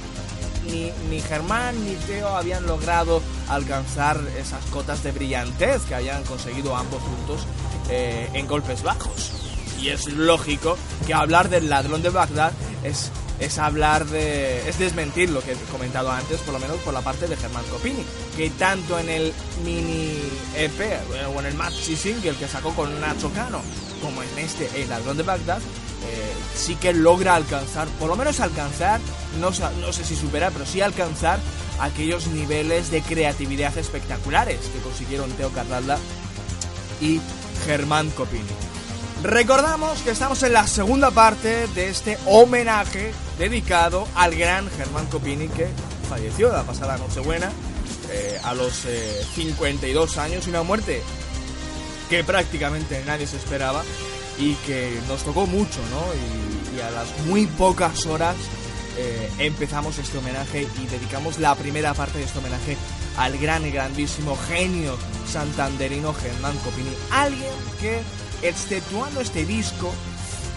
ni, 0.71 0.91
ni 1.09 1.21
Germán 1.21 1.83
ni 1.83 1.95
Teo 1.95 2.29
habían 2.29 2.65
logrado 2.65 3.21
alcanzar 3.49 4.19
esas 4.37 4.63
cotas 4.65 5.03
de 5.03 5.11
brillantez 5.11 5.81
que 5.83 5.95
habían 5.95 6.23
conseguido 6.23 6.75
ambos 6.75 7.01
juntos 7.01 7.47
eh, 7.89 8.29
en 8.33 8.47
golpes 8.47 8.83
bajos. 8.83 9.31
Y 9.81 9.89
es 9.89 10.07
lógico 10.07 10.77
que 11.05 11.13
hablar 11.13 11.49
del 11.49 11.69
ladrón 11.69 12.01
de 12.01 12.09
Bagdad 12.09 12.51
es, 12.83 13.11
es 13.39 13.57
hablar 13.59 14.05
de. 14.05 14.67
es 14.67 14.79
desmentir 14.79 15.29
lo 15.29 15.41
que 15.41 15.51
he 15.51 15.55
comentado 15.71 16.11
antes, 16.11 16.39
por 16.41 16.53
lo 16.53 16.59
menos 16.59 16.77
por 16.77 16.93
la 16.93 17.01
parte 17.01 17.27
de 17.27 17.37
Germán 17.37 17.63
Copini, 17.65 18.03
que 18.35 18.49
tanto 18.51 18.97
en 18.97 19.09
el 19.09 19.33
mini 19.63 20.19
EP 20.55 20.79
eh, 20.81 20.99
o 21.33 21.39
en 21.39 21.45
el 21.45 21.53
maxi 21.53 21.95
single 21.95 22.33
que 22.33 22.47
sacó 22.47 22.73
con 22.73 22.99
Nacho 22.99 23.31
Cano, 23.31 23.61
como 24.01 24.23
en 24.23 24.39
este 24.39 24.69
El 24.81 24.89
ladrón 24.89 25.17
de 25.17 25.23
Bagdad, 25.23 25.61
eh, 26.07 26.33
sí 26.55 26.75
que 26.75 26.93
logra 26.93 27.35
alcanzar, 27.35 27.87
por 27.99 28.07
lo 28.09 28.15
menos 28.15 28.39
alcanzar, 28.39 28.99
no, 29.39 29.51
no 29.81 29.93
sé 29.93 30.03
si 30.03 30.15
superar, 30.15 30.51
pero 30.53 30.65
sí 30.65 30.81
alcanzar 30.81 31.39
aquellos 31.79 32.27
niveles 32.27 32.91
de 32.91 33.01
creatividad 33.01 33.77
espectaculares 33.77 34.59
que 34.73 34.79
consiguieron 34.79 35.31
Teo 35.31 35.49
Carralda 35.51 35.97
y 37.01 37.19
Germán 37.65 38.09
Copini. 38.11 38.45
Recordamos 39.23 39.99
que 40.01 40.11
estamos 40.11 40.43
en 40.43 40.53
la 40.53 40.67
segunda 40.67 41.11
parte 41.11 41.67
de 41.67 41.89
este 41.89 42.17
homenaje 42.25 43.11
dedicado 43.39 44.07
al 44.15 44.35
gran 44.35 44.69
Germán 44.77 45.07
Copini 45.07 45.47
que 45.47 45.67
falleció 46.07 46.51
la 46.51 46.63
pasada 46.63 46.97
Nochebuena 46.97 47.51
eh, 48.11 48.39
a 48.43 48.53
los 48.53 48.85
eh, 48.85 49.25
52 49.35 50.17
años 50.17 50.45
y 50.45 50.51
una 50.51 50.63
muerte 50.63 51.01
que 52.09 52.23
prácticamente 52.23 53.03
nadie 53.05 53.27
se 53.27 53.37
esperaba 53.37 53.83
y 54.37 54.53
que 54.65 54.99
nos 55.07 55.23
tocó 55.23 55.45
mucho, 55.45 55.79
¿no? 55.91 56.01
Y, 56.13 56.47
a 56.81 56.91
las 56.91 57.07
muy 57.25 57.47
pocas 57.47 58.05
horas 58.05 58.35
eh, 58.97 59.31
empezamos 59.39 59.97
este 59.97 60.19
homenaje 60.19 60.67
y 60.79 60.85
dedicamos 60.85 61.39
la 61.39 61.55
primera 61.55 61.95
parte 61.95 62.19
de 62.19 62.25
este 62.25 62.37
homenaje 62.37 62.77
al 63.17 63.35
gran 63.39 63.65
y 63.65 63.71
grandísimo 63.71 64.37
genio 64.47 64.95
santanderino 65.27 66.13
Germán 66.13 66.55
Copini. 66.57 66.91
Alguien 67.09 67.49
que, 67.81 67.99
exceptuando 68.43 69.21
este 69.21 69.43
disco, 69.43 69.91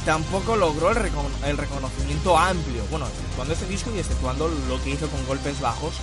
tampoco 0.04 0.56
logró 0.56 0.90
el 0.90 1.56
reconocimiento 1.56 2.36
amplio. 2.36 2.82
Bueno, 2.90 3.06
exceptuando 3.06 3.54
este 3.54 3.66
disco 3.66 3.90
y 3.94 3.98
exceptuando 3.98 4.48
lo 4.68 4.82
que 4.82 4.90
hizo 4.90 5.08
con 5.08 5.24
golpes 5.26 5.58
bajos, 5.60 5.94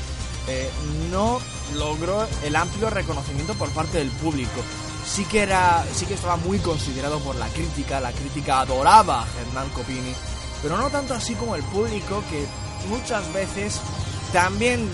eh, 0.48 0.70
no 1.12 1.40
logró 1.76 2.28
el 2.44 2.56
amplio 2.56 2.90
reconocimiento 2.90 3.54
por 3.54 3.70
parte 3.70 3.98
del 4.00 4.10
público. 4.10 4.64
Sí 5.08 5.26
que 5.26 5.42
era 5.42 5.86
sí 5.94 6.06
que 6.06 6.14
estaba 6.14 6.36
muy 6.36 6.60
considerado 6.60 7.20
por 7.20 7.36
la 7.36 7.48
crítica, 7.48 8.00
la 8.00 8.12
crítica 8.12 8.60
adoraba 8.60 9.24
a 9.24 9.26
Germán 9.26 9.70
Copini, 9.70 10.14
pero 10.62 10.78
no 10.78 10.90
tanto 10.90 11.14
así 11.14 11.34
como 11.36 11.56
el 11.56 11.64
público 11.64 12.24
que 12.30 12.46
muchas 12.90 13.32
veces 13.34 13.80
también 14.34 14.86
mm, 14.86 14.88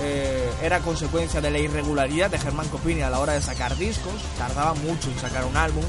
eh, 0.00 0.50
era 0.62 0.80
consecuencia 0.80 1.40
de 1.40 1.50
la 1.50 1.58
irregularidad 1.58 2.30
de 2.30 2.38
Germán 2.38 2.68
Copini 2.68 3.02
a 3.02 3.10
la 3.10 3.18
hora 3.18 3.32
de 3.34 3.42
sacar 3.42 3.76
discos, 3.76 4.14
tardaba 4.38 4.74
mucho 4.74 5.10
en 5.10 5.18
sacar 5.18 5.44
un 5.44 5.56
álbum, 5.56 5.84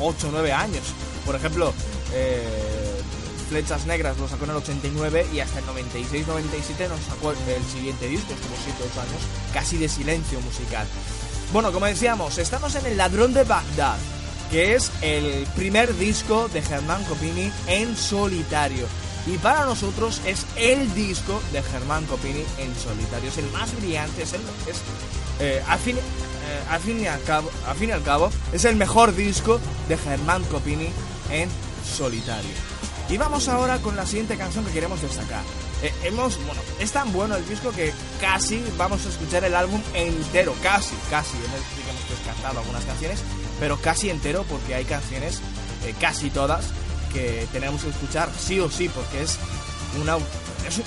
8 0.00 0.28
o 0.28 0.30
9 0.32 0.52
años. 0.52 0.82
Por 1.26 1.34
ejemplo, 1.34 1.72
eh, 2.12 2.99
Flechas 3.50 3.84
Negras 3.84 4.16
lo 4.16 4.28
sacó 4.28 4.44
en 4.44 4.50
el 4.50 4.56
89 4.58 5.26
y 5.34 5.40
hasta 5.40 5.58
el 5.58 5.64
96-97 5.66 6.88
nos 6.88 7.00
sacó 7.00 7.32
el 7.32 7.64
siguiente 7.64 8.06
disco, 8.06 8.32
estuvo 8.32 8.54
7 8.62 8.78
8 8.92 9.00
años, 9.00 9.22
casi 9.52 9.76
de 9.76 9.88
silencio 9.88 10.40
musical. 10.40 10.86
Bueno, 11.52 11.72
como 11.72 11.86
decíamos, 11.86 12.38
estamos 12.38 12.76
en 12.76 12.86
El 12.86 12.96
Ladrón 12.96 13.34
de 13.34 13.42
Bagdad, 13.42 13.98
que 14.52 14.76
es 14.76 14.92
el 15.02 15.48
primer 15.56 15.96
disco 15.96 16.48
de 16.52 16.62
Germán 16.62 17.02
Copini 17.06 17.50
en 17.66 17.96
solitario. 17.96 18.86
Y 19.26 19.36
para 19.38 19.64
nosotros 19.64 20.20
es 20.26 20.46
el 20.54 20.94
disco 20.94 21.42
de 21.52 21.60
Germán 21.60 22.06
Copini 22.06 22.44
en 22.58 22.72
solitario. 22.76 23.30
Es 23.30 23.38
el 23.38 23.50
más 23.50 23.76
brillante, 23.80 24.22
es 24.22 24.32
el. 24.32 24.40
Es, 24.68 24.80
eh, 25.40 25.60
fin, 25.82 25.96
eh, 25.98 26.78
fin 26.84 27.00
y 27.00 27.08
al, 27.08 27.20
cabo, 27.24 27.50
al 27.66 27.76
fin 27.76 27.88
y 27.88 27.92
al 27.92 28.04
cabo, 28.04 28.30
es 28.52 28.64
el 28.64 28.76
mejor 28.76 29.12
disco 29.16 29.58
de 29.88 29.96
Germán 29.96 30.44
Copini 30.44 30.88
en 31.32 31.48
solitario. 31.84 32.79
Y 33.10 33.18
vamos 33.18 33.48
ahora 33.48 33.78
con 33.78 33.96
la 33.96 34.06
siguiente 34.06 34.36
canción 34.36 34.64
que 34.64 34.70
queremos 34.70 35.02
destacar. 35.02 35.42
Eh, 35.82 35.92
hemos, 36.04 36.36
bueno, 36.46 36.62
es 36.78 36.92
tan 36.92 37.12
bueno 37.12 37.34
el 37.34 37.48
disco 37.48 37.72
que 37.72 37.92
casi 38.20 38.62
vamos 38.78 39.04
a 39.04 39.08
escuchar 39.08 39.42
el 39.42 39.56
álbum 39.56 39.82
entero, 39.94 40.54
casi, 40.62 40.94
casi. 41.10 41.36
Hemos, 41.36 41.76
digamos, 41.76 42.08
descartado 42.08 42.60
algunas 42.60 42.84
canciones, 42.84 43.20
pero 43.58 43.78
casi 43.78 44.10
entero 44.10 44.44
porque 44.48 44.76
hay 44.76 44.84
canciones, 44.84 45.40
eh, 45.86 45.94
casi 46.00 46.30
todas, 46.30 46.66
que 47.12 47.48
tenemos 47.50 47.82
que 47.82 47.90
escuchar 47.90 48.30
sí 48.38 48.60
o 48.60 48.70
sí, 48.70 48.88
porque 48.88 49.22
es 49.22 49.38
una. 50.00 50.16
Es, 50.68 50.80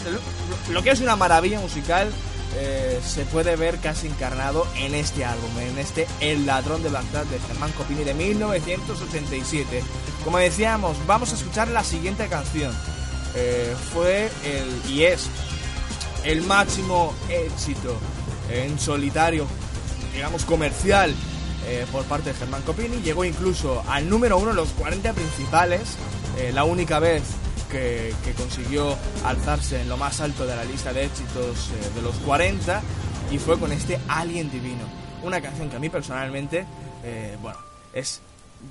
lo 0.70 0.82
que 0.82 0.92
es 0.92 1.02
una 1.02 1.18
maravilla 1.18 1.60
musical 1.60 2.10
eh, 2.56 3.00
se 3.04 3.26
puede 3.26 3.56
ver 3.56 3.80
casi 3.80 4.08
encarnado 4.08 4.68
en 4.78 4.94
este 4.94 5.26
álbum, 5.26 5.50
en 5.60 5.78
este 5.80 6.08
El 6.20 6.46
ladrón 6.46 6.84
de 6.84 6.90
Bagdad 6.90 7.26
de 7.26 7.40
Germán 7.40 7.72
Copini 7.72 8.04
de 8.04 8.14
1987. 8.14 9.84
Como 10.24 10.38
decíamos, 10.38 10.98
vamos 11.08 11.32
a 11.32 11.36
escuchar 11.36 11.68
la 11.70 11.84
siguiente 11.84 12.28
canción. 12.28 12.72
Eh, 13.36 13.76
fue 13.92 14.30
el 14.46 14.92
y 14.92 15.04
es 15.04 15.28
el 16.24 16.42
máximo 16.44 17.14
éxito 17.30 17.98
en 18.52 18.78
solitario, 18.78 19.48
digamos 20.14 20.46
comercial, 20.46 21.16
eh, 21.66 21.86
por 21.92 22.04
parte 22.06 22.34
de 22.34 22.40
Germán 22.40 22.62
Copini. 22.62 23.02
Llegó 23.02 23.26
incluso 23.26 23.84
al 23.88 24.08
número 24.08 24.38
uno 24.38 24.52
en 24.52 24.58
los 24.58 24.70
40 24.70 25.14
principales, 25.14 25.98
la 26.52 26.64
única 26.64 27.00
vez 27.00 27.22
que, 27.74 28.34
consiguió 28.38 28.96
alzarse 29.26 29.82
en 29.82 29.90
lo 29.90 29.98
más 29.98 30.22
alto 30.22 30.46
de 30.46 30.56
la 30.56 30.64
lista 30.64 30.94
de 30.94 31.06
éxitos 31.06 31.72
eh, 31.72 31.96
de 31.96 32.02
los 32.02 32.16
40 32.18 32.82
y 33.32 33.40
fue 33.40 33.60
con 33.60 33.72
este 33.72 34.00
Alien 34.08 34.52
Divino. 34.52 34.84
Una 35.24 35.42
canción 35.42 35.70
que 35.70 35.78
a 35.78 35.80
mí 35.80 35.90
personalmente, 35.90 36.66
eh, 37.04 37.36
bueno, 37.42 37.58
es 37.94 38.22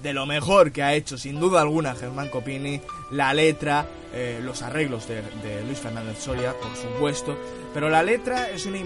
de 0.02 0.12
lo 0.12 0.24
mejor 0.24 0.70
que 0.70 0.82
ha 0.82 0.94
hecho 0.94 1.18
sin 1.18 1.40
duda 1.40 1.60
alguna 1.60 1.94
Germán 1.94 2.28
Copini, 2.28 2.80
la 3.10 3.34
letra, 3.34 3.86
eh, 4.14 4.40
los 4.42 4.62
arreglos 4.62 5.08
de, 5.08 5.22
Luis 5.66 5.80
Fernández 5.80 6.18
Soria, 6.20 6.54
por 6.54 6.74
supuesto, 6.76 7.36
pero 7.74 7.90
la 7.90 8.02
letra 8.02 8.50
es 8.50 8.66
una, 8.66 8.78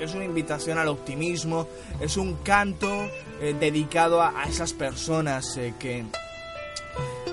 es 0.00 0.14
una 0.14 0.24
invitación 0.24 0.78
al 0.78 0.88
optimismo, 0.88 1.68
es 2.00 2.16
un 2.16 2.36
canto 2.36 3.10
dedicado 3.58 4.22
a, 4.22 4.44
esas 4.48 4.72
personas 4.72 5.58
que, 5.78 6.04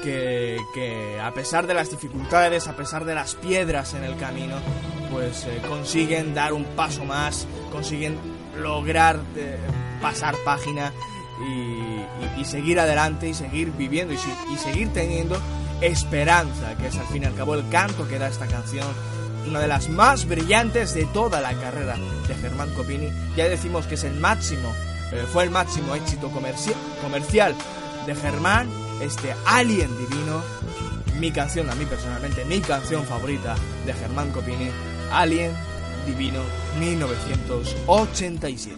que, 0.03 1.20
a 1.22 1.34
pesar 1.34 1.68
de 1.68 1.74
las 1.74 1.89
dificultades, 1.91 2.68
a 2.68 2.76
pesar 2.76 3.03
de 3.05 3.16
las 3.16 3.36
piedras 3.36 3.93
en 3.93 4.03
el 4.03 4.16
camino, 4.16 4.55
pues 5.12 5.45
eh, 5.45 5.62
consiguen 5.68 6.34
dar 6.34 6.53
un 6.53 6.64
paso 6.64 7.03
más, 7.03 7.45
consiguen 7.72 8.18
lograr 8.58 9.20
pasar 10.01 10.36
página 10.45 10.93
y, 12.38 12.45
seguir 12.45 12.80
adelante 12.80 13.28
y 13.28 13.34
seguir 13.34 13.72
viviendo 13.72 14.14
y, 14.14 14.58
seguir 14.58 14.93
teniendo 14.93 15.38
esperanza, 15.82 16.76
que 16.78 16.88
es 16.88 16.95
al 16.95 17.08
fin 17.08 17.24
y 17.24 17.26
al 17.26 17.36
cabo 17.36 17.55
el 17.55 17.68
canto 17.70 18.08
que 18.08 18.18
da 18.18 18.28
esta 18.28 18.47
canción, 18.47 18.88
una 19.47 19.60
de 19.60 19.68
las 19.68 19.89
más 19.89 20.26
brillantes 20.28 20.93
de 20.93 21.05
toda 21.05 21.41
la 21.41 21.53
carrera 21.53 21.97
de 22.28 22.36
Germán 22.36 22.74
Copini. 22.74 23.10
Ya 23.36 23.47
decimos 23.49 23.86
que 23.86 23.95
es 23.95 24.03
el 24.03 24.14
máximo, 24.14 24.74
eh, 25.12 25.26
fue 25.32 25.43
el 25.43 25.49
máximo 25.49 25.93
éxito 25.95 26.30
comerci 26.30 26.72
comercial 27.01 27.53
de 28.05 28.16
Germán, 28.16 28.70
este 29.01 29.35
Alien 29.45 29.89
Divino, 29.97 30.41
mi 31.19 31.31
canción, 31.31 31.69
a 31.69 31.75
mí 31.75 31.85
personalmente, 31.85 32.43
mi 32.45 32.59
canción 32.59 33.05
favorita 33.05 33.55
de 33.85 33.93
Germán 33.93 34.31
Copini, 34.31 34.69
Alien 35.11 35.51
Divino 36.05 36.41
1987. 36.79 38.77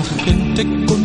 La 0.00 0.24
gente 0.24 0.64
continúa 0.86 0.99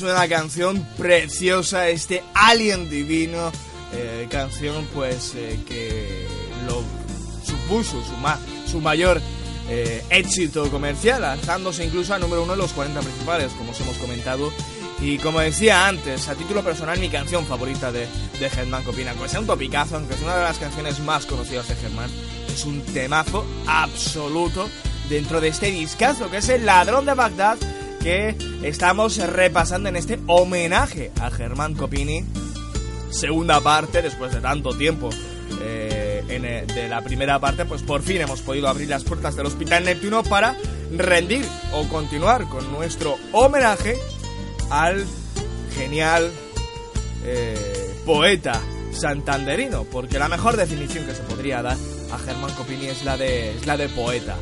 Una 0.00 0.28
canción 0.28 0.86
preciosa, 0.96 1.88
este 1.88 2.22
Alien 2.34 2.88
Divino, 2.88 3.50
eh, 3.92 4.26
canción 4.30 4.86
pues 4.94 5.32
eh, 5.34 5.58
que 5.66 6.26
lo 6.66 6.82
supuso 7.44 8.02
su, 8.04 8.12
ma- 8.18 8.38
su 8.70 8.80
mayor 8.80 9.20
eh, 9.68 10.02
éxito 10.10 10.70
comercial, 10.70 11.24
alzándose 11.24 11.84
incluso 11.84 12.14
a 12.14 12.18
número 12.18 12.42
uno 12.44 12.52
en 12.52 12.58
los 12.60 12.72
40 12.72 13.00
principales, 13.00 13.50
como 13.52 13.72
os 13.72 13.80
hemos 13.80 13.96
comentado. 13.98 14.52
Y 15.00 15.18
como 15.18 15.40
decía 15.40 15.86
antes, 15.88 16.28
a 16.28 16.34
título 16.34 16.62
personal, 16.62 16.98
mi 16.98 17.08
canción 17.08 17.44
favorita 17.46 17.90
de, 17.92 18.06
de 18.40 18.50
Germán 18.50 18.82
Copina, 18.84 19.10
aunque 19.12 19.28
sea 19.28 19.40
un 19.40 19.46
topicazo, 19.46 19.96
aunque 19.96 20.14
es 20.14 20.20
una 20.22 20.36
de 20.36 20.42
las 20.44 20.58
canciones 20.58 20.98
más 21.00 21.24
conocidas 21.26 21.68
de 21.68 21.76
Germán, 21.76 22.10
es 22.52 22.64
un 22.64 22.80
temazo 22.82 23.44
absoluto 23.66 24.68
dentro 25.08 25.40
de 25.40 25.48
este 25.48 25.70
discazo, 25.70 26.30
que 26.30 26.38
es 26.38 26.48
El 26.48 26.66
Ladrón 26.66 27.06
de 27.06 27.14
Bagdad, 27.14 27.56
que 28.02 28.36
estamos 28.62 29.16
repasando 29.18 29.88
en 29.88 29.96
este 29.96 30.18
homenaje 30.26 31.10
a 31.20 31.30
Germán 31.30 31.74
Copini. 31.74 32.24
Segunda 33.10 33.60
parte, 33.60 34.02
después 34.02 34.32
de 34.32 34.40
tanto 34.40 34.76
tiempo 34.76 35.10
eh, 35.62 36.22
en, 36.28 36.44
eh, 36.44 36.66
de 36.66 36.88
la 36.88 37.00
primera 37.02 37.38
parte, 37.38 37.64
pues 37.64 37.82
por 37.82 38.02
fin 38.02 38.20
hemos 38.20 38.42
podido 38.42 38.68
abrir 38.68 38.88
las 38.88 39.04
puertas 39.04 39.36
del 39.36 39.46
Hospital 39.46 39.84
Neptuno 39.84 40.22
para 40.22 40.56
rendir 40.96 41.44
o 41.72 41.88
continuar 41.88 42.48
con 42.48 42.70
nuestro 42.72 43.16
homenaje 43.32 43.96
al 44.70 45.04
genial 45.74 46.30
eh, 47.24 47.94
poeta 48.04 48.60
santanderino, 48.92 49.84
porque 49.84 50.18
la 50.18 50.28
mejor 50.28 50.56
definición 50.56 51.06
que 51.06 51.14
se 51.14 51.22
podría 51.22 51.62
dar 51.62 51.76
a 52.12 52.18
Germán 52.18 52.52
Copini 52.54 52.86
es 52.86 53.04
la 53.04 53.16
de, 53.16 53.56
es 53.56 53.66
la 53.66 53.76
de 53.76 53.88
poeta. 53.88 54.36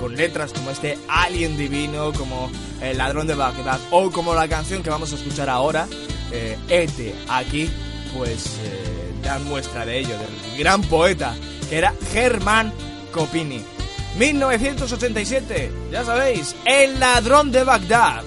Con 0.00 0.16
letras 0.16 0.52
como 0.52 0.70
este 0.70 0.98
Alien 1.08 1.56
Divino, 1.56 2.12
como 2.12 2.50
El 2.80 2.98
Ladrón 2.98 3.26
de 3.26 3.34
Bagdad, 3.34 3.78
o 3.90 4.10
como 4.10 4.34
la 4.34 4.48
canción 4.48 4.82
que 4.82 4.90
vamos 4.90 5.12
a 5.12 5.16
escuchar 5.16 5.50
ahora, 5.50 5.86
eh, 6.32 6.56
Ete, 6.68 7.14
aquí, 7.28 7.68
pues 8.16 8.58
eh, 8.64 9.12
dan 9.22 9.44
muestra 9.44 9.84
de 9.84 9.98
ello, 9.98 10.16
del 10.18 10.58
gran 10.58 10.80
poeta 10.82 11.34
que 11.68 11.78
era 11.78 11.94
Germán 12.12 12.72
Copini. 13.12 13.62
1987, 14.18 15.70
ya 15.92 16.04
sabéis, 16.04 16.56
El 16.64 16.98
Ladrón 16.98 17.52
de 17.52 17.62
Bagdad 17.62 18.24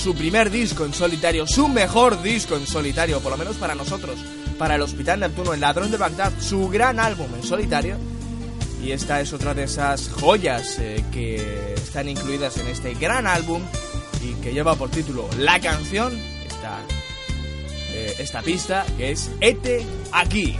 su 0.00 0.14
primer 0.14 0.50
disco 0.50 0.86
en 0.86 0.94
solitario, 0.94 1.46
su 1.46 1.68
mejor 1.68 2.22
disco 2.22 2.56
en 2.56 2.66
solitario, 2.66 3.20
por 3.20 3.32
lo 3.32 3.36
menos 3.36 3.56
para 3.56 3.74
nosotros, 3.74 4.18
para 4.56 4.76
el 4.76 4.80
Hospital 4.80 5.20
Neptuno, 5.20 5.52
El 5.52 5.60
Ladrón 5.60 5.90
de 5.90 5.98
Bagdad, 5.98 6.32
su 6.40 6.68
gran 6.68 6.98
álbum 6.98 7.28
en 7.34 7.42
solitario. 7.42 7.98
Y 8.82 8.92
esta 8.92 9.20
es 9.20 9.32
otra 9.32 9.52
de 9.52 9.64
esas 9.64 10.08
joyas 10.08 10.78
eh, 10.78 11.04
que 11.12 11.74
están 11.74 12.08
incluidas 12.08 12.56
en 12.58 12.68
este 12.68 12.94
gran 12.94 13.26
álbum 13.26 13.62
y 14.22 14.32
que 14.40 14.52
lleva 14.52 14.74
por 14.74 14.90
título 14.90 15.28
La 15.38 15.60
canción, 15.60 16.12
esta, 16.46 16.78
eh, 17.92 18.14
esta 18.18 18.42
pista, 18.42 18.86
que 18.96 19.10
es 19.10 19.30
Ete 19.40 19.84
aquí. 20.12 20.56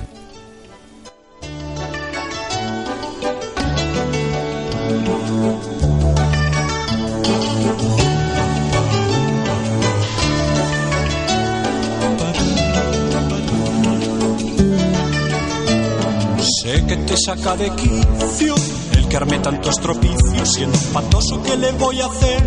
Sé 16.71 16.87
que 16.87 16.97
te 16.99 17.17
saca 17.17 17.57
de 17.57 17.69
quicio 17.75 18.55
el 18.93 19.09
que 19.09 19.17
arme 19.17 19.41
tantos 19.41 19.75
tropicios 19.81 20.53
siendo 20.53 20.79
patoso 20.93 21.43
que 21.43 21.57
le 21.57 21.73
voy 21.73 22.01
a 22.01 22.07
hacer 22.07 22.45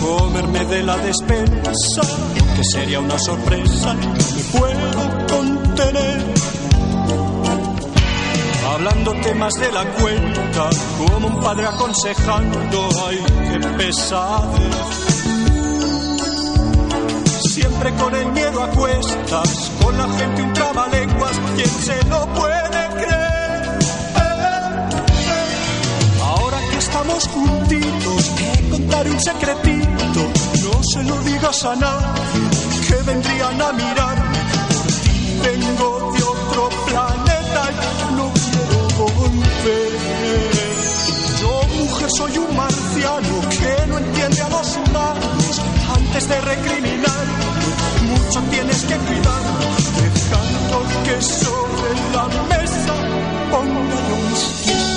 comerme 0.00 0.64
de 0.66 0.82
la 0.84 0.96
despensa 0.98 2.02
que 2.54 2.62
sería 2.62 3.00
una 3.00 3.18
sorpresa 3.18 3.92
no 3.92 4.10
me 4.10 4.60
puedo 4.60 5.26
contener. 5.26 6.22
Hablándote 8.72 9.34
más 9.34 9.54
de 9.54 9.72
la 9.72 9.84
cuenta 9.94 10.70
como 10.96 11.26
un 11.26 11.40
padre 11.40 11.66
aconsejando 11.66 12.88
ay 13.08 13.18
qué 13.50 13.66
pesadez. 13.78 15.22
Siempre 17.50 17.92
con 17.94 18.14
el 18.14 18.30
miedo 18.30 18.62
a 18.62 18.68
cuestas, 18.68 19.71
con 19.82 19.96
la 19.98 20.08
gente 20.18 20.42
un 20.42 20.52
trabalenguas, 20.52 21.40
¿quién 21.56 21.68
se 21.68 22.04
lo 22.04 22.26
puede 22.34 22.88
creer? 23.00 23.78
Eh, 24.16 24.36
eh. 24.38 25.42
Ahora 26.22 26.58
que 26.70 26.78
estamos 26.78 27.28
juntitos, 27.28 28.30
te 28.36 28.70
contaré 28.70 29.10
un 29.10 29.20
secretito, 29.20 30.20
no 30.64 30.82
se 30.82 31.02
lo 31.04 31.16
digas 31.22 31.64
a 31.64 31.76
nadie, 31.76 32.42
que 32.88 32.94
vendrían 33.10 33.62
a 33.62 33.72
mirar. 33.72 34.32
Vengo 35.42 36.12
de 36.16 36.22
otro 36.22 36.68
planeta 36.86 37.62
y 37.72 38.14
no 38.14 38.32
quiero 38.32 38.78
volver. 39.16 39.92
Yo, 41.40 41.52
mujer, 41.78 42.10
soy 42.10 42.38
un 42.38 42.56
marciano 42.56 43.40
que 43.50 43.86
no 43.88 43.98
entiende 43.98 44.42
a 44.42 44.48
los 44.48 44.76
humanos 44.76 45.51
antes 46.12 46.28
de 46.28 46.40
recriminar. 46.42 47.24
Mucho 48.04 48.40
tienes 48.50 48.84
que 48.84 48.96
cuidar, 48.96 49.42
dejando 49.96 50.82
que 51.04 51.22
sobre 51.22 51.94
la 52.12 52.28
mesa 52.50 52.94
pongan 53.50 53.76
unos 53.76 54.42
pies. 54.64 54.92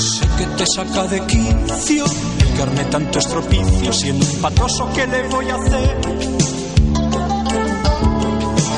Sé 0.00 0.26
que 0.38 0.46
te 0.56 0.66
saca 0.74 1.02
de 1.08 1.18
quicio 1.26 2.04
carne 2.64 2.84
tanto 2.86 3.18
estropicio, 3.18 3.92
siendo 3.92 4.24
un 4.24 4.40
patoso, 4.40 4.88
¿qué 4.94 5.06
le 5.06 5.28
voy 5.28 5.50
a 5.50 5.54
hacer? 5.54 6.00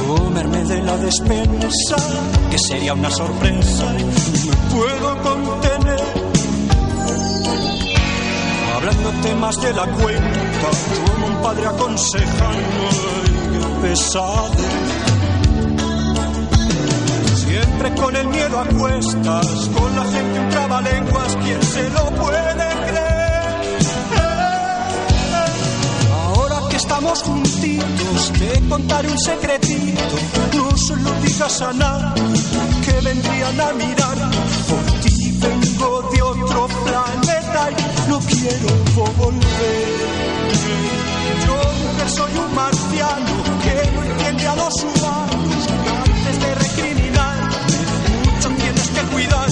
Comerme 0.08 0.64
de 0.64 0.82
la 0.82 0.96
despensa, 0.96 1.96
que 2.50 2.58
sería 2.58 2.94
una 2.94 3.10
sorpresa, 3.10 3.84
no 3.92 4.06
me 4.46 4.56
puedo 4.74 5.22
contener. 5.22 6.00
Hablando 8.74 9.10
temas 9.22 9.60
de 9.62 9.72
la 9.72 9.86
cuenta, 9.86 10.68
como 11.06 11.26
un 11.26 11.42
padre 11.42 11.66
aconsejando, 11.66 12.88
qué 13.52 13.88
pesado 13.88 14.50
siempre 17.36 17.94
con 17.94 18.16
el 18.16 18.26
miedo 18.28 18.58
a 18.58 18.64
cuestas, 18.66 19.70
con 19.76 19.96
la 19.96 20.04
gente 20.04 20.40
un 20.40 20.48
trabalenguas, 20.48 21.36
¿quién 21.42 21.62
se 21.62 21.88
lo 21.90 22.04
puede 22.16 22.65
estamos 26.96 27.22
juntitos, 27.24 28.32
te 28.38 28.68
contaré 28.70 29.10
un 29.10 29.18
secretito, 29.18 30.16
no 30.56 30.76
se 30.78 30.96
lo 30.96 31.12
digas 31.20 31.60
a 31.60 31.72
nada, 31.74 32.14
que 32.14 32.92
vendrían 33.02 33.60
a 33.60 33.72
mirar, 33.74 34.16
por 34.66 35.00
ti 35.02 35.30
vengo 35.32 36.10
de 36.10 36.22
otro 36.22 36.66
planeta 36.84 37.70
y 37.70 38.08
no 38.08 38.18
quiero 38.20 38.68
volver. 39.18 39.88
Yo 41.46 41.56
mujer 41.82 42.08
soy 42.08 42.32
un 42.38 42.54
marciano 42.54 43.42
que 43.62 43.90
no 43.92 44.02
entiende 44.02 44.46
a 44.46 44.56
los 44.56 44.74
humanos 44.82 45.66
antes 46.02 46.40
de 46.40 46.54
recriminar 46.54 47.50
que 48.94 49.02
cuidar, 49.12 49.50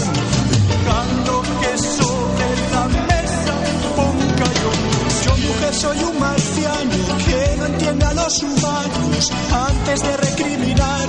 dando 0.86 1.42
que 1.42 1.78
sobre 1.78 2.48
la 2.72 2.88
mesa 2.88 3.54
ponga 3.96 4.46
yo. 4.62 4.70
Yo 5.24 5.36
mujer 5.36 5.74
soy 5.74 5.98
un 6.04 6.18
marciano 6.18 6.34
que 6.34 6.40
no 6.40 6.43
antes 8.42 10.02
de 10.02 10.16
recriminar. 10.16 11.06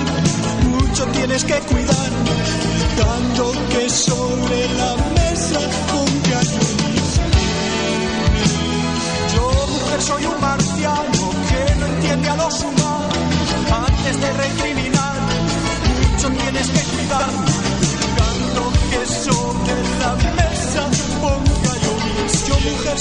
Mucho 0.70 1.06
tienes 1.06 1.44
que 1.44 1.54
cuidar, 1.54 2.10
dando 2.96 3.52
que 3.70 3.90
sobre 3.90 4.68
la 4.74 4.96
mesa 5.14 5.60
yo. 5.92 6.60
Yo 9.34 9.66
mujer 9.66 10.02
soy 10.02 10.24
un 10.26 10.40
marciano 10.40 11.30
que 11.48 11.74
no 11.76 11.86
entiende 11.86 12.28
a 12.28 12.36
los 12.36 12.62
humanos 12.62 13.18
antes 13.88 14.20
de 14.20 14.32
recriminar. 14.32 15.16
Mucho 16.12 16.28
tienes 16.30 16.68
que 16.70 16.82
cuidar 16.96 17.45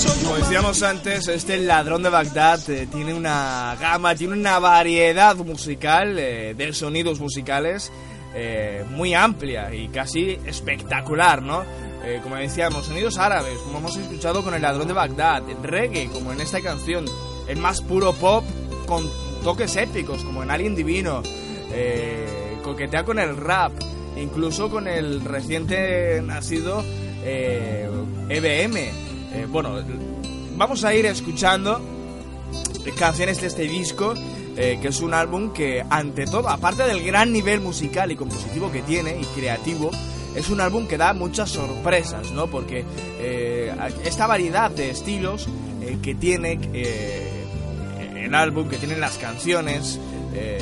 como 0.04 0.36
decíamos 0.36 0.84
antes, 0.84 1.30
este 1.30 1.58
ladrón 1.58 2.04
de 2.04 2.10
Bagdad 2.10 2.70
eh, 2.70 2.86
tiene 2.92 3.14
una 3.14 3.78
gama, 3.80 4.14
tiene 4.14 4.34
una 4.34 4.60
variedad 4.60 5.38
musical 5.38 6.20
eh, 6.20 6.54
de 6.54 6.74
sonidos 6.74 7.22
musicales 7.22 7.94
eh, 8.34 8.84
muy 8.90 9.14
amplia 9.14 9.74
y 9.74 9.88
casi 9.88 10.38
espectacular, 10.46 11.42
¿no? 11.42 11.64
como 12.22 12.36
decíamos, 12.36 12.86
sonidos 12.86 13.18
árabes, 13.18 13.58
como 13.60 13.80
hemos 13.80 13.98
escuchado 13.98 14.44
con 14.44 14.54
el 14.54 14.62
ladrón 14.62 14.88
de 14.88 14.94
Bagdad, 14.94 15.42
reggae, 15.64 16.08
como 16.10 16.32
en 16.32 16.40
esta 16.40 16.62
canción, 16.62 17.06
el 17.48 17.58
más 17.58 17.82
puro 17.82 18.14
pop 18.14 18.44
con 18.86 19.10
toques 19.44 19.76
épicos, 19.76 20.24
como 20.24 20.44
en 20.44 20.52
Alien 20.52 20.76
Divino, 20.76 21.24
coquetea 22.64 23.06
con 23.06 23.18
el 23.18 23.36
rap, 23.36 23.72
incluso 24.18 24.70
con 24.70 24.88
el 24.88 25.26
reciente 25.26 26.22
nacido 26.22 26.84
EBM. 27.24 29.05
Eh, 29.36 29.48
bueno, 29.50 29.76
vamos 30.56 30.86
a 30.86 30.96
ir 30.96 31.06
escuchando 31.06 31.82
canciones 32.98 33.42
de 33.42 33.48
este 33.48 33.64
disco, 33.64 34.14
eh, 34.56 34.80
que 34.82 34.88
es 34.88 35.02
un 35.02 35.14
álbum 35.14 35.52
que, 35.52 35.84
ante 35.90 36.26
todo, 36.26 36.48
aparte 36.48 36.84
del 36.84 37.04
gran 37.04 37.34
nivel 37.34 37.60
musical 37.60 38.14
y 38.14 38.16
compositivo 38.16 38.72
que 38.72 38.82
tiene 38.82 39.20
y 39.20 39.26
creativo, 39.38 39.92
es 40.36 40.50
un 40.50 40.62
álbum 40.62 40.88
que 40.88 40.98
da 40.98 41.14
muchas 41.14 41.50
sorpresas, 41.50 42.32
¿no? 42.32 42.48
Porque 42.48 42.86
eh, 43.20 43.76
esta 44.06 44.26
variedad 44.26 44.72
de 44.72 44.92
estilos 44.92 45.50
que 46.02 46.16
tiene 46.16 46.60
el 48.16 48.34
álbum, 48.34 48.70
que 48.70 48.78
tienen 48.78 49.00
las 49.00 49.18
canciones, 49.18 50.00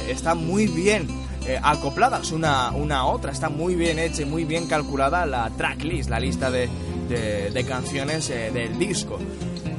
está 0.10 0.36
muy 0.36 0.68
bien 0.68 1.08
eh, 1.46 1.60
acopladas 1.62 2.32
una, 2.32 2.72
una 2.72 3.00
a 3.00 3.06
otra. 3.06 3.32
Está 3.32 3.50
muy 3.50 3.76
bien 3.76 4.00
hecha 4.00 4.22
y 4.22 4.26
muy 4.26 4.46
bien 4.46 4.68
calculada 4.68 5.26
la 5.26 5.50
tracklist, 5.50 6.10
la 6.10 6.20
lista 6.20 6.50
de, 6.50 6.70
de, 7.08 7.66
canciones 7.68 8.30
eh, 8.30 8.52
del 8.54 8.78
disco. 8.78 9.20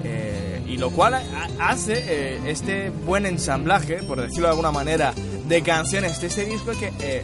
Eh, 0.05 0.63
y 0.67 0.77
lo 0.77 0.91
cual 0.91 1.23
hace 1.61 2.51
este 2.51 2.91
buen 2.91 3.27
ensamblaje, 3.27 4.03
por 4.03 4.21
decirlo 4.21 4.45
de 4.45 4.51
alguna 4.51 4.73
manera, 4.73 5.15
de 5.47 5.63
canciones 5.63 6.21
de 6.21 6.27
este 6.27 6.45
disco 6.45 6.73
que 6.73 7.23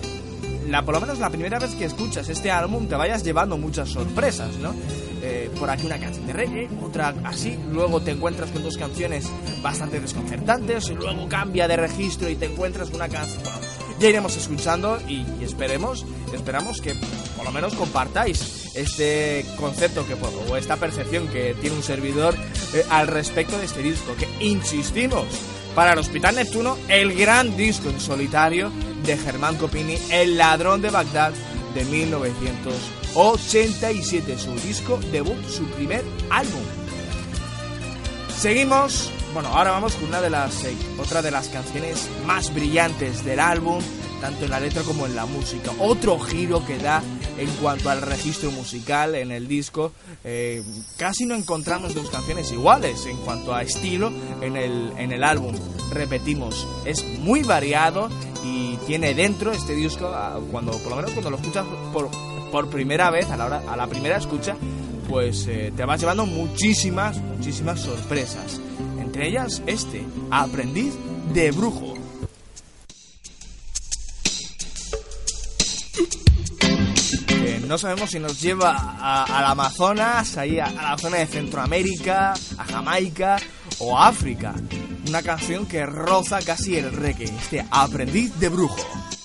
la, 0.69 0.85
por 0.85 0.95
lo 0.95 1.01
menos 1.01 1.19
la 1.19 1.31
primera 1.31 1.59
vez 1.59 1.75
que 1.75 1.87
escuchas 1.87 2.29
este 2.29 2.51
álbum 2.51 2.87
te 2.87 2.95
vayas 2.95 3.25
llevando 3.25 3.57
muchas 3.59 3.89
sorpresas, 3.89 4.57
¿no? 4.59 4.75
por 5.59 5.69
aquí 5.69 5.85
una 5.85 5.99
canción 5.99 6.27
de 6.27 6.33
reggae, 6.33 6.69
otra 6.83 7.15
así, 7.25 7.59
luego 7.71 8.01
te 8.01 8.13
encuentras 8.13 8.51
con 8.51 8.63
dos 8.63 8.77
canciones 8.77 9.27
bastante 9.63 10.01
desconcertantes, 10.01 10.89
y 10.89 10.95
luego 10.95 11.29
cambia 11.29 11.67
de 11.67 11.77
registro 11.77 12.29
y 12.29 12.37
te 12.37 12.47
encuentras 12.47 12.89
con 12.89 12.97
una 12.97 13.09
canción 13.09 13.43
ya 14.01 14.09
iremos 14.09 14.37
escuchando 14.37 14.99
y, 15.07 15.25
esperemos, 15.43 16.05
esperamos 16.33 16.81
que 16.81 16.95
por 17.37 17.45
lo 17.45 17.53
menos 17.53 17.75
compartáis 17.75 18.75
este 18.75 19.45
concepto 19.59 20.07
que, 20.07 20.15
o 20.15 20.57
esta 20.57 20.77
percepción 20.77 21.29
que 21.29 21.55
tiene 21.61 21.77
un 21.77 21.83
servidor 21.83 22.35
eh, 22.73 22.83
al 22.89 23.09
respecto 23.09 23.59
de 23.59 23.67
este 23.67 23.83
disco, 23.83 24.15
que 24.17 24.27
insistimos, 24.43 25.27
para 25.75 25.93
el 25.93 25.99
Hospital 25.99 26.37
Neptuno, 26.37 26.79
el 26.89 27.13
gran 27.15 27.55
disco 27.57 27.91
en 27.91 28.01
solitario 28.01 28.73
de 29.05 29.19
Germán 29.19 29.57
Copini, 29.57 29.99
El 30.11 30.39
ladrón 30.39 30.81
de 30.81 30.89
Bagdad 30.91 31.33
de 31.75 31.85
1987, 31.85 34.39
su 34.39 34.55
disco 34.67 34.99
debut, 35.13 35.47
su 35.47 35.67
primer 35.67 36.03
álbum. 36.31 36.63
Seguimos 38.37 39.11
bueno, 39.33 39.51
ahora 39.51 39.71
vamos 39.71 39.95
con 39.95 40.09
una 40.09 40.21
de 40.21 40.31
las 40.31 40.65
eh, 40.65 40.75
otra 40.99 41.23
de 41.23 41.31
las 41.31 41.49
canciones 41.49 42.09
más 42.27 42.53
brillantes 42.53 43.25
del 43.25 43.39
álbum, 43.39 43.81
tanto 44.21 44.45
en 44.45 44.51
la 44.51 44.59
letra 44.59 44.83
como 44.83 45.07
en 45.07 45.15
la 45.15 45.27
música. 45.27 45.71
Otro 45.79 46.19
giro 46.19 46.67
que 46.67 46.79
da 46.79 47.03
en 47.39 47.49
cuanto 47.63 47.91
al 47.91 48.03
registro 48.03 48.51
musical 48.51 49.15
en 49.15 49.31
el 49.31 49.47
disco. 49.47 49.93
Eh, 50.25 50.63
casi 50.97 51.27
no 51.27 51.35
encontramos 51.35 51.95
dos 51.95 52.11
canciones 52.11 52.51
iguales 52.51 53.07
en 53.07 53.19
cuanto 53.19 53.55
a 53.55 53.63
estilo 53.63 54.13
en 54.41 54.57
el, 54.57 54.93
en 54.99 55.13
el 55.13 55.23
álbum. 55.23 55.55
Repetimos, 55.93 56.67
es 56.85 57.05
muy 57.21 57.43
variado 57.43 58.09
y 58.45 58.77
tiene 58.87 59.15
dentro 59.15 59.53
este 59.53 59.75
disco, 59.75 60.09
ah, 60.13 60.41
cuando 60.51 60.73
por 60.73 60.91
lo 60.91 60.97
menos 60.97 61.13
cuando 61.13 61.31
lo 61.31 61.37
escuchas 61.37 61.65
por, 61.93 62.11
por 62.51 62.69
primera 62.69 63.11
vez, 63.11 63.31
a 63.31 63.37
la, 63.37 63.47
hora, 63.47 63.63
a 63.69 63.77
la 63.77 63.87
primera 63.87 64.17
escucha, 64.17 64.57
pues 65.09 65.47
eh, 65.47 65.73
te 65.77 65.85
vas 65.85 66.01
llevando 66.01 66.27
muchísimas, 66.27 67.19
muchísimas 67.19 67.81
sorpresas 67.81 68.61
entre 69.11 69.27
ellas 69.27 69.61
este, 69.67 70.07
Aprendiz 70.31 70.95
de 71.35 71.51
Brujo. 71.51 71.95
no 77.67 77.79
sabemos 77.79 78.11
si 78.11 78.19
nos 78.19 78.41
lleva 78.41 79.25
al 79.25 79.45
Amazonas, 79.45 80.37
ahí 80.37 80.59
a, 80.59 80.71
la 80.71 80.99
zona 80.99 81.19
de 81.19 81.27
Centroamérica, 81.27 82.35
a 82.59 82.65
Jamaica 82.65 83.37
o 83.79 83.97
a 83.97 84.09
África. 84.09 84.55
Una 85.09 85.23
canción 85.23 85.67
que 85.67 85.87
roza 85.87 86.41
casi 86.43 86.77
el 86.77 86.93
reggae, 86.93 87.25
este 87.25 87.65
Aprendiz 87.71 88.39
de 88.41 88.49
Brujo. 88.49 89.20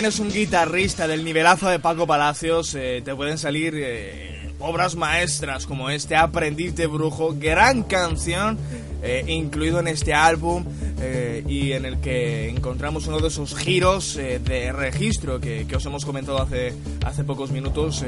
Tienes 0.00 0.18
un 0.18 0.30
guitarrista 0.30 1.06
del 1.06 1.26
nivelazo 1.26 1.68
de 1.68 1.78
Paco 1.78 2.06
Palacios, 2.06 2.74
eh, 2.74 3.02
te 3.04 3.14
pueden 3.14 3.36
salir 3.36 3.74
eh, 3.76 4.50
obras 4.58 4.96
maestras 4.96 5.66
como 5.66 5.90
este 5.90 6.16
Aprendiz 6.16 6.74
de 6.74 6.86
Brujo, 6.86 7.34
gran 7.38 7.82
canción 7.82 8.56
eh, 9.02 9.26
incluido 9.26 9.78
en 9.78 9.88
este 9.88 10.14
álbum 10.14 10.64
eh, 11.02 11.44
y 11.46 11.72
en 11.72 11.84
el 11.84 12.00
que 12.00 12.48
encontramos 12.48 13.08
uno 13.08 13.18
de 13.18 13.28
esos 13.28 13.54
giros 13.54 14.16
eh, 14.16 14.38
de 14.38 14.72
registro 14.72 15.38
que, 15.38 15.66
que 15.66 15.76
os 15.76 15.84
hemos 15.84 16.06
comentado 16.06 16.40
hace, 16.40 16.72
hace 17.04 17.22
pocos 17.22 17.50
minutos 17.50 18.02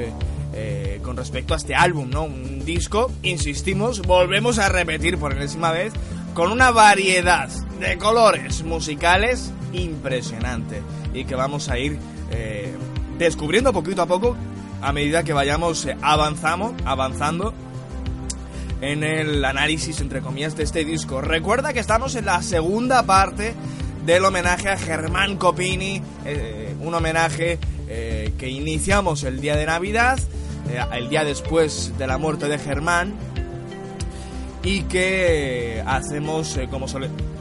eh, 0.55 0.99
con 1.03 1.19
respecto 1.19 1.53
a 1.53 1.59
este 1.59 1.75
álbum, 1.75 2.09
¿no? 2.09 2.25
Un 2.25 2.65
disco, 2.65 3.13
insistimos, 3.23 4.01
volvemos 4.01 4.59
a 4.59 4.71
repetir 4.71 5.19
por 5.19 5.33
enésima 5.33 5.73
vez, 5.73 5.93
con 6.33 6.53
una 6.53 6.71
variedad 6.71 7.51
de 7.79 7.99
colores 7.99 8.63
musicales 8.63 9.53
impresionante 9.75 10.81
y 11.15 11.25
que 11.25 11.35
vamos 11.35 11.69
a 11.69 11.79
ir 11.79 11.99
eh, 12.31 12.73
descubriendo 13.19 13.73
poquito 13.73 14.03
a 14.03 14.07
poco 14.07 14.37
a 14.81 14.93
medida 14.93 15.23
que 15.23 15.33
vayamos 15.33 15.87
eh, 15.87 15.97
avanzamos, 16.03 16.73
avanzando 16.85 17.55
en 18.81 19.05
el 19.05 19.45
análisis, 19.45 20.01
entre 20.01 20.21
comillas, 20.23 20.57
de 20.57 20.65
este 20.65 20.85
disco. 20.85 21.21
Recuerda 21.21 21.73
que 21.73 21.79
estamos 21.79 22.17
en 22.17 22.27
la 22.27 22.43
segunda 22.43 23.05
parte 23.05 23.55
del 24.05 24.25
homenaje 24.25 24.71
a 24.71 24.77
Germán 24.77 25.37
Copini, 25.37 26.03
eh, 26.25 26.75
un 26.81 26.95
homenaje 26.95 27.59
que 28.39 28.49
iniciamos 28.49 29.23
el 29.23 29.43
día 29.43 29.55
de 29.55 29.67
Navidad, 29.67 30.19
el 30.95 31.11
día 31.11 31.25
después 31.25 31.93
de 31.99 32.07
la 32.07 32.17
muerte 32.17 32.49
de 32.49 32.59
Germán, 32.59 33.13
y 34.63 34.85
que 34.85 35.85
hacemos 35.87 36.59
como 36.71 36.89
sole 36.89 37.11
y 37.11 37.11
que 37.11 37.32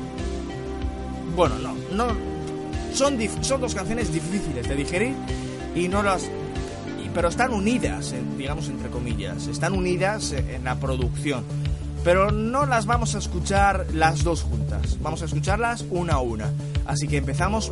Bueno, 1.36 1.56
no, 1.60 1.74
no. 1.91 2.34
Son, 2.96 3.18
son 3.41 3.62
dos 3.62 3.76
canciones 3.76 4.12
difíciles 4.14 4.68
de 4.68 4.76
digerir 4.76 5.14
y 5.76 5.88
no 5.88 6.02
las. 6.02 6.30
pero 7.14 7.28
están 7.30 7.54
unidas, 7.54 8.12
en- 8.14 8.38
digamos 8.38 8.68
entre 8.70 8.89
comillas. 8.89 9.48
Están 9.48 9.74
unidas 9.74 10.32
en 10.34 10.64
la 10.64 10.76
producción. 10.80 11.43
Pero 12.04 12.30
no 12.32 12.66
las 12.66 12.86
vamos 12.86 13.16
a 13.16 13.18
escuchar 13.20 13.88
las 13.93 14.24
dos 14.24 14.43
juntas. 14.43 14.98
Vamos 15.02 15.22
a 15.22 15.26
escucharlas 15.26 15.86
una 15.89 16.14
a 16.16 16.20
una. 16.20 16.52
Así 16.86 17.08
que 17.08 17.18
empezamos 17.18 17.72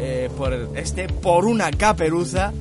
eh, 0.00 0.28
por 0.36 0.52
este 0.74 1.06
Por 1.08 1.44
una 1.44 1.70
caperuza 1.70 2.52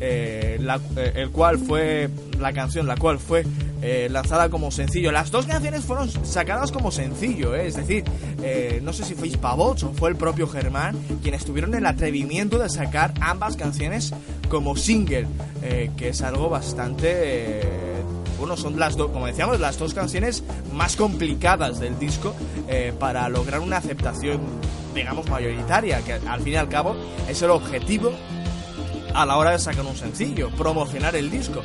eh, 0.00 0.58
eh, 0.96 1.12
el 1.16 1.30
cual 1.30 1.58
fue 1.58 2.08
la 2.42 2.52
canción, 2.52 2.86
la 2.86 2.96
cual 2.96 3.18
fue 3.18 3.44
eh, 3.82 4.08
lanzada 4.10 4.48
como 4.48 4.70
sencillo. 4.70 5.10
Las 5.12 5.30
dos 5.30 5.46
canciones 5.46 5.84
fueron 5.84 6.08
sacadas 6.24 6.70
como 6.70 6.90
sencillo, 6.90 7.54
eh, 7.54 7.66
es 7.66 7.76
decir, 7.76 8.04
eh, 8.42 8.80
no 8.82 8.92
sé 8.92 9.04
si 9.04 9.14
fue 9.14 9.28
Pavots 9.30 9.82
o 9.84 9.92
fue 9.92 10.10
el 10.10 10.16
propio 10.16 10.46
Germán 10.46 10.96
quienes 11.22 11.44
tuvieron 11.44 11.74
el 11.74 11.84
atrevimiento 11.86 12.58
de 12.58 12.68
sacar 12.68 13.12
ambas 13.20 13.56
canciones 13.56 14.14
como 14.48 14.76
single, 14.76 15.26
eh, 15.62 15.90
que 15.96 16.10
es 16.10 16.22
algo 16.22 16.48
bastante 16.48 17.62
bueno, 18.38 18.56
son 18.56 18.78
las 18.78 18.96
dos, 18.96 19.10
como 19.12 19.26
decíamos, 19.26 19.60
las 19.60 19.78
dos 19.78 19.94
canciones 19.94 20.42
más 20.72 20.96
complicadas 20.96 21.78
del 21.78 21.96
disco 21.96 22.34
para 22.98 23.28
lograr 23.28 23.60
una 23.60 23.76
aceptación, 23.76 24.40
digamos, 24.96 25.28
mayoritaria, 25.28 26.00
que 26.00 26.14
al 26.14 26.40
fin 26.40 26.54
y 26.54 26.56
al 26.56 26.68
cabo 26.68 26.96
es 27.28 27.40
el 27.42 27.50
objetivo 27.50 28.10
a 29.14 29.26
la 29.26 29.36
hora 29.36 29.52
de 29.52 29.60
sacar 29.60 29.84
un 29.84 29.96
sencillo, 29.96 30.50
promocionar 30.50 31.14
el 31.14 31.30
disco. 31.30 31.62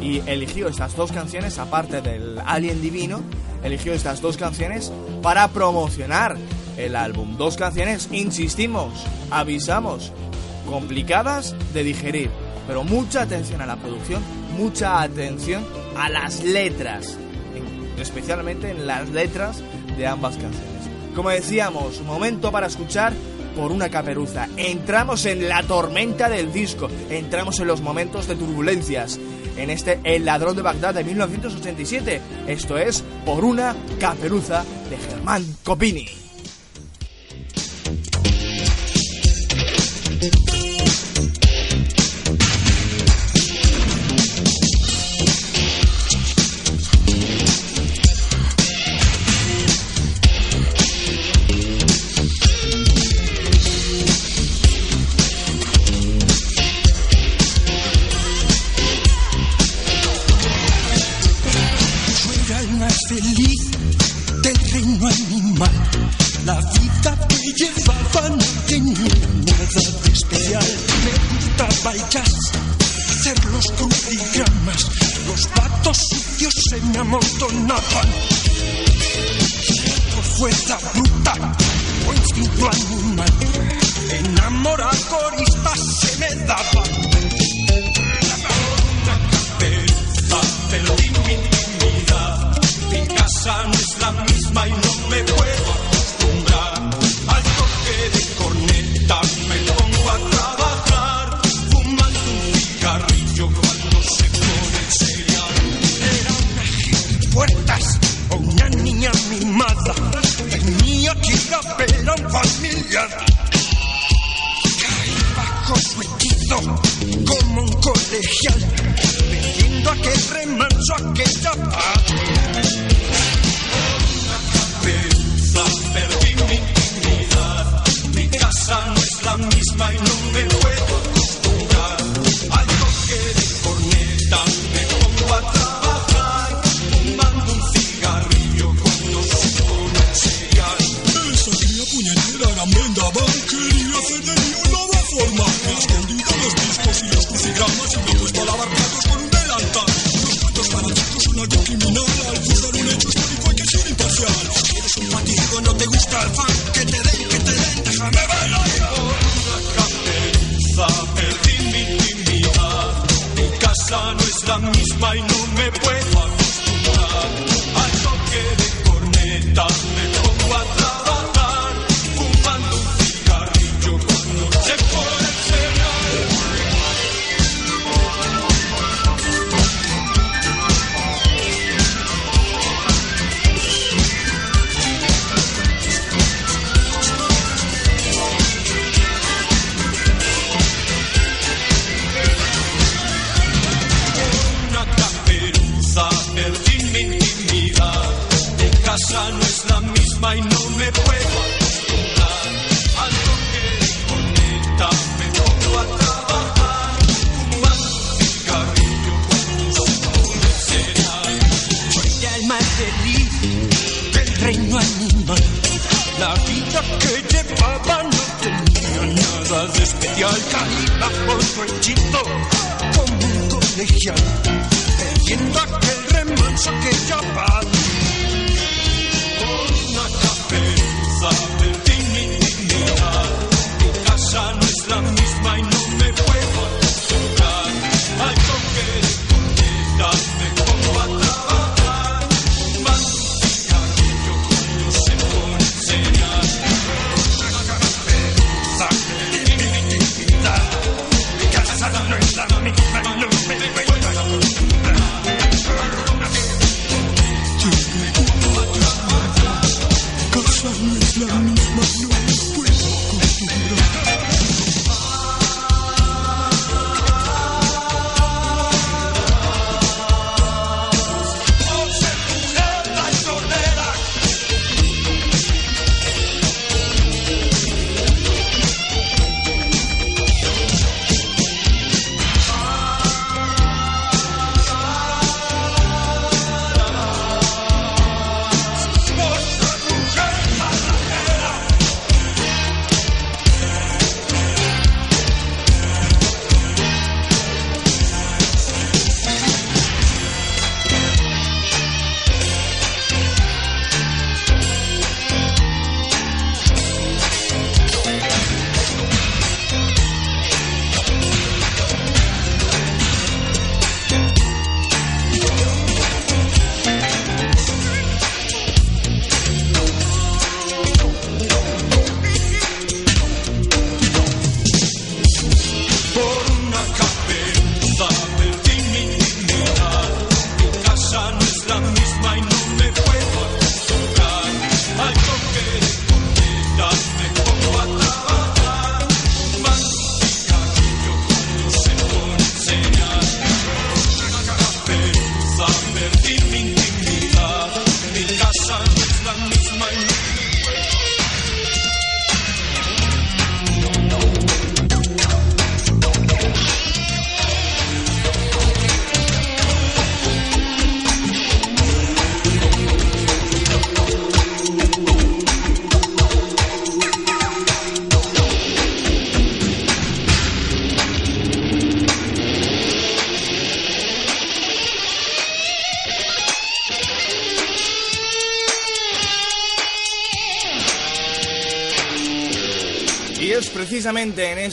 Y 0.00 0.22
eligió 0.26 0.68
estas 0.68 0.94
dos 0.96 1.10
canciones, 1.12 1.58
aparte 1.58 2.00
del 2.00 2.38
Alien 2.46 2.80
Divino, 2.80 3.20
eligió 3.64 3.92
estas 3.92 4.20
dos 4.20 4.36
canciones 4.36 4.92
para 5.22 5.48
promocionar 5.48 6.36
el 6.76 6.94
álbum. 6.94 7.36
Dos 7.36 7.56
canciones, 7.56 8.08
insistimos, 8.12 8.92
avisamos, 9.30 10.12
complicadas 10.68 11.56
de 11.74 11.82
digerir, 11.82 12.30
pero 12.66 12.84
mucha 12.84 13.22
atención 13.22 13.60
a 13.60 13.66
la 13.66 13.76
producción, 13.76 14.22
mucha 14.56 15.02
atención 15.02 15.64
a 15.96 16.08
las 16.08 16.44
letras, 16.44 17.16
en- 17.56 18.00
especialmente 18.00 18.70
en 18.70 18.86
las 18.86 19.08
letras 19.08 19.62
de 19.96 20.06
ambas 20.06 20.34
canciones. 20.36 20.68
Como 21.16 21.30
decíamos, 21.30 22.00
momento 22.02 22.52
para 22.52 22.68
escuchar 22.68 23.12
por 23.56 23.72
una 23.72 23.88
caperuza. 23.88 24.46
Entramos 24.56 25.24
en 25.26 25.48
la 25.48 25.64
tormenta 25.64 26.28
del 26.28 26.52
disco, 26.52 26.88
entramos 27.10 27.58
en 27.58 27.66
los 27.66 27.80
momentos 27.80 28.28
de 28.28 28.36
turbulencias. 28.36 29.18
En 29.58 29.70
este 29.70 29.98
El 30.04 30.24
ladrón 30.24 30.56
de 30.56 30.62
Bagdad 30.62 30.94
de 30.94 31.04
1987. 31.04 32.20
Esto 32.46 32.78
es 32.78 33.04
Por 33.24 33.44
una 33.44 33.76
caperuza 33.98 34.64
de 34.88 34.96
Germán 34.96 35.44
Copini. 35.64 36.06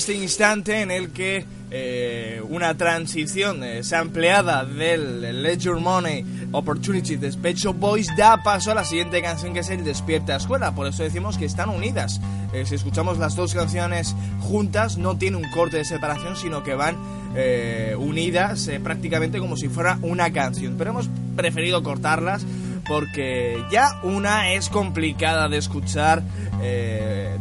Este 0.06 0.22
instante 0.22 0.82
en 0.82 0.92
el 0.92 1.10
que 1.10 1.44
eh, 1.72 2.40
una 2.48 2.78
transición 2.78 3.64
eh, 3.64 3.82
del 3.82 5.42
Ledger 5.42 5.78
Money 5.78 6.24
Opportunity 6.52 7.16
de 7.16 7.32
Pet 7.34 7.58
Boys 7.74 8.08
da 8.16 8.44
paso 8.44 8.70
a 8.70 8.76
la 8.76 8.84
siguiente 8.84 9.20
canción 9.24 9.56
que 9.56 9.62
es 9.62 9.70
el 9.72 9.84
Despierta 9.84 10.36
Escuela. 10.36 10.76
Por 10.76 10.86
eso 10.86 11.02
decimos 11.02 11.40
que 11.40 11.46
están 11.46 11.70
unidas. 11.70 12.22
Eh, 12.54 12.68
si 12.68 12.76
escuchamos 12.76 13.18
las 13.18 13.36
dos 13.36 13.56
canciones 13.56 14.16
juntas, 14.42 15.00
no 15.00 15.18
tiene 15.18 15.38
un 15.38 15.50
corte 15.50 15.78
de 15.78 15.86
separación, 15.86 16.36
sino 16.36 16.62
que 16.62 16.76
van 16.76 16.98
eh, 17.36 17.96
unidas 17.98 18.70
prácticamente 18.84 19.40
como 19.40 19.58
si 19.58 19.70
fuera 19.70 19.98
una 20.04 20.32
canción. 20.32 20.76
Pero 20.78 20.92
hemos 20.92 21.10
preferido 21.36 21.82
cortarlas 21.82 22.46
porque 22.88 23.64
ya 23.72 24.00
una 24.04 24.52
es 24.52 24.70
complicada 24.70 25.50
de 25.50 25.58
escuchar, 25.58 26.22
eh, 26.62 27.38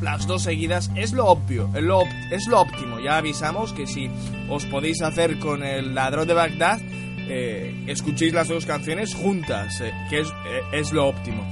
las 0.00 0.26
dos 0.26 0.42
seguidas 0.42 0.90
es 0.94 1.12
lo 1.12 1.26
obvio, 1.26 1.70
es 1.74 1.82
lo, 1.82 2.02
es 2.30 2.46
lo 2.48 2.60
óptimo. 2.60 3.00
Ya 3.00 3.16
avisamos 3.16 3.72
que 3.72 3.86
si 3.86 4.10
os 4.48 4.64
podéis 4.66 5.02
hacer 5.02 5.38
con 5.38 5.62
el 5.62 5.94
ladrón 5.94 6.28
de 6.28 6.34
Bagdad, 6.34 6.80
eh, 7.28 7.84
escuchéis 7.86 8.32
las 8.32 8.48
dos 8.48 8.66
canciones 8.66 9.14
juntas, 9.14 9.80
eh, 9.80 9.92
que 10.10 10.20
es, 10.20 10.28
es 10.72 10.92
lo 10.92 11.06
óptimo. 11.06 11.46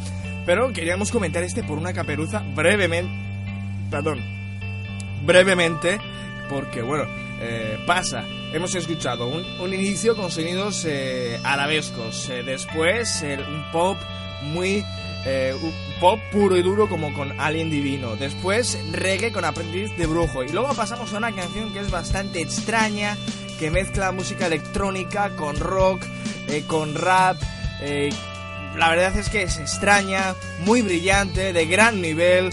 Pero 0.44 0.72
queríamos 0.72 1.10
comentar 1.10 1.42
este 1.42 1.62
por 1.62 1.78
una 1.78 1.92
caperuza 1.92 2.42
brevemente, 2.54 3.12
perdón, 3.90 4.20
brevemente, 5.24 5.98
porque 6.48 6.82
bueno, 6.82 7.04
pasa 7.86 8.24
hemos 8.52 8.74
escuchado 8.74 9.28
un, 9.28 9.74
inicio 9.74 10.16
con 10.16 10.30
sonidos 10.30 10.84
eh, 10.86 11.38
arabescos, 11.44 12.28
eh, 12.30 12.42
después 12.42 13.22
un 13.22 13.64
pop 13.70 13.98
muy 14.42 14.84
eh, 15.26 15.54
pop 16.00 16.20
puro 16.30 16.56
y 16.56 16.62
duro 16.62 16.88
como 16.88 17.12
con 17.12 17.38
Alien 17.40 17.68
Divino, 17.68 18.16
después 18.16 18.78
reggae 18.92 19.32
con 19.32 19.44
Aprendiz 19.44 19.94
de 19.96 20.06
Brujo 20.06 20.42
y 20.44 20.48
luego 20.48 20.72
pasamos 20.74 21.12
a 21.12 21.18
una 21.18 21.34
canción 21.34 21.72
que 21.72 21.80
es 21.80 21.90
bastante 21.90 22.40
extraña, 22.40 23.16
que 23.58 23.70
mezcla 23.70 24.12
música 24.12 24.46
electrónica 24.46 25.30
con 25.36 25.58
rock, 25.58 26.02
con 26.66 26.94
rap. 26.94 27.36
la 28.76 28.88
verdad 28.88 29.16
es 29.18 29.28
que 29.28 29.42
es 29.42 29.58
extraña, 29.58 30.34
muy 30.60 30.80
brillante, 30.80 31.52
de 31.52 31.66
gran 31.66 32.00
nivel. 32.00 32.50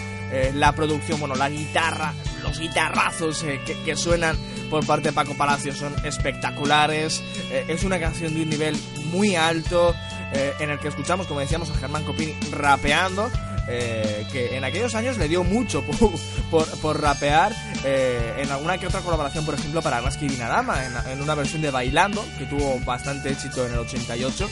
la 0.56 0.72
producción, 0.72 1.20
bueno, 1.20 1.36
la 1.36 1.50
guitarra, 1.50 2.14
los 2.42 2.60
guitarrazos 2.60 3.46
que 3.86 3.96
suenan 3.96 4.36
por 4.74 4.88
parte 4.88 5.10
de 5.10 5.14
Paco 5.14 5.36
Palacio 5.36 5.76
son 5.76 5.94
espectaculares. 6.04 7.24
Eh, 7.52 7.66
es 7.68 7.84
una 7.84 8.00
canción 8.00 8.34
de 8.34 8.42
un 8.42 8.50
nivel 8.50 8.76
muy 9.12 9.36
alto 9.36 9.94
eh, 10.34 10.54
en 10.60 10.70
el 10.70 10.80
que 10.80 10.88
escuchamos, 10.88 11.28
como 11.28 11.40
decíamos, 11.40 11.70
a 11.70 11.76
Germán 11.76 12.04
Copini 12.04 12.36
rapeando. 12.52 13.30
Eh, 13.66 14.28
que 14.30 14.58
en 14.58 14.66
aquellos 14.66 14.94
años 14.94 15.18
le 15.18 15.30
dio 15.30 15.46
mucho 15.46 15.84
por, 16.52 17.02
rapear 17.02 17.56
en 17.86 18.52
alguna 18.52 18.78
que 18.78 18.88
otra 18.88 19.00
colaboración, 19.00 19.46
por 19.46 19.56
ejemplo, 19.56 19.82
para 19.82 20.02
Rasky 20.02 20.28
Dinarama, 20.28 20.84
en, 20.84 20.92
en 21.12 21.22
una 21.22 21.34
versión 21.34 21.62
de 21.62 21.72
Bailando, 21.72 22.26
que 22.38 22.46
tuvo 22.46 22.78
bastante 22.82 23.30
éxito 23.30 23.66
en 23.66 23.72
el 23.72 23.80
88. 23.80 24.50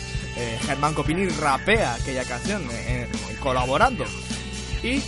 Germán 0.65 0.93
Copini 0.93 1.27
rapea 1.27 1.95
aquella 1.95 2.23
canción 2.23 2.63
colaborando. 3.41 4.05
Y 4.81 5.01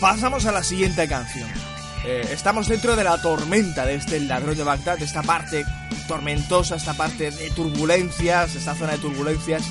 pasamos 0.00 0.44
a 0.46 0.52
la 0.52 0.64
siguiente 0.64 1.06
canción. 1.06 1.65
Eh, 2.04 2.28
estamos 2.30 2.68
dentro 2.68 2.94
de 2.94 3.04
la 3.04 3.20
tormenta 3.20 3.84
de 3.84 3.94
este 3.94 4.20
ladrón 4.20 4.56
de 4.56 4.62
Bagdad, 4.62 4.98
de 4.98 5.04
esta 5.04 5.22
parte 5.22 5.64
tormentosa, 6.06 6.76
esta 6.76 6.94
parte 6.94 7.30
de 7.30 7.50
turbulencias, 7.50 8.54
esta 8.54 8.74
zona 8.74 8.92
de 8.92 8.98
turbulencias 8.98 9.62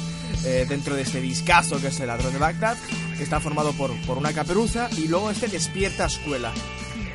eh, 0.43 0.65
dentro 0.68 0.95
de 0.95 1.03
este 1.03 1.22
discazo 1.22 1.80
que 1.80 1.88
es 1.88 1.99
el 1.99 2.07
ladrón 2.07 2.34
de 2.34 2.39
Bagdad, 2.39 2.77
que 3.18 3.23
está 3.23 3.39
formado 3.39 3.73
por, 3.73 3.95
por 4.02 4.18
una 4.18 4.34
caperuza 4.34 4.89
y 4.97 5.07
luego 5.07 5.31
este 5.31 5.47
despierta 5.47 6.06
escuela. 6.06 6.52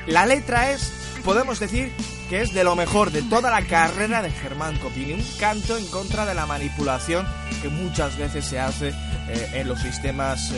La 0.07 0.25
letra 0.25 0.71
es, 0.71 0.91
podemos 1.25 1.61
decir, 1.61 1.93
que 2.31 2.41
es 2.41 2.55
de 2.55 2.65
lo 2.65 2.75
mejor 2.75 3.11
de 3.11 3.23
toda 3.23 3.51
la 3.51 3.63
carrera 3.63 4.23
de 4.23 4.31
Germán 4.31 4.79
Copini, 4.79 5.13
un 5.13 5.25
canto 5.39 5.77
en 5.77 5.87
contra 5.87 6.25
de 6.25 6.35
la 6.35 6.47
manipulación 6.47 7.27
que 7.61 7.69
muchas 7.69 8.17
veces 8.17 8.45
se 8.47 8.59
hace 8.59 8.89
eh, 9.29 9.51
en 9.55 9.69
los 9.69 9.81
sistemas 9.81 10.53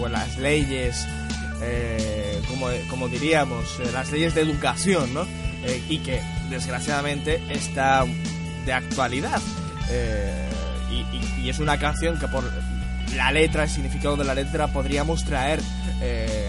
o 0.00 0.06
en 0.06 0.12
las 0.12 0.38
leyes 0.38 1.06
eh, 1.62 2.40
como, 2.48 2.68
como, 2.88 3.08
diríamos, 3.08 3.80
eh, 3.80 3.90
las 3.92 4.10
leyes 4.10 4.34
de 4.34 4.42
educación, 4.42 5.12
¿no? 5.14 5.22
Eh, 5.64 5.82
y 5.88 5.98
que 5.98 6.20
desgraciadamente 6.50 7.42
está 7.50 8.04
de 8.64 8.72
actualidad. 8.72 9.40
Y, 10.90 11.48
es 11.48 11.60
una 11.60 11.78
canción 11.78 12.18
que 12.18 12.26
por 12.26 12.42
la 13.14 13.30
letra, 13.30 13.62
el 13.62 13.70
significado 13.70 14.16
de 14.16 14.24
la 14.24 14.34
letra, 14.34 14.66
podríamos 14.66 15.24
traer 15.24 15.60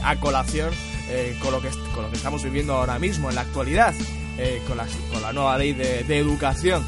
a 0.04 0.16
colación 0.16 0.72
con, 1.40 1.52
lo 1.52 1.62
que, 1.62 1.70
con 1.94 2.04
lo 2.04 2.10
que 2.10 2.18
estamos 2.18 2.44
viviendo 2.44 2.74
ahora 2.74 2.98
mismo, 2.98 3.30
en 3.30 3.36
la 3.36 3.42
actualidad, 3.42 3.94
con, 4.68 4.78
la, 4.78 4.88
con 5.14 5.22
la 5.22 5.34
nueva 5.34 5.56
ley 5.60 5.74
de, 5.74 6.04
de 6.04 6.18
educación. 6.18 6.84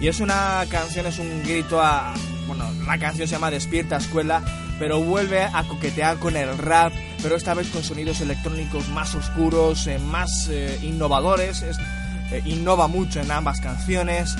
Y 0.00 0.06
es 0.06 0.20
una 0.20 0.64
canción, 0.70 1.06
es 1.06 1.18
un 1.18 1.42
grito 1.42 1.82
a... 1.82 2.14
Bueno, 2.46 2.70
la 2.86 2.96
canción 2.98 3.26
se 3.26 3.34
llama 3.34 3.50
Despierta 3.50 3.96
Escuela, 3.96 4.42
pero 4.78 5.00
vuelve 5.00 5.42
a 5.42 5.64
coquetear 5.64 6.18
con 6.18 6.36
el 6.36 6.56
rap, 6.56 6.92
pero 7.22 7.36
esta 7.36 7.54
vez 7.54 7.68
con 7.68 7.82
sonidos 7.82 8.20
electrónicos 8.20 8.88
más 8.88 9.14
oscuros, 9.14 9.86
eh, 9.86 9.98
más 9.98 10.48
eh, 10.50 10.78
innovadores, 10.82 11.62
eh, 11.62 12.42
innova 12.44 12.88
mucho 12.88 13.20
en 13.20 13.30
ambas 13.30 13.60
canciones, 13.60 14.36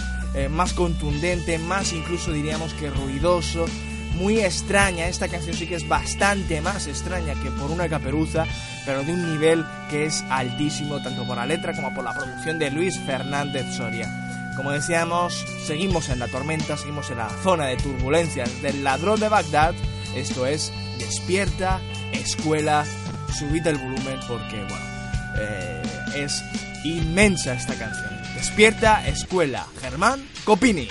más 0.51 0.75
contundente, 0.75 1.59
más 1.59 1.93
incluso 1.93 2.33
diríamos 2.33 2.75
que 2.75 2.91
ruidoso, 2.91 3.65
muy 4.15 4.41
extraña, 4.41 5.09
esta 5.09 5.27
canción 5.27 5.57
sí 5.57 5.67
que 5.67 5.75
es 5.75 5.89
bastante 5.89 6.61
más 6.61 6.87
extraña 6.87 7.35
que 7.43 7.51
por 7.51 7.71
una 7.71 7.89
caperuza, 7.89 8.45
pero 8.85 9.03
de 9.03 9.13
un 9.13 9.33
nivel 9.33 9.65
que 9.91 10.05
es 10.05 10.23
altísimo 10.29 11.03
tanto 11.03 11.27
por 11.27 11.39
la 11.39 11.47
letra 11.47 11.73
como 11.75 11.93
por 11.95 12.05
la 12.05 12.15
producción 12.15 12.59
de 12.59 12.71
Luis 12.71 13.01
Fernández 13.01 13.75
Soria. 13.75 14.53
Como 14.55 14.71
decíamos, 14.71 15.45
seguimos 15.67 16.09
en 16.11 16.19
la 16.19 16.29
tormenta, 16.29 16.77
seguimos 16.77 17.11
en 17.11 17.19
la 17.19 17.31
zona 17.43 17.67
de 17.67 17.77
turbulencias 17.77 18.61
del 18.61 18.85
ladrón 18.85 19.19
de 19.19 19.31
Bagdad, 19.31 19.75
esto 20.15 20.47
es 20.47 20.73
Despierta 20.99 21.81
Escuela, 22.13 22.85
subid 23.39 23.67
el 23.67 23.79
volumen 23.79 24.19
porque, 24.27 24.57
bueno, 24.57 24.87
eh, 25.39 25.83
es 26.17 26.43
inmensa 26.85 27.55
esta 27.55 27.75
canción. 27.75 28.11
Despierta 28.35 29.07
Escuela, 29.07 29.67
Germán 29.81 30.23
Copini. 30.45 30.89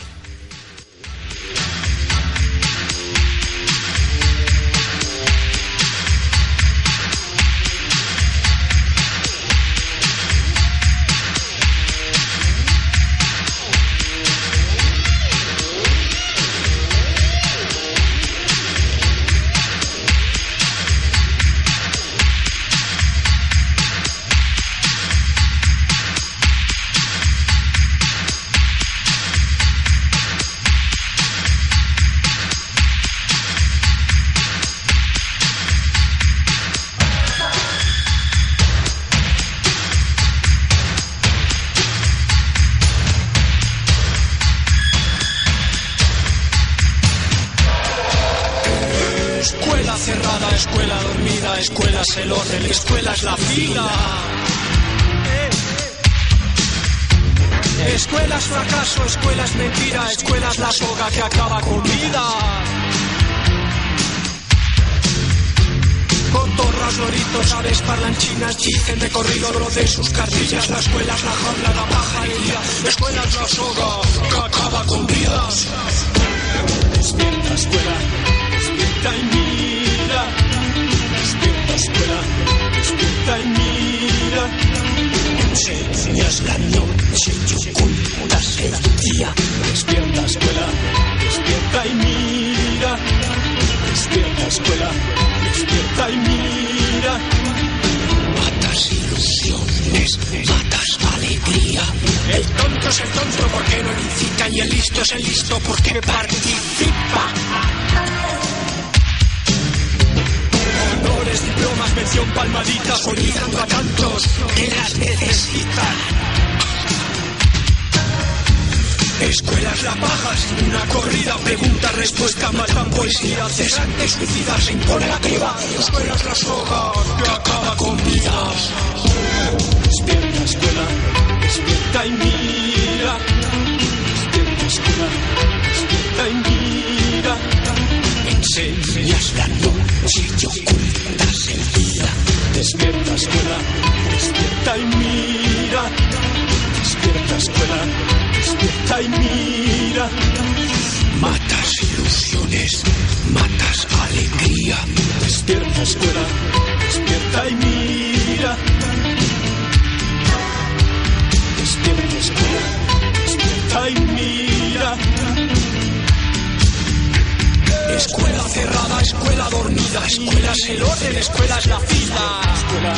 Cerrada, 168.78 169.02
escuela 169.02 169.50
dormida, 169.50 170.06
escuela 170.06 170.52
es 170.52 170.70
el 170.70 170.84
orden, 170.84 171.18
escuela 171.18 171.58
es 171.58 171.66
la 171.66 171.80
fila. 171.80 172.42
Escuela, 172.54 172.94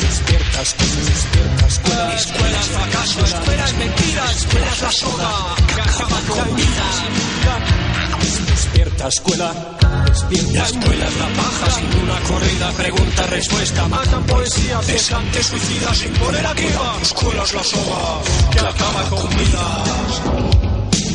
despierta, 0.00 0.62
escuela, 0.62 1.04
despierta, 1.04 1.66
escuela. 1.66 2.14
Escuela 2.14 2.60
es 2.60 2.66
fracaso, 2.66 3.24
escuela 3.24 3.64
es 3.64 3.74
mentira, 3.74 4.30
escuela 4.32 4.72
es 4.72 4.82
la 4.82 4.92
soga 4.92 5.30
que 5.66 5.80
acaba 5.80 6.20
con 6.28 6.56
vidas. 6.56 6.96
Despierta 8.48 9.08
escuela, 9.08 9.54
despierta. 10.08 10.52
La 10.52 10.64
escuela 10.64 11.06
es 11.06 11.16
la 11.16 11.28
paja 11.28 11.70
sin 11.70 12.00
una 12.02 12.20
corrida, 12.20 12.72
pregunta, 12.72 13.26
respuesta, 13.26 13.88
matan 13.88 14.26
poesía, 14.26 14.82
cesante, 14.82 15.42
suicida, 15.44 15.94
sin 15.94 16.12
poner 16.14 16.44
arriba. 16.44 16.96
Escuela 17.02 17.42
es 17.44 17.54
la 17.54 17.62
soga 17.62 18.20
que 18.50 18.58
acaba 18.58 19.02
con 19.10 19.28
vidas. 19.30 20.22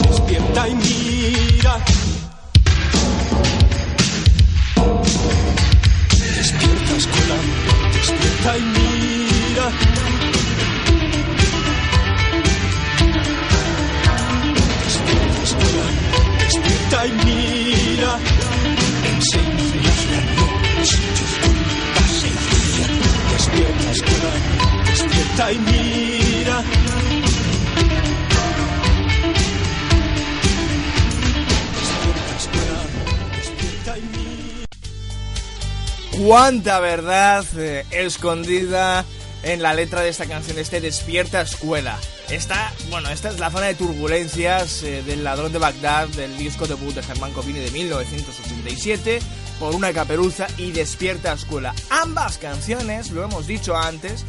Despierta 0.10 0.68
y 0.70 0.76
mira. 0.76 2.05
Despierta 6.46 6.96
escuela, 6.96 7.38
despierta 7.92 8.58
y 8.60 8.62
mira. 8.62 9.72
Despierta 14.84 15.44
escuela, 15.44 15.86
despierta 16.38 17.08
y 17.08 17.12
mira. 17.26 18.20
Y 20.76 20.98
ocultas 21.26 22.24
el 22.26 22.36
día. 22.76 22.88
Despierta 23.32 23.92
escuela, 23.92 24.32
despierta 24.86 25.52
y 25.52 25.58
mira. 25.58 27.35
Cuánta 36.18 36.80
verdad 36.80 37.46
eh, 37.58 37.86
escondida 37.92 39.06
en 39.44 39.62
la 39.62 39.74
letra 39.74 40.02
de 40.02 40.10
esta 40.10 40.26
canción, 40.26 40.58
este 40.58 40.82
Despierta 40.82 41.42
Escuela. 41.42 41.98
Esta, 42.30 42.74
bueno, 42.90 43.10
esta 43.10 43.30
es 43.30 43.40
la 43.40 43.52
zona 43.52 43.68
de 43.68 43.76
turbulencias 43.76 44.82
eh, 44.84 45.04
del 45.04 45.24
ladrón 45.24 45.52
de 45.52 45.60
Bagdad, 45.60 46.08
del 46.10 46.36
disco 46.38 46.66
debut 46.66 46.96
de 46.96 47.04
Germán 47.04 47.32
Copini 47.34 47.60
de 47.60 47.70
1987, 47.72 49.20
por 49.60 49.76
una 49.76 49.94
caperuza 49.94 50.48
y 50.58 50.72
Despierta 50.72 51.34
Escuela. 51.34 51.76
Ambas 51.90 52.38
canciones, 52.38 53.12
lo 53.12 53.24
hemos 53.24 53.46
dicho 53.46 53.76
antes, 53.76 54.26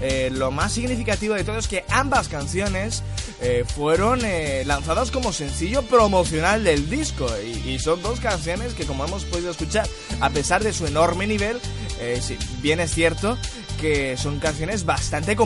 eh, 0.00 0.30
lo 0.32 0.50
más 0.50 0.72
significativo 0.72 1.34
de 1.34 1.44
todo 1.44 1.58
es 1.58 1.68
que 1.68 1.84
ambas 1.90 2.28
canciones 2.28 3.02
eh, 3.42 3.64
fueron 3.66 4.20
eh, 4.22 4.64
lanzadas 4.66 5.10
como 5.10 5.32
sencillo 5.32 5.82
promocional 5.82 6.62
del 6.62 6.90
disco. 6.90 7.26
Y, 7.64 7.78
son 7.78 8.02
dos 8.02 8.20
canciones 8.20 8.74
que 8.74 8.84
como 8.84 9.04
hemos 9.04 9.24
podido 9.24 9.50
escuchar 9.50 9.88
a 10.20 10.28
pesar 10.28 10.62
de 10.62 10.72
su 10.74 10.86
enorme 10.86 11.26
nivel 11.26 11.58
eh, 12.00 12.20
bien 12.60 12.80
es 12.80 12.92
cierto 12.92 13.38
que 13.80 14.18
son 14.18 14.40
canciones 14.40 14.84
bastante 14.84 15.30
de, 15.30 15.36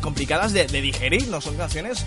complicadas 0.00 0.52
de, 0.52 0.66
digerir. 0.66 1.28
No 1.28 1.40
son 1.40 1.56
canciones 1.56 2.04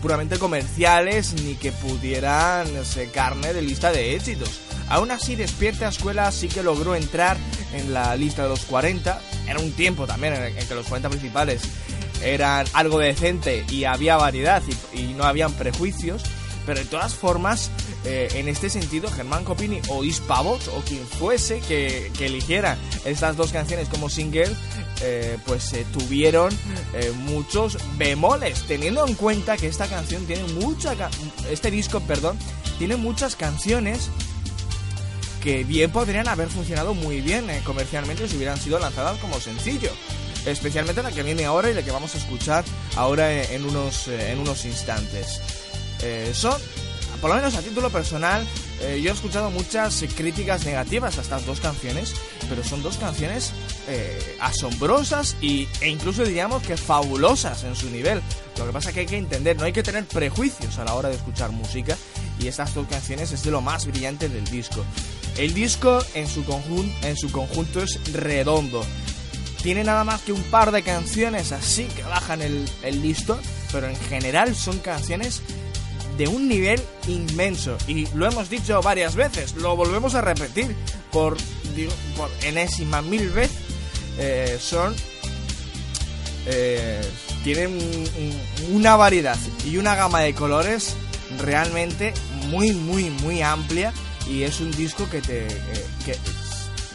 puramente 0.00 0.38
comerciales 0.38 1.34
ni 1.42 1.54
que 1.54 1.72
pudieran 1.72 2.66
ser 2.84 3.10
carne 3.10 3.52
de 3.52 3.60
lista 3.60 3.92
de 3.92 4.14
éxitos. 4.14 4.60
Aún 4.88 5.10
así, 5.10 5.34
Despierta 5.34 5.88
Escuela 5.88 6.30
sí 6.30 6.48
que 6.48 6.62
logró 6.62 6.94
entrar 6.94 7.36
en 7.74 7.92
la 7.92 8.16
lista 8.16 8.44
de 8.44 8.48
los 8.48 8.60
40. 8.62 9.20
Era 9.46 9.58
un 9.58 9.72
tiempo 9.72 10.06
también 10.06 10.34
en 10.34 10.54
que 10.54 10.74
los 10.74 10.86
40 10.86 11.10
principales 11.10 11.62
eran 12.26 12.66
algo 12.72 12.98
decente 12.98 13.64
y 13.70 13.84
había 13.84 14.16
variedad 14.16 14.62
y, 14.92 15.02
no 15.14 15.24
habían 15.24 15.52
prejuicios. 15.52 16.22
Pero 16.66 16.80
de 16.80 16.86
todas 16.86 17.14
formas, 17.14 17.70
eh, 18.04 18.28
en 18.34 18.48
este 18.48 18.68
sentido, 18.68 19.08
Germán 19.08 19.44
Copini 19.44 19.80
o 19.88 20.02
Is 20.02 20.18
Pavos 20.18 20.66
o 20.66 20.80
quien 20.80 21.06
fuese 21.06 21.60
que, 21.60 22.10
eligiera 22.18 22.76
estas 23.04 23.36
dos 23.36 23.52
canciones 23.52 23.88
como 23.88 24.08
single, 24.10 24.50
eh, 25.02 25.36
pues 25.44 25.74
eh, 25.74 25.84
tuvieron 25.92 26.50
eh, 26.94 27.12
muchos 27.24 27.76
bemoles, 27.98 28.62
teniendo 28.62 29.06
en 29.06 29.14
cuenta 29.14 29.58
que 29.58 29.66
esta 29.66 29.86
canción 29.88 30.24
tiene 30.24 30.44
mucha, 30.54 30.94
este 31.50 31.70
disco, 31.70 32.00
perdón, 32.00 32.38
tiene 32.78 32.96
muchas 32.96 33.36
canciones 33.36 34.08
que 35.42 35.64
bien 35.64 35.90
podrían 35.90 36.28
haber 36.28 36.48
funcionado 36.48 36.94
muy 36.94 37.20
bien 37.20 37.46
comercialmente 37.64 38.26
si 38.26 38.36
hubieran 38.36 38.58
sido 38.58 38.78
lanzadas 38.78 39.18
como 39.18 39.38
sencillo. 39.38 39.90
Especialmente 40.46 41.02
la 41.02 41.10
que 41.10 41.22
viene 41.22 41.44
ahora 41.44 41.70
y 41.70 41.74
la 41.74 41.82
que 41.82 41.90
vamos 41.90 42.14
a 42.14 42.18
escuchar 42.18 42.64
ahora 42.94 43.42
en 43.42 43.64
unos, 43.64 44.08
eh, 44.08 44.30
en 44.32 44.38
unos 44.38 44.64
instantes. 44.64 45.40
Eh, 46.02 46.30
son, 46.34 46.54
por 47.20 47.30
lo 47.30 47.36
menos 47.36 47.54
a 47.56 47.62
título 47.62 47.90
personal, 47.90 48.46
eh, 48.80 49.00
yo 49.02 49.10
he 49.10 49.14
escuchado 49.14 49.50
muchas 49.50 50.04
críticas 50.14 50.64
negativas 50.64 51.18
a 51.18 51.22
estas 51.22 51.44
dos 51.46 51.60
canciones, 51.60 52.14
pero 52.48 52.62
son 52.62 52.82
dos 52.82 52.96
canciones 52.96 53.50
asombrosas 54.40 55.36
y, 55.40 55.68
e 55.80 55.88
incluso 55.88 56.24
diríamos 56.24 56.62
que 56.62 56.76
fabulosas 56.76 57.64
en 57.64 57.74
su 57.76 57.90
nivel. 57.90 58.20
Lo 58.58 58.66
que 58.66 58.72
pasa 58.72 58.88
es 58.90 58.94
que 58.94 59.00
hay 59.00 59.06
que 59.06 59.16
entender, 59.18 59.56
no 59.56 59.64
hay 59.64 59.72
que 59.72 59.82
tener 59.82 60.04
prejuicios 60.04 60.78
a 60.78 60.84
la 60.84 60.94
hora 60.94 61.08
de 61.08 61.16
escuchar 61.16 61.50
música 61.50 61.96
y 62.40 62.48
estas 62.48 62.74
dos 62.74 62.86
canciones 62.88 63.32
es 63.32 63.42
de 63.42 63.50
lo 63.50 63.60
más 63.60 63.86
brillante 63.86 64.28
del 64.28 64.44
disco. 64.44 64.84
El 65.36 65.54
disco 65.54 65.98
en 66.14 66.26
su, 66.28 66.44
conjun- 66.44 66.92
en 67.02 67.16
su 67.16 67.30
conjunto 67.30 67.82
es 67.82 67.98
redondo. 68.12 68.84
Tiene 69.66 69.82
nada 69.82 70.04
más 70.04 70.20
que 70.20 70.30
un 70.30 70.44
par 70.44 70.70
de 70.70 70.84
canciones 70.84 71.50
así 71.50 71.86
que 71.96 72.04
bajan 72.04 72.40
el, 72.40 72.70
el 72.84 73.02
listón, 73.02 73.40
pero 73.72 73.88
en 73.88 73.96
general 73.96 74.54
son 74.54 74.78
canciones 74.78 75.42
de 76.16 76.28
un 76.28 76.46
nivel 76.46 76.80
inmenso. 77.08 77.76
Y 77.88 78.06
lo 78.14 78.28
hemos 78.28 78.48
dicho 78.48 78.80
varias 78.80 79.16
veces, 79.16 79.56
lo 79.56 79.74
volvemos 79.74 80.14
a 80.14 80.20
repetir 80.20 80.72
por, 81.10 81.36
digo, 81.74 81.90
por 82.16 82.30
enésima 82.44 83.02
mil 83.02 83.28
veces. 83.30 83.56
Eh, 84.20 84.56
son. 84.60 84.94
eh, 86.46 87.02
tienen 87.42 87.72
un- 87.72 88.08
un- 88.70 88.76
una 88.76 88.94
variedad 88.94 89.36
y 89.64 89.78
una 89.78 89.96
gama 89.96 90.20
de 90.20 90.32
colores 90.32 90.94
realmente 91.40 92.14
muy, 92.50 92.70
muy, 92.70 93.10
muy 93.10 93.42
amplia. 93.42 93.92
Y 94.30 94.44
es 94.44 94.60
un 94.60 94.70
disco 94.70 95.10
que 95.10 95.20
te. 95.20 95.48
eh, 95.48 95.86
que 96.04 96.16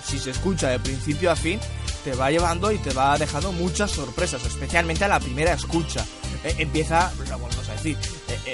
si 0.08 0.20
se 0.20 0.32
escucha 0.32 0.70
de 0.70 0.80
principio 0.80 1.30
a 1.32 1.36
fin, 1.36 1.60
te 2.04 2.14
va 2.14 2.32
llevando 2.32 2.72
y 2.72 2.78
te 2.78 2.94
va 2.94 3.18
dejando 3.18 3.52
muchas 3.52 3.92
sorpresas, 3.92 4.44
especialmente 4.46 5.06
a 5.06 5.08
la 5.08 5.20
primera 5.20 5.54
escucha. 5.54 6.06
Eh, 6.44 6.56
empieza, 6.60 7.12
lo 7.30 7.38
volvemos 7.38 7.70
a 7.70 7.74
decir, 7.74 7.98
eh, 8.28 8.40
eh, 8.48 8.54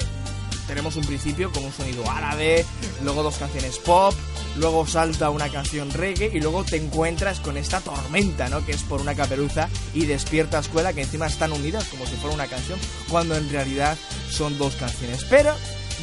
tenemos 0.67 0.97
un 0.97 1.05
principio 1.05 1.51
con 1.51 1.63
un 1.63 1.71
sonido 1.71 2.09
árabe, 2.09 2.65
luego 3.01 3.23
dos 3.23 3.37
canciones 3.37 3.77
pop, 3.77 4.13
luego 4.57 4.85
salta 4.85 5.29
una 5.29 5.49
canción 5.49 5.89
reggae 5.91 6.29
y 6.33 6.41
luego 6.41 6.65
te 6.65 6.75
encuentras 6.75 7.39
con 7.39 7.55
esta 7.55 7.79
tormenta, 7.79 8.49
¿no? 8.49 8.65
Que 8.65 8.73
es 8.73 8.83
por 8.83 8.99
una 8.99 9.15
caperuza 9.15 9.69
y 9.93 10.05
despierta 10.05 10.59
escuela 10.59 10.91
que 10.91 11.03
encima 11.03 11.27
están 11.27 11.53
unidas 11.53 11.85
como 11.85 12.05
si 12.05 12.15
fuera 12.17 12.35
una 12.35 12.47
canción, 12.47 12.77
cuando 13.09 13.35
en 13.35 13.49
realidad 13.49 13.97
son 14.29 14.57
dos 14.57 14.75
canciones. 14.75 15.23
Pero 15.29 15.53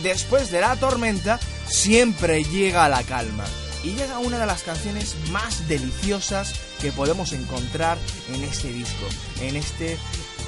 después 0.03 0.51
de 0.51 0.63
la 0.63 0.77
tormenta 0.77 1.39
siempre 1.67 2.43
llega 2.45 2.89
la 2.89 3.03
calma. 3.03 3.45
Y 3.85 3.95
llega 3.95 4.19
una 4.19 4.39
de 4.39 4.47
las 4.47 4.63
canciones 4.63 5.15
más 5.31 5.69
deliciosas 5.69 6.55
que 6.81 6.91
podemos 6.91 7.33
encontrar 7.33 7.99
en 8.33 8.43
este 8.43 8.73
disco, 8.73 9.07
en 9.41 9.57
este 9.57 9.99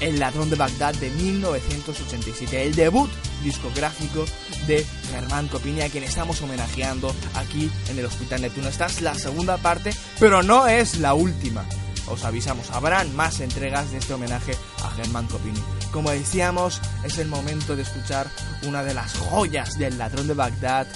El 0.00 0.18
ladrón 0.18 0.50
de 0.50 0.56
Bagdad 0.56 0.94
de 0.94 1.10
1987, 1.10 2.62
el 2.62 2.74
debut 2.74 3.10
discográfico 3.42 4.26
de 4.66 4.84
Germán 5.10 5.48
Copini, 5.48 5.82
a 5.82 5.88
quien 5.88 6.04
estamos 6.04 6.42
homenajeando 6.42 7.14
aquí 7.34 7.70
en 7.88 7.98
el 7.98 8.06
Hospital 8.06 8.42
Neptuno. 8.42 8.68
Esta 8.68 8.86
es 8.86 9.00
la 9.00 9.14
segunda 9.14 9.56
parte, 9.56 9.94
pero 10.18 10.42
no 10.42 10.66
es 10.66 10.98
la 10.98 11.14
última. 11.14 11.64
Os 12.08 12.24
avisamos, 12.24 12.70
habrán 12.70 13.14
más 13.16 13.40
entregas 13.40 13.90
de 13.90 13.98
este 13.98 14.14
homenaje 14.14 14.56
a 14.84 14.90
Germán 14.90 15.26
Copini. 15.26 15.60
Como 15.92 16.10
decíamos, 16.10 16.80
es 17.04 17.18
el 17.18 17.28
momento 17.28 17.74
de 17.74 17.82
escuchar 17.82 18.28
una 18.66 18.84
de 18.84 18.94
las 18.94 19.16
joyas 19.16 19.78
del 19.78 19.98
ladrón 19.98 20.28
de 20.28 20.34
Bagdad. 20.34 20.86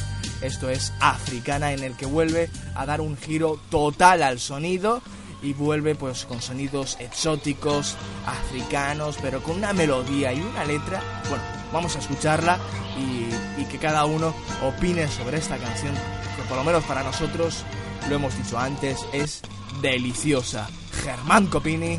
Esto 0.42 0.70
es 0.70 0.92
Africana, 1.00 1.72
en 1.72 1.84
el 1.84 1.96
que 1.96 2.06
vuelve 2.06 2.50
a 2.74 2.86
dar 2.86 3.00
un 3.00 3.16
giro 3.16 3.60
total 3.70 4.22
al 4.22 4.40
sonido 4.40 5.02
y 5.42 5.52
vuelve 5.52 5.94
pues 5.94 6.24
con 6.24 6.40
sonidos 6.40 6.96
exóticos, 7.00 7.96
africanos, 8.26 9.16
pero 9.20 9.42
con 9.42 9.56
una 9.56 9.72
melodía 9.72 10.32
y 10.32 10.40
una 10.40 10.64
letra. 10.64 11.02
Bueno, 11.28 11.44
vamos 11.72 11.96
a 11.96 11.98
escucharla 11.98 12.58
y, 12.98 13.60
y, 13.60 13.64
que 13.66 13.78
cada 13.78 14.04
uno 14.04 14.34
opine 14.62 15.08
sobre 15.08 15.38
esta 15.38 15.56
canción, 15.56 15.94
que 16.36 16.42
por 16.48 16.56
lo 16.56 16.64
menos 16.64 16.84
para 16.84 17.02
nosotros, 17.02 17.64
lo 18.08 18.16
hemos 18.16 18.36
dicho 18.36 18.58
antes, 18.58 18.98
es 19.12 19.42
deliciosa. 19.80 20.68
Germán 21.02 21.46
Copini, 21.46 21.98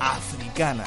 africana. 0.00 0.84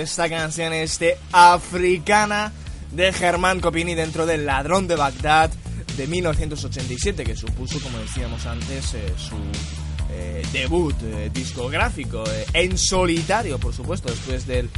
Esta 0.00 0.28
canción 0.28 0.72
este 0.72 1.18
africana 1.30 2.52
de 2.90 3.12
Germán 3.12 3.60
Copini 3.60 3.94
dentro 3.94 4.24
del 4.24 4.46
Ladrón 4.46 4.88
de 4.88 4.96
Bagdad 4.96 5.50
de 5.96 6.06
1987 6.06 7.24
que 7.24 7.36
supuso 7.36 7.78
como 7.80 7.98
decíamos 7.98 8.46
antes 8.46 8.94
eh, 8.94 9.12
su 9.16 9.36
eh, 10.10 10.42
debut 10.52 10.96
eh, 11.02 11.30
discográfico 11.32 12.24
en 12.52 12.78
solitario 12.78 13.58
por 13.58 13.74
supuesto 13.74 14.10
después 14.10 14.46
del, 14.46 14.70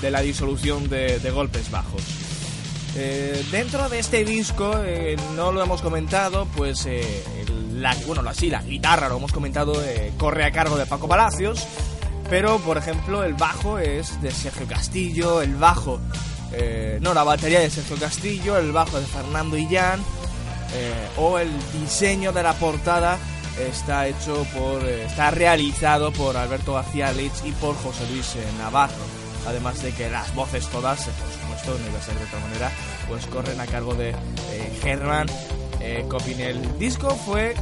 de 0.00 0.10
la 0.10 0.22
disolución 0.22 0.88
de, 0.88 1.30
Golpes 1.30 1.70
Bajos. 1.70 2.02
Dentro 3.50 3.88
de 3.88 4.00
este 4.00 4.22
disco 4.22 4.74
no 5.34 5.50
lo 5.50 5.62
hemos 5.62 5.80
comentado 5.80 6.46
pues 6.54 6.86
la, 7.74 7.96
así 8.28 8.50
la 8.50 8.62
guitarra 8.62 9.08
lo 9.08 9.16
hemos 9.16 9.32
comentado 9.32 9.72
corre 10.18 10.44
a 10.44 10.52
cargo 10.52 10.76
de 10.76 10.84
Paco 10.84 11.08
Palacios 11.08 11.66
pero, 12.28 12.58
por 12.58 12.78
ejemplo, 12.78 13.24
el 13.24 13.34
bajo 13.34 13.78
es 13.78 14.20
de 14.22 14.30
Sergio 14.30 14.66
Castillo, 14.66 15.42
el 15.42 15.54
bajo... 15.56 16.00
Eh, 16.54 16.98
no, 17.00 17.14
la 17.14 17.24
batería 17.24 17.60
de 17.60 17.70
Sergio 17.70 17.96
Castillo, 17.96 18.58
el 18.58 18.72
bajo 18.72 19.00
de 19.00 19.06
Fernando 19.06 19.56
Illán, 19.56 20.00
eh, 20.74 21.08
o 21.16 21.38
el 21.38 21.50
diseño 21.80 22.32
de 22.32 22.42
la 22.42 22.52
portada 22.54 23.18
está 23.58 24.06
hecho 24.06 24.46
por... 24.54 24.82
Eh, 24.84 25.04
está 25.04 25.30
realizado 25.30 26.12
por 26.12 26.36
Alberto 26.36 26.74
García 26.74 27.12
Lich 27.12 27.44
y 27.44 27.52
por 27.52 27.74
José 27.76 28.06
Luis 28.10 28.34
Navarro. 28.58 28.94
Además 29.46 29.82
de 29.82 29.92
que 29.92 30.08
las 30.08 30.34
voces 30.34 30.66
todas, 30.68 31.00
por 31.00 31.32
supuesto, 31.32 31.78
no 31.82 31.90
iba 31.90 31.98
a 31.98 32.02
ser 32.02 32.14
de 32.16 32.24
otra 32.24 32.38
manera, 32.38 32.70
pues 33.08 33.26
corren 33.26 33.60
a 33.60 33.66
cargo 33.66 33.94
de 33.94 34.14
Germán 34.80 35.26
eh, 35.80 36.06
El 36.38 36.78
disco 36.78 37.10
fue 37.10 37.54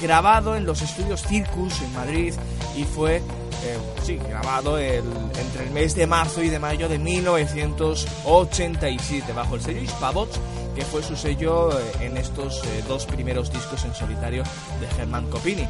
grabado 0.00 0.56
en 0.56 0.64
los 0.64 0.80
estudios 0.80 1.22
Circus 1.22 1.82
en 1.82 1.92
Madrid 1.92 2.34
y 2.76 2.84
fue 2.84 3.22
eh, 3.64 3.78
sí, 4.02 4.16
grabado 4.16 4.78
entre 4.78 5.64
el 5.64 5.70
mes 5.72 5.94
de 5.94 6.06
marzo 6.06 6.42
y 6.42 6.48
de 6.48 6.58
mayo 6.58 6.88
de 6.88 6.98
1987 6.98 9.30
bajo 9.32 9.56
el 9.56 9.60
sello 9.60 9.80
Hispavox, 9.80 10.40
que 10.74 10.80
fue 10.82 11.02
su 11.02 11.14
sello 11.16 11.78
eh, 11.78 11.82
en 12.00 12.16
estos 12.16 12.64
eh, 12.64 12.82
dos 12.86 13.04
primeros 13.06 13.52
discos 13.52 13.84
en 13.84 13.94
solitario 13.94 14.44
de 14.80 14.86
Germán 14.96 15.28
Copini, 15.28 15.66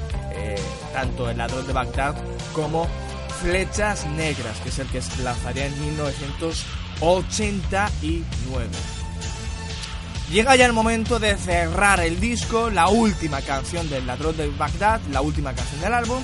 tanto 0.93 1.29
El 1.31 1.39
ladrón 1.39 1.67
de 1.67 1.73
Bagdad 1.73 2.15
como 2.53 2.87
Flechas 3.41 4.05
Negras, 4.07 4.61
que 4.61 4.69
es 4.69 4.79
el 4.79 4.87
que 4.89 5.01
se 5.01 5.23
lanzaría 5.23 5.65
en 5.67 5.81
1989. 5.81 8.69
Llega 10.31 10.57
ya 10.57 10.67
el 10.67 10.75
momento 10.75 11.19
de 11.19 11.39
cerrar 11.39 12.01
el 12.01 12.21
disco, 12.21 12.69
la 12.69 12.89
última 12.89 13.41
canción 13.41 13.89
del 13.89 14.07
Ladrón 14.07 14.37
de 14.37 14.49
Bagdad, 14.49 15.01
la 15.11 15.23
última 15.23 15.55
canción 15.55 15.81
del 15.81 15.95
álbum, 15.95 16.23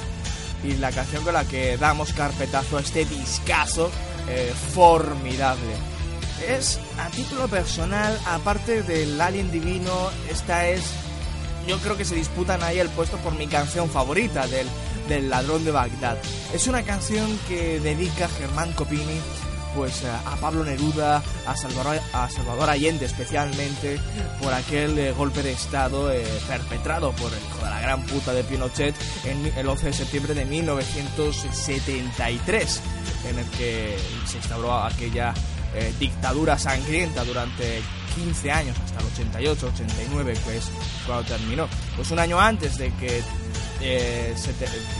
y 0.65 0.75
la 0.79 0.91
canción 0.91 1.25
con 1.25 1.35
la 1.35 1.45
que 1.45 1.77
damos 1.77 2.13
carpetazo 2.13 2.79
a 2.79 2.81
este 2.81 3.05
discazo 3.05 3.91
eh, 4.29 4.53
formidable. 4.73 5.75
Es 6.49 6.79
a 6.99 7.09
título 7.11 7.49
personal, 7.49 8.19
aparte 8.27 8.83
del 8.83 9.21
Alien 9.21 9.51
Divino, 9.51 10.11
esta 10.31 10.69
es. 10.69 10.83
Yo 11.67 11.79
creo 11.79 11.97
que 11.97 12.05
se 12.05 12.15
disputan 12.15 12.63
ahí 12.63 12.79
el 12.79 12.89
puesto 12.91 13.17
por 13.19 13.35
mi 13.35 13.47
canción 13.47 13.89
favorita 13.89 14.47
del, 14.47 14.67
del 15.09 15.31
Ladrón 15.31 15.65
de 15.65 15.71
Bagdad. 15.71 16.19
Es 16.53 16.67
una 16.67 16.83
canción 16.83 17.39
que 17.49 17.81
dedica 17.81 18.29
Germán 18.29 18.73
Copini 18.73 19.21
pues 19.75 20.03
eh, 20.03 20.11
a 20.11 20.37
Pablo 20.37 20.63
Neruda, 20.65 21.23
a 21.47 21.57
Salvador, 21.57 21.99
a 22.13 22.29
Salvador 22.29 22.69
Allende 22.71 23.07
especialmente, 23.07 23.99
por 24.43 24.53
aquel 24.53 24.99
eh, 24.99 25.13
golpe 25.13 25.43
de 25.43 25.53
Estado 25.53 26.13
eh, 26.13 26.27
perpetrado 26.49 27.13
por 27.13 27.33
el 27.33 27.39
hijo 27.39 27.65
de 27.65 27.71
la 27.71 27.81
gran 27.81 28.05
puta 28.07 28.33
de 28.33 28.43
Pinochet 28.45 28.95
en 29.25 29.53
el 29.57 29.69
11 29.69 29.87
de 29.87 29.93
septiembre 29.93 30.35
de 30.35 30.45
1973, 30.45 32.83
en 33.29 33.39
el 33.39 33.47
que 33.51 33.97
se 34.27 34.37
instauró 34.37 34.75
aquella 34.75 35.33
dictadura 35.99 36.57
sangrienta 36.57 37.25
durante 37.25 37.83
15 38.15 38.53
años, 38.53 38.79
hasta 38.79 39.01
el 39.01 39.07
88, 39.07 39.73
89, 39.75 40.35
que 40.47 40.59
es 40.59 40.71
cuando 41.05 41.25
terminó. 41.25 41.67
Pues 41.97 42.13
un 42.13 42.21
año 42.21 42.39
antes 42.39 42.79
de 42.79 42.93
que 42.93 43.25
eh, 43.81 44.35
se 44.37 44.53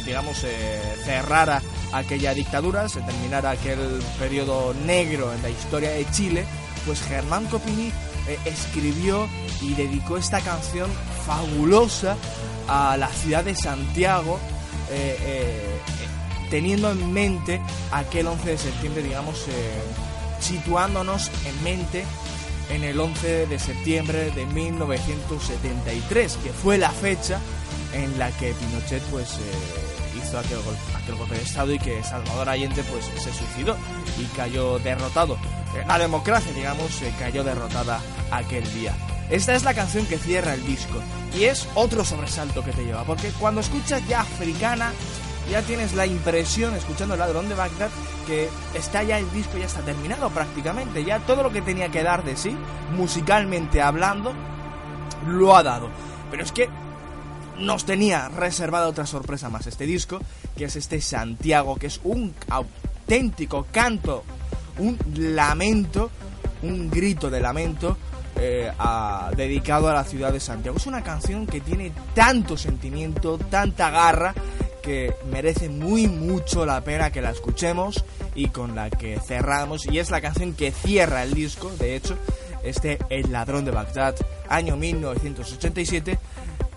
digamos, 0.05 0.45
eh, 0.45 0.81
cerrara 1.05 1.63
aquella 1.93 2.35
dictadura, 2.35 2.89
se 2.89 3.01
terminara 3.03 3.51
aquel 3.51 4.03
periodo 4.19 4.75
negro 4.75 5.33
en 5.33 5.43
la 5.43 5.51
historia 5.51 5.91
de 5.91 6.07
Chile, 6.11 6.45
pues 6.85 7.01
Germán 7.03 7.47
Copini 7.47 7.89
eh, 8.29 8.39
escribió 8.45 9.29
y 9.61 9.75
dedicó 9.75 10.17
esta 10.17 10.41
canción 10.41 10.91
fabulosa 11.27 12.17
a 12.69 12.97
la 12.97 13.09
ciudad 13.09 13.45
de 13.45 13.55
Santiago, 13.55 14.39
teniendo 16.51 16.91
en 16.91 17.13
mente 17.13 17.61
aquel 17.91 18.27
11 18.27 18.51
de 18.51 18.59
septiembre, 18.59 19.03
digamos, 19.03 19.47
situándonos 20.41 21.31
en 21.47 21.65
mente 21.65 22.05
en 22.71 22.85
el 22.85 22.99
11 23.01 23.47
de 23.47 23.59
septiembre 23.59 24.31
de 24.31 24.47
1973, 24.47 26.39
que 26.43 26.53
fue 26.53 26.79
la 26.79 26.91
fecha 26.91 27.41
en 27.95 28.19
la 28.19 28.31
que 28.33 28.53
Pinochet 28.53 29.03
pues 29.05 29.35
eh, 29.35 30.19
hizo 30.19 30.39
aquel, 30.39 30.59
golpe 31.17 31.35
de 31.35 31.43
estado 31.43 31.73
y 31.73 31.79
que 31.79 32.03
Salvador 32.03 32.49
Allende 32.49 32.83
pues 32.85 33.05
se 33.23 33.33
suicidó 33.33 33.77
y 34.19 34.25
cayó 34.37 34.79
derrotado. 34.79 35.35
Eh, 35.75 35.85
la 35.87 35.99
democracia, 35.99 36.53
digamos, 36.53 37.01
cayó 37.19 37.45
derrotada 37.45 38.01
aquel 38.31 38.65
día. 38.75 38.95
Esta 39.31 39.55
es 39.55 39.65
la 39.65 39.75
canción 39.75 40.07
que 40.07 40.19
cierra 40.19 40.55
el 40.55 40.67
disco 40.67 41.01
y 41.39 41.45
es 41.45 41.67
otro 41.75 42.05
sobresalto 42.05 42.63
que 42.63 42.73
te 42.73 42.85
lleva, 42.85 43.05
porque 43.05 43.31
cuando 43.39 43.61
escuchas 43.61 44.07
ya 44.07 44.21
africana 44.21 44.93
ya 45.51 45.63
tienes 45.63 45.95
la 45.95 46.07
impresión, 46.07 46.75
escuchando 46.75 47.15
el 47.15 47.21
ladrón 47.21 47.49
de 47.49 47.55
Bagdad, 47.55 47.91
que 48.27 48.49
está 48.75 49.03
ya 49.03 49.19
el 49.19 49.31
disco, 49.31 49.59
ya 49.59 49.67
está 49.67 49.81
terminado 49.83 50.31
prácticamente. 50.31 51.05
Ya 51.05 51.19
todo 51.21 51.43
lo 51.43 51.53
que 51.53 51.61
tenía 51.61 51.91
que 51.91 52.03
dar 52.03 52.25
de 52.25 52.37
sí, 52.37 52.57
musicalmente 52.97 53.83
hablando, 53.83 54.33
lo 55.27 55.55
ha 55.55 55.63
dado. 55.63 55.91
Pero 56.31 56.45
es 56.45 56.53
que 56.53 56.71
nos 57.59 57.85
tenía 57.85 58.29
reservada 58.29 58.89
otra 58.89 59.07
sorpresa 59.07 59.49
más 59.51 59.67
este 59.67 59.87
disco, 59.87 60.21
que 60.57 60.65
es 60.65 60.77
este 60.77 61.01
Santiago, 61.01 61.77
que 61.77 61.87
es 61.87 62.01
un 62.05 62.35
auténtico 62.49 63.67
canto, 63.71 64.25
un 64.79 64.99
lamento, 65.17 66.11
un 66.63 66.91
grito 66.91 67.31
de 67.31 67.41
lamento 67.41 67.97
eh, 68.37 68.71
dedicado 69.37 69.89
a 69.89 69.95
la 69.95 70.05
ciudad 70.05 70.33
de 70.33 70.41
Santiago. 70.41 70.77
Es 70.77 70.87
una 70.87 71.03
canción 71.03 71.47
que 71.47 71.61
tiene 71.61 71.93
tanto 72.15 72.57
sentimiento, 72.57 73.39
tanta 73.39 73.91
garra, 73.91 74.35
que 74.83 75.15
merece 75.31 75.69
muy 75.69 76.09
mucho 76.09 76.67
la 76.67 76.83
pena 76.83 77.11
que 77.11 77.23
la 77.23 77.31
escuchemos 77.31 78.05
y 78.35 78.49
con 78.49 78.75
la 78.75 78.91
que 78.91 79.19
cerramos. 79.19 79.87
Y 79.87 79.99
es 79.99 80.11
la 80.11 80.21
canción 80.21 80.55
que 80.55 80.73
cierra 80.73 81.23
el 81.23 81.33
disco, 81.33 81.71
de 81.79 81.97
hecho, 81.97 82.19
este 82.63 82.99
El 83.09 83.33
ladrón 83.33 83.65
de 83.65 83.71
Bagdad, 83.71 84.17
año 84.49 84.77
1987 84.77 86.19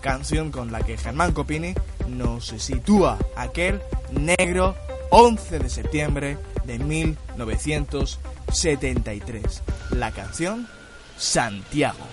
canción 0.00 0.50
con 0.50 0.72
la 0.72 0.80
que 0.80 0.96
Germán 0.96 1.32
Copini 1.32 1.74
nos 2.08 2.46
sitúa 2.46 3.18
aquel 3.36 3.82
negro 4.12 4.74
11 5.10 5.58
de 5.58 5.68
septiembre 5.68 6.38
de 6.64 6.78
1973. 6.78 9.62
La 9.90 10.12
canción 10.12 10.66
Santiago. 11.16 12.06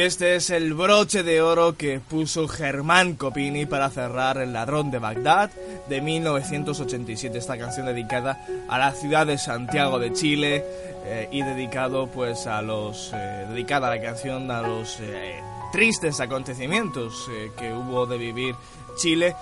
Este 0.00 0.36
es 0.36 0.48
el 0.48 0.72
broche 0.72 1.22
de 1.22 1.42
oro 1.42 1.76
que 1.76 2.00
puso 2.00 2.48
Germán 2.48 3.16
Copini 3.16 3.66
para 3.66 3.90
cerrar 3.90 4.38
El 4.38 4.54
ladrón 4.54 4.90
de 4.90 4.98
Bagdad 4.98 5.50
de 5.90 6.00
1987, 6.00 7.36
esta 7.36 7.58
canción 7.58 7.84
dedicada 7.84 8.42
a 8.70 8.78
la 8.78 8.92
ciudad 8.92 9.26
de 9.26 9.36
Santiago 9.36 9.98
de 9.98 10.14
Chile 10.14 10.64
eh, 11.04 11.28
y 11.30 11.42
dedicado 11.42 12.06
pues 12.06 12.46
a 12.46 12.62
los 12.62 13.12
eh, 13.12 13.46
dedicada 13.50 13.88
a 13.88 13.96
la 13.96 14.00
canción 14.00 14.50
a 14.50 14.62
los 14.62 14.98
eh, 15.00 15.38
tristes 15.70 16.18
acontecimientos 16.20 17.28
que 17.58 17.70
hubo 17.70 18.06
de 18.06 18.16
vivir 18.16 18.54
Chile 18.96 19.36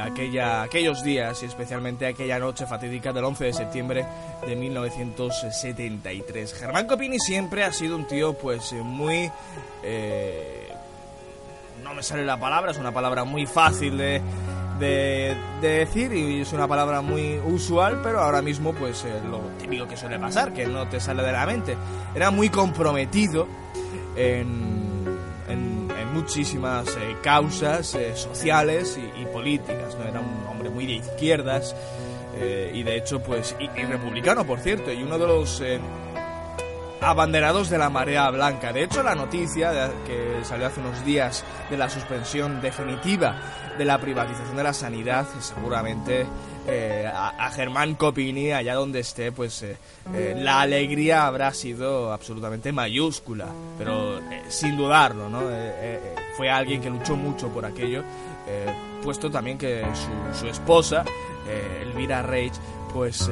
aquella, 0.00 0.62
aquellos 0.62 1.02
días 1.02 1.42
y 1.42 1.46
especialmente 1.46 2.06
aquella 2.06 2.38
noche 2.38 2.66
fatídica 2.66 3.12
del 3.12 3.24
11 3.24 3.44
de 3.44 3.52
septiembre 3.52 4.06
de 4.46 4.56
1973. 4.56 6.54
Germán 6.54 6.86
Copini 6.86 7.18
siempre 7.18 7.64
ha 7.64 7.72
sido 7.72 7.96
un 7.96 8.06
tío 8.06 8.34
pues 8.34 8.72
muy... 8.72 9.30
no 11.82 11.94
me 11.94 12.02
sale 12.02 12.24
la 12.24 12.38
palabra, 12.38 12.70
es 12.70 12.78
una 12.78 12.92
palabra 12.92 13.24
muy 13.24 13.46
fácil 13.46 13.98
de, 13.98 14.22
de, 14.80 15.36
decir 15.60 16.12
y 16.12 16.40
es 16.40 16.52
una 16.52 16.66
palabra 16.66 17.02
muy 17.02 17.38
usual, 17.38 18.00
pero 18.02 18.20
ahora 18.20 18.42
mismo 18.42 18.72
pues 18.72 19.04
eh, 19.04 19.20
lo 19.30 19.40
típico 19.58 19.86
que 19.86 19.96
suele 19.96 20.18
pasar, 20.18 20.52
que 20.52 20.66
no 20.66 20.88
te 20.88 21.00
sale 21.00 21.22
de 21.22 21.32
la 21.32 21.46
mente. 21.46 21.76
Era 22.14 22.30
muy 22.30 22.48
comprometido 22.48 23.46
en, 24.16 24.79
muchísimas 26.12 26.88
eh, 26.96 27.16
causas 27.22 27.94
eh, 27.94 28.16
sociales 28.16 28.98
y, 28.98 29.24
políticas, 29.26 29.96
¿no? 29.96 30.04
Era 30.04 30.20
un 30.20 30.46
hombre 30.48 30.70
muy 30.70 30.86
de 30.86 30.94
izquierdas 30.94 31.74
y 32.72 32.82
de 32.84 32.96
hecho 32.96 33.20
pues 33.20 33.54
y, 33.58 33.66
republicano 33.84 34.46
por 34.46 34.60
cierto, 34.60 34.90
y 34.92 35.02
uno 35.02 35.18
de 35.18 35.26
los 35.26 35.62
abanderados 37.00 37.68
de 37.70 37.78
la 37.78 37.90
marea 37.90 38.30
blanca. 38.30 38.72
De 38.72 38.84
hecho, 38.84 39.02
la 39.02 39.14
noticia 39.14 39.90
que 40.06 40.44
salió 40.44 40.66
hace 40.66 40.80
unos 40.80 41.04
días 41.04 41.44
de 41.68 41.76
la 41.76 41.90
suspensión 41.90 42.60
definitiva 42.60 43.36
de 43.78 43.84
la 43.84 43.98
privatización 43.98 44.56
de 44.56 44.62
la 44.62 44.72
sanidad, 44.72 45.26
seguramente 45.40 46.26
eh, 46.72 47.04
a, 47.12 47.50
Germán 47.50 47.96
Copini, 47.96 48.52
allá 48.52 48.74
donde 48.74 49.00
esté, 49.00 49.32
pues 49.32 49.62
eh, 49.62 49.76
eh, 50.14 50.34
la 50.36 50.60
alegría 50.60 51.26
habrá 51.26 51.52
sido 51.52 52.12
absolutamente 52.12 52.70
mayúscula, 52.70 53.48
pero 53.76 54.20
sin 54.48 54.76
dudarlo, 54.76 55.28
¿no? 55.28 55.40
fue 56.36 56.48
alguien 56.48 56.80
que 56.80 56.88
luchó 56.88 57.16
mucho 57.16 57.48
por 57.48 57.64
aquello, 57.64 58.04
puesto 59.02 59.30
también 59.30 59.58
que 59.58 59.84
su, 60.32 60.46
esposa, 60.46 61.04
Elvira 61.82 62.22
Reich, 62.22 62.54
pues 62.92 63.28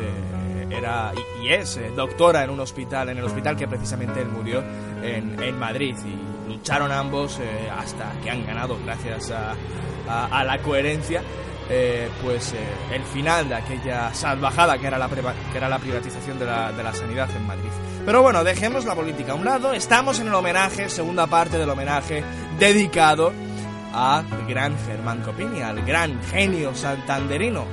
era 0.71 1.13
y, 1.43 1.49
es 1.49 1.79
doctora 1.95 2.43
en 2.43 2.51
un 2.51 2.61
hospital, 2.61 3.09
en 3.11 3.19
el 3.19 3.25
hospital 3.25 3.57
que 3.57 3.69
precisamente 3.69 4.21
él 4.21 4.29
murió 4.29 4.63
en, 5.03 5.41
en 5.41 5.59
Madrid 5.59 5.95
y 6.05 6.49
lucharon 6.49 6.91
ambos 6.91 7.39
hasta 7.77 8.13
que 8.23 8.31
han 8.31 8.45
ganado 8.45 8.77
gracias 8.85 9.31
a, 9.31 9.55
a, 10.09 10.45
la 10.45 10.59
coherencia, 10.59 11.23
eh, 11.71 12.09
pues 12.23 12.53
eh, 12.53 12.57
el 12.93 13.03
final 13.03 13.49
de 13.49 13.57
aquella 13.57 14.13
salvajada 14.15 14.79
que 14.79 14.87
era 14.87 14.99
la, 14.99 15.09
que 15.09 15.59
era 15.59 15.69
la 15.69 15.79
privatización 15.79 16.39
de 16.39 16.47
la, 16.47 16.73
de 16.73 16.83
la 16.83 16.95
sanidad 16.95 17.29
en 17.37 17.47
Madrid. 17.47 17.71
Pero 18.05 18.23
bueno, 18.23 18.43
dejemos 18.43 18.85
la 18.85 18.95
política 18.95 19.33
a 19.33 19.35
un 19.35 19.45
lado, 19.45 19.73
estamos 19.73 20.19
en 20.21 20.29
el 20.29 20.35
homenaje, 20.35 20.89
segunda 20.89 21.27
parte 21.27 21.59
del 21.59 21.69
homenaje 21.69 22.25
dedicado 22.59 23.33
a 23.93 24.23
gran 24.49 24.77
Germán 24.87 25.23
Copini, 25.23 25.61
al 25.61 25.85
gran 25.85 26.23
genio 26.23 26.75
santanderino 26.75 27.65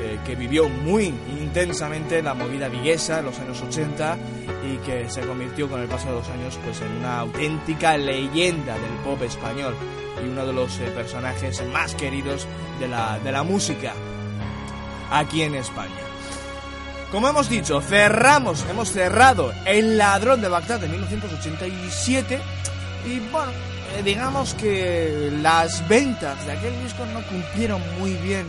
eh, 0.00 0.18
que 0.24 0.36
vivió 0.36 0.68
muy 0.68 1.06
intensamente 1.40 2.22
la 2.22 2.34
movida 2.34 2.68
viguesa 2.68 3.20
en 3.20 3.26
los 3.26 3.38
años 3.38 3.60
80 3.62 4.16
y 4.64 4.76
que 4.78 5.08
se 5.08 5.22
convirtió 5.22 5.68
con 5.68 5.80
el 5.80 5.88
paso 5.88 6.08
de 6.08 6.14
los 6.14 6.28
años 6.28 6.58
pues 6.64 6.80
en 6.80 6.92
una 6.98 7.20
auténtica 7.20 7.96
leyenda 7.96 8.74
del 8.74 8.92
pop 9.04 9.22
español 9.22 9.74
y 10.22 10.28
uno 10.28 10.46
de 10.46 10.52
los 10.52 10.78
eh, 10.78 10.90
personajes 10.94 11.62
más 11.72 11.94
queridos 11.94 12.46
de 12.80 12.88
la, 12.88 13.18
de 13.18 13.32
la 13.32 13.42
música 13.42 13.92
aquí 15.10 15.42
en 15.42 15.54
España. 15.54 15.94
Como 17.10 17.28
hemos 17.28 17.48
dicho, 17.48 17.80
cerramos, 17.80 18.64
hemos 18.68 18.90
cerrado 18.90 19.52
El 19.64 19.96
ladrón 19.96 20.40
de 20.40 20.48
Bagdad 20.48 20.80
de 20.80 20.88
1987 20.88 22.40
y 23.06 23.20
bueno, 23.30 23.52
eh, 23.96 24.02
digamos 24.04 24.54
que 24.54 25.30
las 25.40 25.86
ventas 25.88 26.44
de 26.44 26.52
aquel 26.52 26.82
disco 26.82 27.06
no 27.06 27.22
cumplieron 27.22 27.80
muy 27.98 28.14
bien 28.14 28.46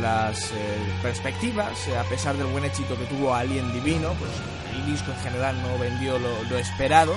las 0.00 0.50
eh, 0.52 0.54
perspectivas, 1.02 1.86
a 1.88 2.04
pesar 2.04 2.36
del 2.36 2.46
buen 2.46 2.64
éxito 2.64 2.96
que 2.96 3.04
tuvo 3.04 3.34
Alien 3.34 3.70
Divino, 3.72 4.14
pues 4.18 4.30
el 4.74 4.86
disco 4.86 5.12
en 5.12 5.18
general 5.18 5.60
no 5.60 5.78
vendió 5.78 6.18
lo 6.18 6.58
esperado. 6.58 7.16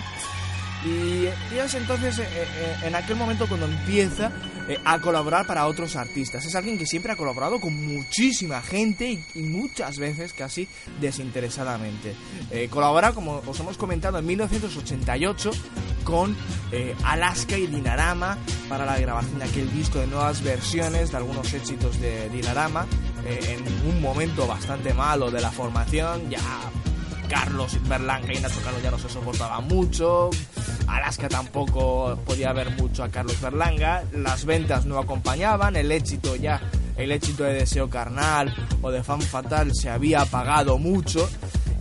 Y, 0.85 1.25
es 1.57 1.73
entonces 1.73 2.19
eh, 2.19 2.27
eh, 2.27 2.75
en 2.83 2.95
aquel 2.95 3.15
momento 3.15 3.47
cuando 3.47 3.65
empieza 3.65 4.31
eh, 4.69 4.77
a 4.85 4.99
colaborar 4.99 5.47
para 5.47 5.65
otros 5.65 5.95
artistas. 5.95 6.45
Es 6.45 6.53
alguien 6.53 6.77
que 6.77 6.85
siempre 6.85 7.11
ha 7.11 7.15
colaborado 7.15 7.59
con 7.59 7.73
muchísima 7.73 8.61
gente 8.61 9.19
y, 9.33 9.39
muchas 9.39 9.97
veces 9.97 10.33
casi 10.33 10.67
desinteresadamente. 10.99 12.15
colabora, 12.69 13.13
como 13.13 13.41
os 13.45 13.59
hemos 13.59 13.77
comentado, 13.77 14.19
en 14.19 14.25
1988 14.25 15.51
con 16.03 16.35
Alaska 17.03 17.57
y 17.57 17.67
Dinarama 17.67 18.37
para 18.67 18.85
la 18.85 18.99
grabación 18.99 19.39
de 19.39 19.45
aquel 19.45 19.71
disco 19.71 19.99
de 19.99 20.07
nuevas 20.07 20.43
versiones 20.43 21.11
de 21.11 21.17
algunos 21.17 21.53
éxitos 21.53 21.99
de 21.99 22.29
Dinarama. 22.29 22.85
en 23.25 23.87
un 23.87 24.01
momento 24.01 24.45
bastante 24.45 24.93
malo 24.93 25.31
de 25.31 25.41
la 25.41 25.51
formación, 25.51 26.29
ya 26.29 26.39
Carlos 27.27 27.77
Berlanga 27.87 28.33
y 28.33 28.39
Nacho 28.39 28.59
Carlos 28.63 28.83
ya 28.83 28.91
no 28.91 28.99
se 28.99 29.09
soportaba 29.09 29.61
mucho. 29.61 30.29
Alaska 30.87 31.27
tampoco 31.29 32.17
podía 32.25 32.53
ver 32.53 32.71
mucho 32.71 33.03
a 33.03 33.09
Carlos 33.09 33.39
Berlanga. 33.41 34.03
Las 34.13 34.45
ventas 34.45 34.85
no 34.85 34.97
acompañaban. 34.99 35.75
El 35.75 35.91
éxito 35.91 36.35
ya, 36.35 36.61
el 36.97 37.11
éxito 37.11 37.43
de 37.43 37.53
Deseo 37.53 37.89
Carnal 37.89 38.53
o 38.81 38.91
de 38.91 39.03
Fan 39.03 39.21
Fatal 39.21 39.73
se 39.73 39.89
había 39.89 40.21
apagado 40.21 40.77
mucho. 40.77 41.29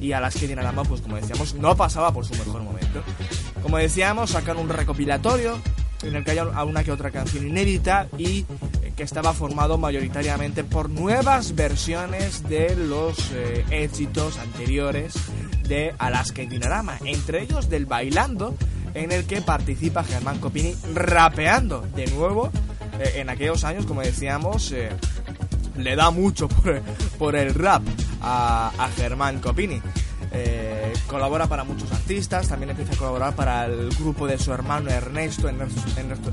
Y 0.00 0.12
Alaska 0.12 0.44
y 0.44 0.48
Dinarama, 0.48 0.82
pues 0.84 1.00
como 1.00 1.16
decíamos, 1.16 1.54
no 1.54 1.76
pasaba 1.76 2.12
por 2.12 2.26
su 2.26 2.34
mejor 2.34 2.62
momento. 2.62 3.02
Como 3.62 3.78
decíamos, 3.78 4.30
sacaron 4.30 4.64
un 4.64 4.68
recopilatorio 4.68 5.58
en 6.02 6.16
el 6.16 6.24
que 6.24 6.32
hay 6.32 6.38
una 6.38 6.84
que 6.84 6.92
otra 6.92 7.10
canción 7.10 7.46
inédita 7.46 8.08
y 8.18 8.44
que 8.96 9.02
estaba 9.02 9.32
formado 9.32 9.76
mayoritariamente 9.78 10.64
por 10.64 10.88
nuevas 10.88 11.54
versiones 11.54 12.48
de 12.48 12.76
los 12.76 13.16
eh, 13.32 13.64
éxitos 13.70 14.38
anteriores 14.38 15.14
de 15.68 15.94
Alaska 15.98 16.42
y 16.42 16.60
entre 17.04 17.42
ellos 17.42 17.68
del 17.68 17.86
Bailando, 17.86 18.54
en 18.94 19.10
el 19.10 19.24
que 19.24 19.40
participa 19.40 20.04
Germán 20.04 20.38
Copini 20.38 20.74
rapeando 20.94 21.84
de 21.94 22.06
nuevo. 22.08 22.50
Eh, 23.00 23.14
en 23.16 23.30
aquellos 23.30 23.64
años, 23.64 23.86
como 23.86 24.02
decíamos, 24.02 24.70
eh, 24.70 24.90
le 25.76 25.96
da 25.96 26.10
mucho 26.10 26.48
por, 27.18 27.34
el 27.34 27.54
rap 27.54 27.82
a 28.22 28.88
Germán 28.96 29.40
Copini. 29.40 29.80
Eh, 30.36 30.92
colabora 31.06 31.46
para 31.46 31.62
muchos 31.62 31.92
artistas, 31.92 32.48
también 32.48 32.70
empieza 32.70 32.94
a 32.94 32.96
colaborar 32.96 33.36
para 33.36 33.66
el 33.66 33.88
grupo 33.90 34.26
de 34.26 34.36
su 34.36 34.52
hermano 34.52 34.90
Ernesto, 34.90 35.48
Ernesto, 35.48 35.80
Ernesto, 35.96 36.32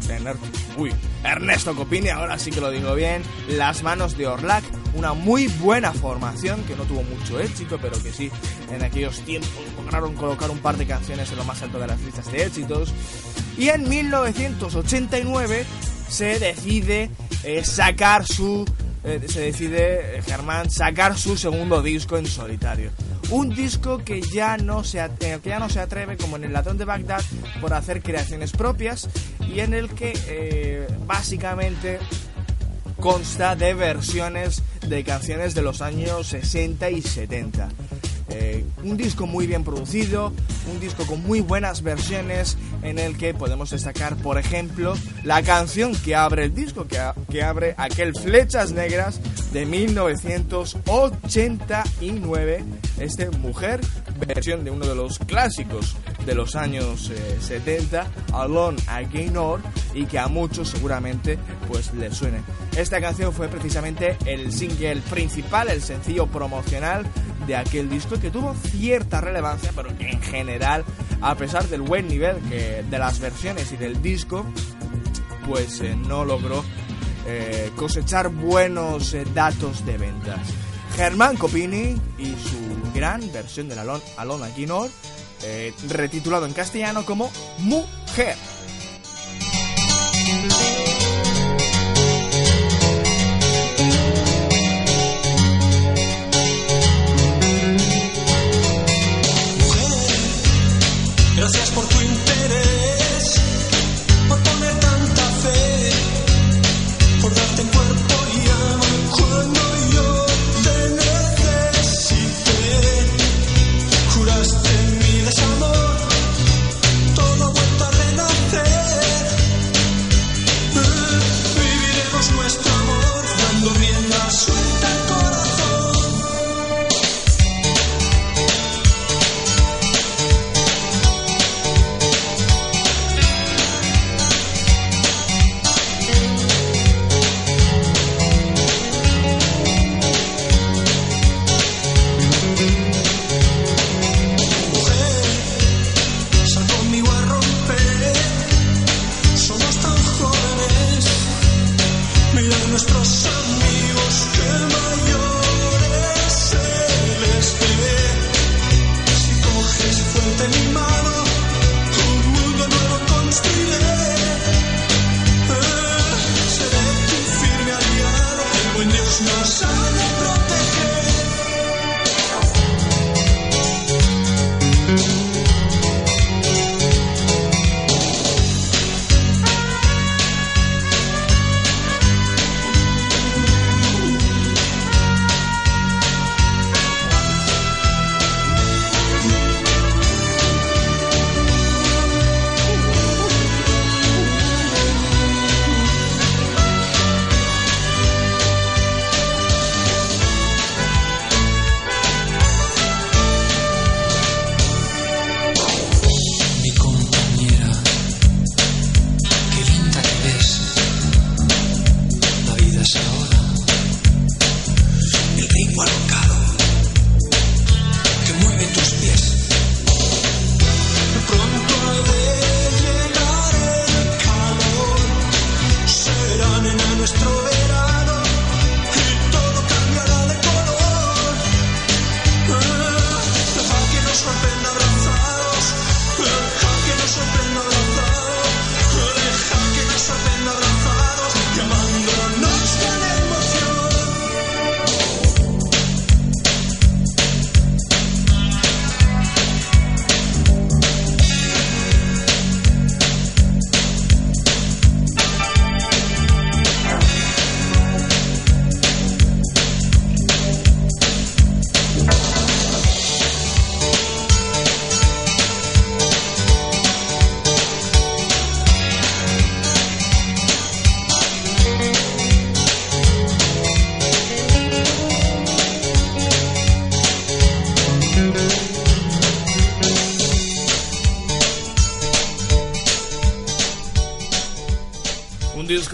uy, 0.76 0.92
Ernesto 1.24 1.76
Copini, 1.76 2.10
ahora 2.10 2.40
sí 2.40 2.50
que 2.50 2.62
lo 2.62 2.72
digo 2.72 2.96
bien, 2.96 3.22
Las 3.48 3.84
Manos 3.84 4.18
de 4.18 4.26
Orlac, 4.26 4.64
una 4.96 5.14
muy 5.14 5.48
buena 5.48 5.94
formación 5.94 6.64
que 6.64 6.76
no 6.76 6.84
tuvo 6.86 7.04
mucho 7.04 7.40
éxito, 7.40 7.78
pero 7.80 8.02
que 8.02 8.12
sí, 8.12 8.32
en 8.72 8.84
aquellos 8.84 9.20
tiempos 9.22 9.52
lograron 9.78 10.16
colocar 10.16 10.50
un 10.50 10.60
par 10.60 10.78
de 10.78 10.88
canciones 10.88 11.32
en 11.32 11.38
lo 11.38 11.44
más 11.44 11.62
alto 11.62 11.78
de 11.78 11.88
las 11.88 12.02
listas 12.02 12.32
de 12.32 12.44
éxitos. 12.44 12.92
Y 13.58 13.70
en 13.70 13.88
1989 13.88 15.66
se 16.10 16.40
decide 16.40 17.12
eh, 17.44 17.64
sacar 17.64 18.26
su 18.26 18.66
eh, 19.04 19.20
se 19.28 19.42
decide 19.42 20.22
Germán 20.24 20.70
sacar 20.70 21.18
su 21.18 21.36
segundo 21.36 21.82
disco 21.82 22.18
en 22.18 22.28
solitario. 22.28 22.92
Un 23.32 23.50
disco 23.56 24.00
que 24.00 24.22
ya 24.22 24.58
no 24.58 24.84
se, 24.84 25.02
que 25.20 25.40
ya 25.46 25.60
no 25.60 25.70
se 25.70 25.80
atreve, 25.80 26.18
como 26.18 26.36
en 26.36 26.44
el 26.44 26.54
latón 26.54 26.78
de 26.78 26.84
Bagdad, 26.84 27.22
por 27.62 27.74
hacer 27.74 28.04
creaciones 28.04 28.52
propias 28.52 29.10
y 29.54 29.62
en 29.62 29.74
el 29.74 29.90
que 29.90 30.14
eh, 30.28 30.88
básicamente 31.08 32.00
consta 33.00 33.56
de 33.56 33.74
versiones 33.74 34.62
de 34.86 35.04
canciones 35.06 35.56
de 35.56 35.62
los 35.62 35.82
años 35.82 36.28
60 36.28 36.90
y 36.90 37.02
70. 37.02 37.70
Eh, 38.34 38.64
un 38.84 38.98
disco 38.98 39.28
muy 39.28 39.46
bien 39.46 39.66
producido, 39.66 40.32
un 40.72 40.80
disco 40.80 41.06
con 41.06 41.22
muy 41.24 41.42
buenas 41.42 41.84
versiones 41.84 42.58
en 42.82 42.98
el 42.98 43.18
que 43.18 43.34
podemos 43.34 43.72
destacar, 43.72 44.16
por 44.16 44.38
ejemplo, 44.38 44.94
la 45.24 45.44
canción 45.44 45.94
que 45.94 46.16
abre 46.16 46.46
el 46.46 46.56
disco, 46.56 46.88
que, 46.88 46.98
que 47.30 47.44
abre 47.44 47.76
aquel 47.78 48.16
Flechas 48.16 48.72
Negras 48.72 49.20
de 49.52 49.66
1989, 49.66 52.64
este 53.00 53.30
Mujer, 53.32 53.82
versión 54.28 54.64
de 54.64 54.72
uno 54.72 54.86
de 54.86 54.96
los 54.96 55.20
clásicos 55.20 55.98
de 56.26 56.34
los 56.36 56.56
años 56.56 57.12
70, 57.42 58.02
eh, 58.02 58.06
Alone 58.34 58.78
Again 58.88 59.36
Or, 59.36 59.60
y 59.94 60.06
que 60.06 60.20
a 60.20 60.28
muchos 60.28 60.70
seguramente 60.70 61.38
pues 61.68 61.94
les 61.96 62.16
suene. 62.16 62.40
Esta 62.78 63.02
canción 63.02 63.34
fue 63.34 63.50
precisamente 63.50 64.16
el 64.26 64.54
single 64.54 65.02
principal, 65.10 65.68
el 65.70 65.82
sencillo 65.82 66.28
promocional 66.28 67.06
de 67.48 67.56
aquel 67.56 67.90
disco 67.90 68.20
que 68.20 68.32
tuvo 68.32 68.54
cierta 68.54 69.22
relevancia, 69.22 69.72
pero 69.76 69.96
que 69.98 70.10
en 70.10 70.22
general 70.22 70.86
a 71.22 71.36
pesar 71.36 71.68
del 71.68 71.82
buen 71.82 72.08
nivel 72.08 72.38
de 72.50 73.00
las 73.00 73.20
versiones 73.20 73.72
y 73.72 73.78
del 73.78 74.02
disco, 74.02 74.46
pues 75.48 75.82
eh, 75.82 75.96
no 75.96 76.26
logró 76.26 76.64
eh, 77.28 77.72
cosechar 77.76 78.30
buenos 78.30 79.14
eh, 79.14 79.26
datos 79.34 79.86
de 79.86 79.98
ventas. 79.98 80.40
Germán 80.96 81.38
Copini 81.38 81.96
y 82.18 82.26
su 82.26 82.94
gran 82.94 83.32
versión 83.32 83.70
de 83.70 83.76
la 83.76 84.00
Alona 84.18 84.48
Guinor, 84.50 84.90
retitulado 85.88 86.46
en 86.46 86.54
castellano 86.54 87.06
como 87.06 87.32
Mujer. 87.60 88.36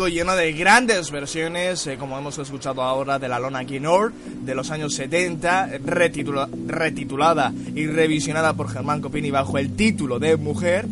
Lleno 0.07 0.35
de 0.35 0.53
grandes 0.53 1.11
versiones, 1.11 1.85
eh, 1.87 1.97
como 1.97 2.17
hemos 2.17 2.37
escuchado 2.37 2.81
ahora, 2.81 3.19
de 3.19 3.27
la 3.27 3.39
Lona 3.39 3.63
Guinor 3.63 4.13
de 4.13 4.55
los 4.55 4.71
años 4.71 4.93
70, 4.95 5.69
retitula- 5.85 6.49
retitulada 6.67 7.53
y 7.75 7.85
revisionada 7.87 8.53
por 8.53 8.69
Germán 8.69 9.01
Copini 9.01 9.29
bajo 9.31 9.57
el 9.57 9.75
título 9.75 10.17
de 10.19 10.37
Mujer. 10.37 10.85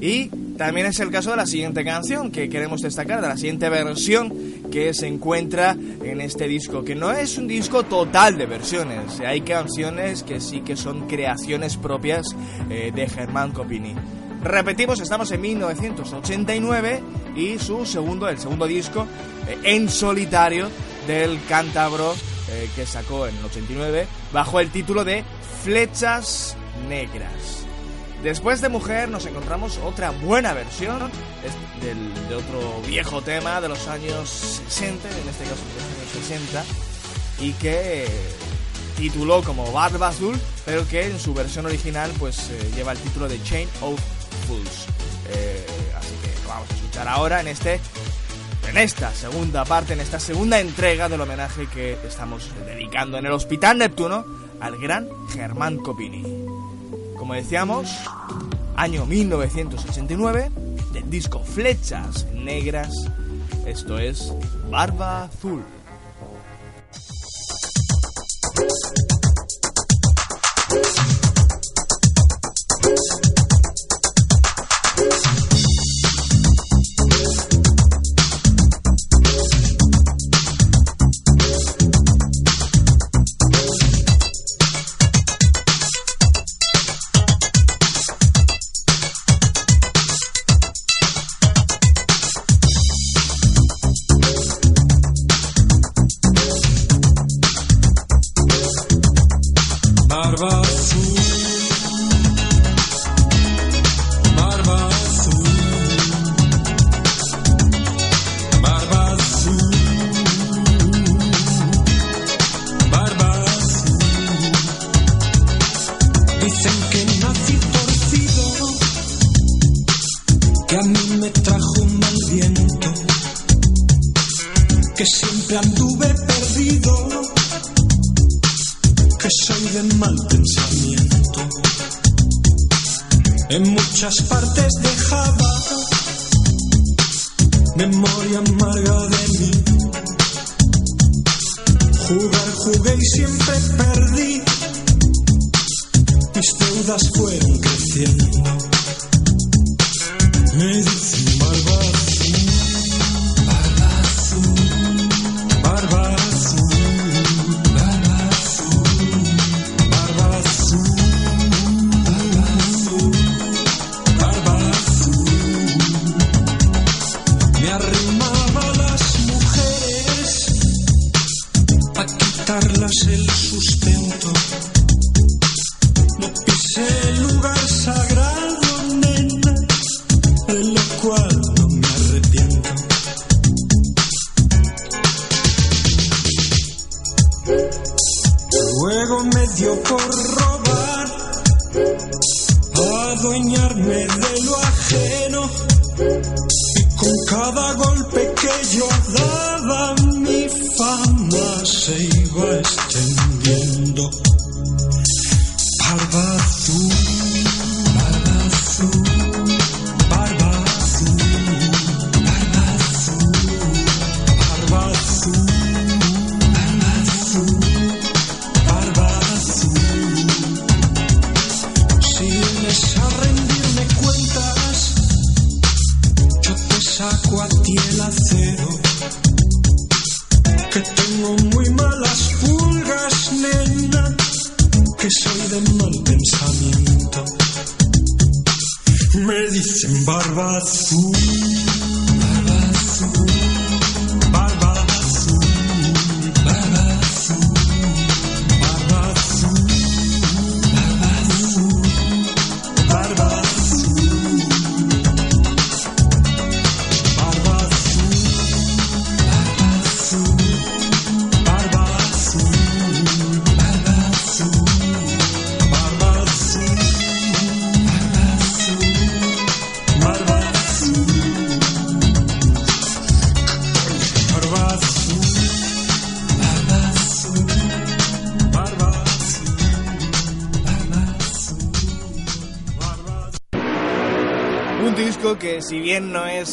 Y 0.00 0.28
también 0.56 0.86
es 0.86 0.98
el 1.00 1.10
caso 1.10 1.30
de 1.30 1.36
la 1.36 1.46
siguiente 1.46 1.84
canción 1.84 2.30
que 2.30 2.48
queremos 2.48 2.80
destacar, 2.82 3.20
de 3.20 3.28
la 3.28 3.36
siguiente 3.36 3.68
versión 3.68 4.32
que 4.70 4.92
se 4.94 5.06
encuentra 5.06 5.76
en 6.02 6.20
este 6.20 6.48
disco, 6.48 6.84
que 6.84 6.94
no 6.94 7.12
es 7.12 7.38
un 7.38 7.46
disco 7.46 7.84
total 7.84 8.36
de 8.38 8.46
versiones. 8.46 9.20
Hay 9.20 9.42
canciones 9.42 10.22
que 10.22 10.40
sí 10.40 10.62
que 10.62 10.76
son 10.76 11.06
creaciones 11.06 11.76
propias 11.76 12.26
eh, 12.70 12.90
de 12.94 13.08
Germán 13.08 13.52
Copini. 13.52 13.94
Repetimos, 14.44 15.00
estamos 15.00 15.30
en 15.30 15.40
1989 15.40 17.02
y 17.34 17.58
su 17.58 17.86
segundo, 17.86 18.28
el 18.28 18.38
segundo 18.38 18.66
disco 18.66 19.06
eh, 19.48 19.58
en 19.64 19.88
solitario 19.88 20.68
del 21.06 21.40
cántabro 21.48 22.14
eh, 22.50 22.68
que 22.76 22.84
sacó 22.84 23.26
en 23.26 23.34
el 23.38 23.44
89 23.46 24.06
bajo 24.34 24.60
el 24.60 24.70
título 24.70 25.02
de 25.02 25.24
Flechas 25.62 26.58
Negras. 26.90 27.64
Después 28.22 28.60
de 28.60 28.68
Mujer 28.68 29.08
nos 29.08 29.24
encontramos 29.24 29.78
otra 29.78 30.10
buena 30.10 30.52
versión 30.52 31.10
del, 31.80 32.28
de 32.28 32.34
otro 32.34 32.82
viejo 32.86 33.22
tema 33.22 33.62
de 33.62 33.70
los 33.70 33.88
años 33.88 34.28
60, 34.68 35.08
en 35.08 35.28
este 35.28 35.44
caso 35.44 35.62
de 35.64 35.74
los 35.74 35.84
años 35.84 36.28
60, 36.28 36.64
y 37.40 37.52
que 37.54 38.06
tituló 38.98 39.42
como 39.42 39.72
Barba 39.72 40.08
Azul, 40.08 40.38
pero 40.66 40.86
que 40.86 41.06
en 41.06 41.18
su 41.18 41.32
versión 41.32 41.64
original 41.64 42.10
pues 42.18 42.50
eh, 42.50 42.70
lleva 42.76 42.92
el 42.92 42.98
título 42.98 43.26
de 43.26 43.42
Chain 43.42 43.68
of 43.80 43.98
Eh, 44.50 45.66
así 45.96 46.14
que 46.22 46.42
lo 46.42 46.48
vamos 46.48 46.70
a 46.70 46.74
escuchar 46.74 47.08
ahora 47.08 47.40
en 47.40 47.48
este 47.48 47.80
en 48.68 48.78
esta 48.78 49.12
segunda 49.14 49.64
parte, 49.64 49.92
en 49.92 50.00
esta 50.00 50.18
segunda 50.18 50.58
entrega 50.58 51.08
del 51.08 51.20
homenaje 51.20 51.66
que 51.68 51.96
estamos 52.06 52.50
dedicando 52.66 53.18
en 53.18 53.26
el 53.26 53.32
Hospital 53.32 53.78
Neptuno 53.78 54.24
al 54.60 54.78
gran 54.78 55.08
Germán 55.32 55.76
Copini. 55.78 56.24
Como 57.16 57.34
decíamos, 57.34 57.88
año 58.76 59.06
1989, 59.06 60.50
del 60.92 61.10
disco 61.10 61.40
Flechas 61.44 62.26
Negras, 62.32 62.92
esto 63.66 63.98
es 63.98 64.32
Barba 64.70 65.24
Azul. 65.24 65.62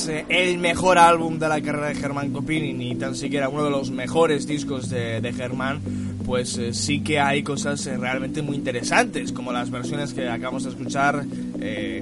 Eh, 0.08 0.26
el 0.30 0.58
mejor 0.58 0.98
álbum 0.98 1.38
de 1.38 1.50
la 1.50 1.62
carrera 1.62 1.88
de 1.88 1.96
Germán 1.96 2.32
Copini, 2.32 2.72
ni 2.72 2.96
tan 2.96 3.14
siquiera 3.14 3.50
uno 3.50 3.66
de 3.66 3.70
los 3.70 3.92
mejores 3.92 4.48
discos 4.48 4.90
de, 4.90 5.34
Germán, 5.36 5.82
pues 6.26 6.58
eh, 6.58 6.74
sí 6.74 7.02
que 7.02 7.20
hay 7.20 7.44
cosas 7.44 7.86
eh, 7.88 7.98
realmente 7.98 8.42
muy 8.42 8.56
interesantes, 8.56 9.34
como 9.34 9.52
las 9.52 9.70
versiones 9.70 10.14
que 10.14 10.30
acabamos 10.30 10.64
de 10.64 10.70
escuchar, 10.70 11.26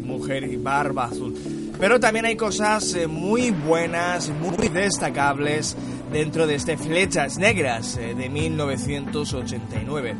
Mujer 0.03 0.44
y 0.44 0.56
Barba 0.57 1.06
Azul. 1.06 1.34
Pero 1.80 1.99
también 1.99 2.26
hay 2.26 2.36
cosas 2.36 2.95
muy 3.10 3.52
buenas, 3.52 4.30
muy 4.30 4.68
destacables 4.70 5.76
dentro 6.11 6.45
de 6.45 6.56
este 6.56 6.78
Flechas 6.78 7.38
Negras 7.38 7.98
de 7.98 8.30
1989, 8.30 10.16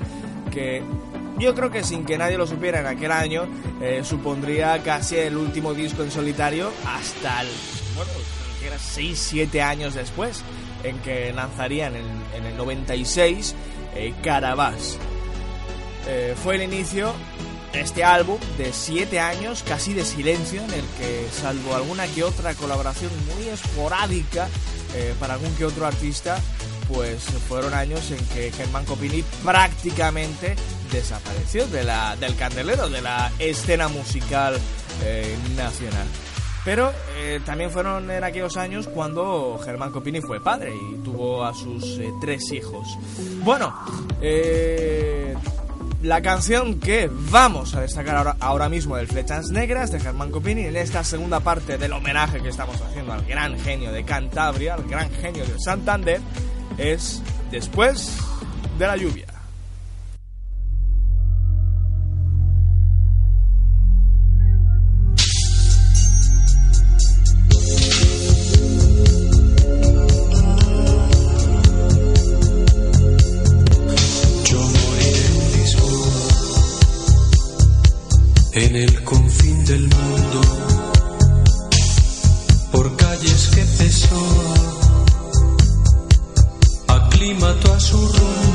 que 0.52 0.82
yo 1.40 1.56
creo 1.56 1.72
que 1.72 1.84
sin 1.84 2.06
que 2.06 2.18
nadie 2.18 2.38
lo 2.38 2.46
supiera 2.46 2.82
en 2.82 2.88
aquel 2.88 3.12
año, 3.12 3.48
eh, 3.82 4.02
supondría 4.04 4.82
casi 4.84 5.16
el 5.16 5.38
último 5.38 5.74
disco 5.74 6.04
en 6.04 6.12
solitario 6.12 6.72
hasta 6.86 7.42
el, 7.42 7.48
bueno, 7.96 8.12
que 8.60 8.68
era 8.68 8.78
6-7 8.78 9.62
años 9.62 9.94
después, 9.94 10.42
en 10.84 10.98
que 11.00 11.32
lanzarían 11.34 11.96
en, 11.96 12.06
en 12.36 12.46
el 12.46 12.58
96 12.58 13.56
eh, 13.96 14.14
Carabás. 14.24 14.98
Eh, 16.08 16.36
fue 16.42 16.56
el 16.56 16.64
inicio 16.64 17.14
de 17.74 17.82
este 17.82 18.04
álbum 18.04 18.40
de 18.58 18.74
7 18.74 19.20
años 19.20 19.64
casi 19.68 19.94
de 19.94 20.06
silencio, 20.06 20.64
en 20.64 20.74
el 20.74 20.86
que, 20.98 21.28
salvo 21.32 21.76
alguna 21.76 22.08
que 22.08 22.24
otra 22.24 22.54
colaboración 22.56 23.12
muy 23.34 23.48
esporádica 23.50 24.48
eh, 24.96 25.14
para 25.20 25.36
algún 25.36 25.54
que 25.56 25.66
otro 25.66 25.86
artista, 25.86 26.40
pues 26.92 27.22
fueron 27.48 27.74
años 27.74 28.10
en 28.12 28.26
que 28.28 28.52
Germán 28.52 28.86
Copini 28.86 29.24
prácticamente 29.44 30.56
desapareció 30.92 31.68
de 31.68 31.84
la, 31.84 32.16
del 32.16 32.36
candelero, 32.36 32.90
de 32.90 33.02
la 33.02 33.32
escena 33.40 33.88
musical 33.88 34.60
eh, 35.04 35.36
nacional. 35.56 36.08
Pero 36.66 36.92
eh, 37.18 37.40
también 37.46 37.72
fueron 37.72 38.12
en 38.12 38.24
aquellos 38.24 38.58
años 38.58 38.88
cuando 38.88 39.60
Germán 39.64 39.92
Copini 39.92 40.22
fue 40.22 40.44
padre 40.44 40.74
y 40.76 40.96
tuvo 41.04 41.44
a 41.44 41.54
sus 41.54 41.84
eh, 42.00 42.12
tres 42.20 42.52
hijos. 42.52 42.98
Bueno, 43.44 43.74
la 46.04 46.22
canción 46.22 46.80
que 46.80 47.10
vamos 47.12 47.76
a 47.76 47.82
destacar 47.82 48.18
ahora, 48.18 48.36
ahora 48.40 48.70
mismo 48.70 48.98
del 48.98 49.08
Flechas 49.08 49.50
Negras 49.52 49.92
de 49.92 50.00
Germán 50.00 50.32
Copini 50.32 50.66
en 50.66 50.76
esta 50.76 51.04
segunda 51.04 51.40
parte 51.40 51.78
del 51.78 51.94
homenaje 51.94 52.42
que 52.42 52.50
estamos 52.50 52.80
haciendo 52.82 53.14
al 53.14 53.26
gran 53.26 53.58
genio 53.60 53.92
de 53.92 54.04
Cantabria, 54.04 54.76
al 54.76 54.84
gran 54.84 55.10
genio 55.12 55.46
de 55.46 55.60
Santander, 55.60 56.22
es 56.78 57.22
Después 57.52 58.16
de 58.78 58.88
la 58.88 58.96
lluvia. 58.96 59.29
En 78.64 78.76
el 78.76 79.04
confín 79.04 79.64
del 79.66 79.82
mundo, 79.82 80.42
por 82.72 82.96
calles 82.98 83.48
que 83.56 83.64
Pessoa 83.64 84.56
aclimato 86.88 87.74
a 87.74 87.80
su 87.80 87.98
rumbo 87.98 88.49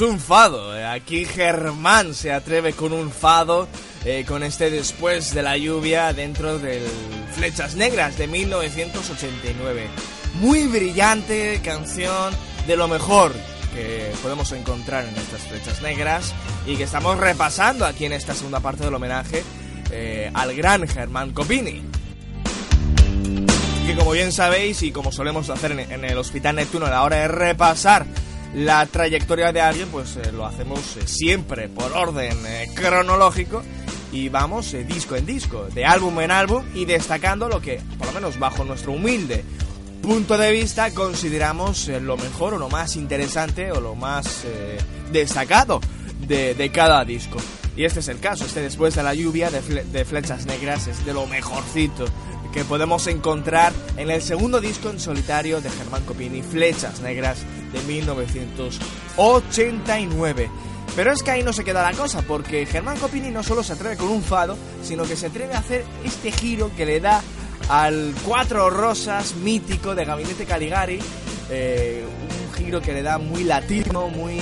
Un 0.00 0.20
fado. 0.20 0.76
eh, 0.76 0.84
Aquí 0.84 1.24
Germán 1.24 2.12
se 2.12 2.30
atreve 2.30 2.74
con 2.74 2.92
un 2.92 3.10
fado, 3.10 3.66
eh, 4.04 4.26
con 4.28 4.42
este 4.42 4.70
después 4.70 5.32
de 5.32 5.42
la 5.42 5.56
lluvia 5.56 6.12
dentro 6.12 6.58
del 6.58 6.82
Flechas 7.34 7.76
Negras 7.76 8.18
de 8.18 8.26
1989. 8.26 9.86
Muy 10.34 10.66
brillante 10.66 11.60
canción, 11.64 12.34
de 12.66 12.76
lo 12.76 12.88
mejor 12.88 13.32
que 13.74 14.12
podemos 14.22 14.52
encontrar 14.52 15.04
en 15.04 15.16
estas 15.16 15.42
Flechas 15.42 15.80
Negras 15.80 16.34
y 16.66 16.76
que 16.76 16.82
estamos 16.82 17.16
repasando 17.18 17.86
aquí 17.86 18.04
en 18.04 18.12
esta 18.12 18.34
segunda 18.34 18.60
parte 18.60 18.84
del 18.84 18.94
homenaje 18.94 19.44
eh, 19.90 20.30
al 20.34 20.54
gran 20.54 20.86
Germán 20.86 21.32
Copini 21.32 21.82
que 23.86 23.94
como 23.94 24.10
bien 24.10 24.32
sabéis 24.32 24.82
y 24.82 24.90
como 24.90 25.12
solemos 25.12 25.48
hacer 25.48 25.72
en 25.72 26.04
el 26.04 26.18
Hospital 26.18 26.56
Neptuno 26.56 26.86
a 26.86 26.90
la 26.90 27.04
hora 27.04 27.18
de 27.18 27.28
repasar 27.28 28.04
la 28.54 28.86
trayectoria 28.86 29.52
de 29.52 29.60
alguien, 29.60 29.88
pues 29.88 30.16
eh, 30.16 30.32
lo 30.32 30.46
hacemos 30.46 30.96
eh, 30.96 31.06
siempre 31.06 31.68
por 31.68 31.92
orden 31.92 32.36
eh, 32.46 32.68
cronológico 32.74 33.62
y 34.12 34.28
vamos 34.28 34.74
disco 34.86 35.16
en 35.16 35.26
disco, 35.26 35.66
de 35.74 35.84
álbum 35.84 36.20
en 36.20 36.30
álbum 36.30 36.64
y 36.74 36.84
destacando 36.84 37.48
lo 37.48 37.60
que, 37.60 37.80
por 37.98 38.06
lo 38.06 38.12
menos 38.14 38.38
bajo 38.38 38.64
nuestro 38.64 38.92
humilde 38.92 39.44
punto 40.00 40.38
de 40.38 40.52
vista, 40.52 40.92
consideramos 40.94 41.88
lo 41.88 42.16
mejor 42.16 42.54
o 42.54 42.58
lo 42.58 42.68
más 42.68 42.94
interesante 42.94 43.72
o 43.72 43.80
lo 43.80 43.96
más 43.96 44.44
destacado 45.10 45.80
de, 46.20 46.70
cada 46.72 47.04
disco. 47.04 47.38
Y 47.76 47.84
este 47.84 47.98
es 47.98 48.08
el 48.08 48.20
caso, 48.20 48.44
este 48.44 48.60
después 48.62 48.94
de 48.94 49.02
la 49.02 49.14
lluvia 49.14 49.50
de, 49.50 49.60
de 49.60 50.04
flechas 50.04 50.46
negras 50.46 50.86
es 50.86 51.04
de 51.04 51.12
lo 51.12 51.26
mejorcito 51.26 52.04
que 52.56 52.64
podemos 52.64 53.06
encontrar 53.06 53.74
en 53.98 54.10
el 54.10 54.22
segundo 54.22 54.62
disco 54.62 54.88
en 54.88 54.98
solitario 54.98 55.60
de 55.60 55.68
Germán 55.68 56.04
Copini, 56.04 56.40
Flechas 56.40 57.00
Negras 57.00 57.44
de 57.76 57.82
1989. 57.86 60.50
Pero 60.94 61.12
es 61.12 61.22
que 61.22 61.30
ahí 61.30 61.42
no 61.42 61.52
se 61.52 61.64
queda 61.64 61.82
la 61.82 61.92
cosa, 61.96 62.22
porque 62.22 62.64
Germán 62.64 62.96
Copini 62.98 63.30
no 63.30 63.42
solo 63.42 63.62
se 63.62 63.74
atreve 63.74 63.98
con 63.98 64.08
un 64.08 64.22
fado, 64.22 64.56
sino 64.82 65.04
que 65.04 65.16
se 65.16 65.26
atreve 65.26 65.52
a 65.54 65.58
hacer 65.58 65.84
este 66.04 66.32
giro 66.32 66.70
que 66.74 66.86
le 66.86 67.00
da 67.00 67.22
al 67.68 68.14
Cuatro 68.24 68.70
Rosas 68.70 69.34
mítico 69.34 69.94
de 69.94 70.06
Gabinete 70.06 70.46
Caligari, 70.46 70.98
eh, 71.50 72.02
un 72.04 72.54
giro 72.54 72.80
que 72.80 72.94
le 72.94 73.02
da 73.02 73.18
muy 73.18 73.44
latino, 73.44 74.08
muy 74.08 74.40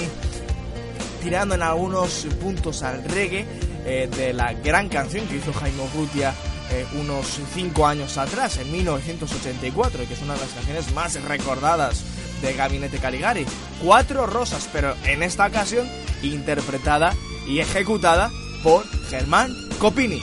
tirando 1.22 1.56
en 1.56 1.62
algunos 1.62 2.26
puntos 2.40 2.82
al 2.82 3.02
reggae 3.02 3.46
eh, 3.84 4.08
de 4.14 4.32
la 4.32 4.52
gran 4.52 4.88
canción 4.88 5.26
que 5.26 5.34
hizo 5.36 5.52
Jaime 5.54 5.82
Urrutia 5.82 6.32
eh, 6.70 6.86
unos 7.00 7.40
5 7.54 7.86
años 7.86 8.16
atrás, 8.16 8.58
en 8.58 8.70
1984, 8.72 10.02
y 10.02 10.06
que 10.06 10.14
es 10.14 10.22
una 10.22 10.34
de 10.34 10.40
las 10.40 10.50
canciones 10.50 10.92
más 10.92 11.22
recordadas 11.22 12.02
de 12.42 12.52
Gabinete 12.54 12.98
Caligari. 12.98 13.46
Cuatro 13.82 14.26
rosas, 14.26 14.68
pero 14.72 14.94
en 15.04 15.22
esta 15.22 15.46
ocasión 15.46 15.88
interpretada 16.22 17.14
y 17.46 17.60
ejecutada 17.60 18.30
por 18.62 18.84
Germán 19.08 19.54
Copini. 19.78 20.20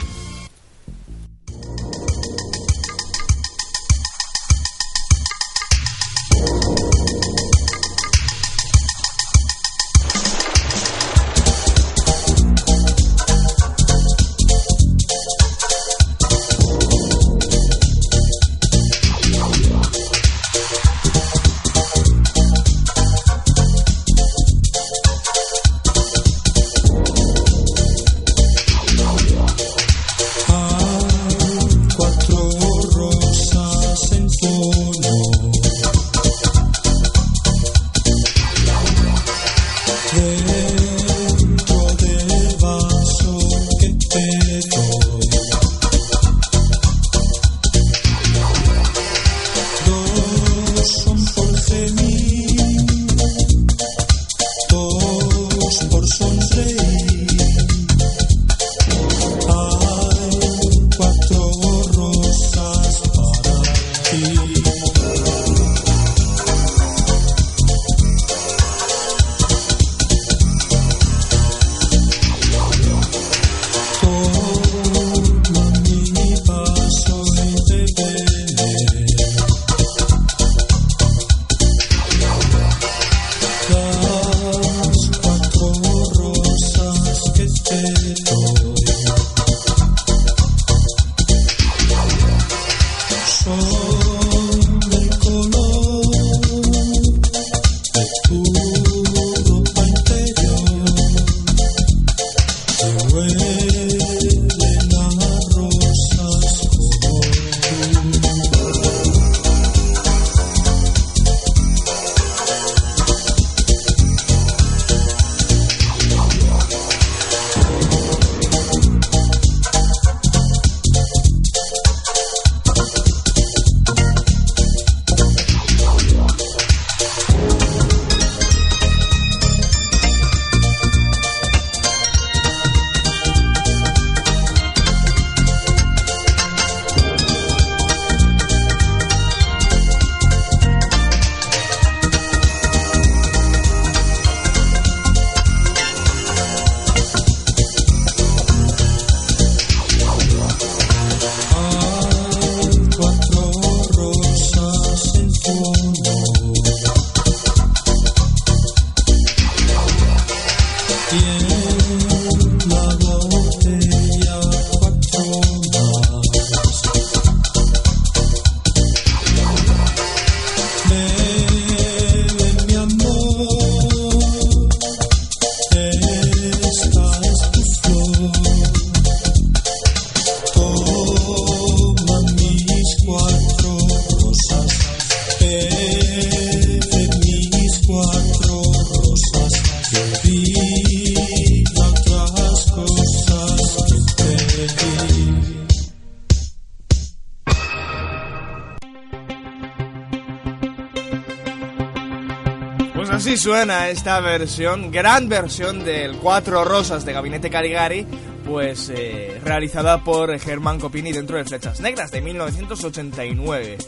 Esta 204.02 204.18
versión, 204.18 204.90
gran 204.90 205.28
versión 205.28 205.84
del 205.84 206.16
Cuatro 206.16 206.64
Rosas 206.64 207.04
de 207.04 207.12
Gabinete 207.12 207.50
Caligari, 207.50 208.04
pues 208.44 208.90
eh, 208.92 209.40
realizada 209.44 210.02
por 210.02 210.36
Germán 210.40 210.80
Copini 210.80 211.12
dentro 211.12 211.36
de 211.36 211.44
Flechas 211.44 211.78
Negras 211.80 212.10
de 212.10 212.20
1989. 212.20 213.78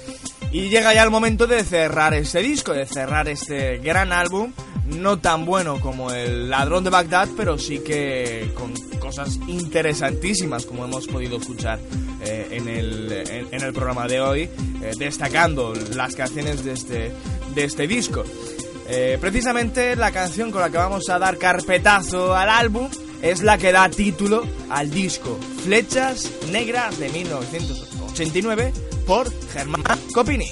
Y 0.53 0.69
llega 0.69 0.95
ya 0.95 1.03
el 1.03 1.11
momento 1.11 1.49
de 1.49 1.65
cerrar 1.65 2.15
este 2.15 2.43
disco, 2.43 2.73
de 2.73 2.87
cerrar 2.87 3.29
este 3.29 3.79
gran 3.79 4.13
álbum, 4.13 4.53
no 4.87 5.19
tan 5.19 5.45
bueno 5.45 5.81
como 5.81 6.13
el 6.13 6.49
Ladrón 6.49 6.85
de 6.85 6.91
Bagdad, 6.91 7.29
pero 7.37 7.59
sí 7.59 7.81
que 7.81 8.53
con 8.55 8.73
cosas 9.01 9.41
interesantísimas 9.49 10.65
como 10.65 10.85
hemos 10.85 11.09
podido 11.09 11.39
escuchar 11.39 11.81
eh, 12.25 12.47
en, 12.53 12.69
el, 12.69 13.11
en, 13.51 13.63
el, 13.63 13.73
programa 13.73 14.07
de 14.07 14.21
hoy, 14.21 14.43
eh, 14.43 14.93
destacando 14.97 15.75
las 15.97 16.15
canciones 16.15 16.65
de 16.65 16.73
este, 16.73 17.13
de 17.53 17.65
este 17.65 17.89
disco. 17.89 18.25
Eh, 18.97 19.19
precisamente 19.21 19.97
la 19.97 20.13
canción 20.13 20.53
con 20.53 20.61
la 20.61 20.71
que 20.71 20.77
vamos 20.77 21.09
a 21.09 21.19
dar 21.19 21.37
carpetazo 21.37 22.37
al 22.37 22.49
álbum 22.49 22.89
es 23.23 23.43
la 23.43 23.59
que 23.59 23.73
da 23.73 23.89
título 23.89 24.47
al 24.71 24.89
disco 24.93 25.37
Flechas 25.65 26.31
Negras 26.53 26.97
de 27.01 27.09
1989 27.09 28.73
por 29.05 29.33
Germán 29.53 29.83
Copini. 30.15 30.49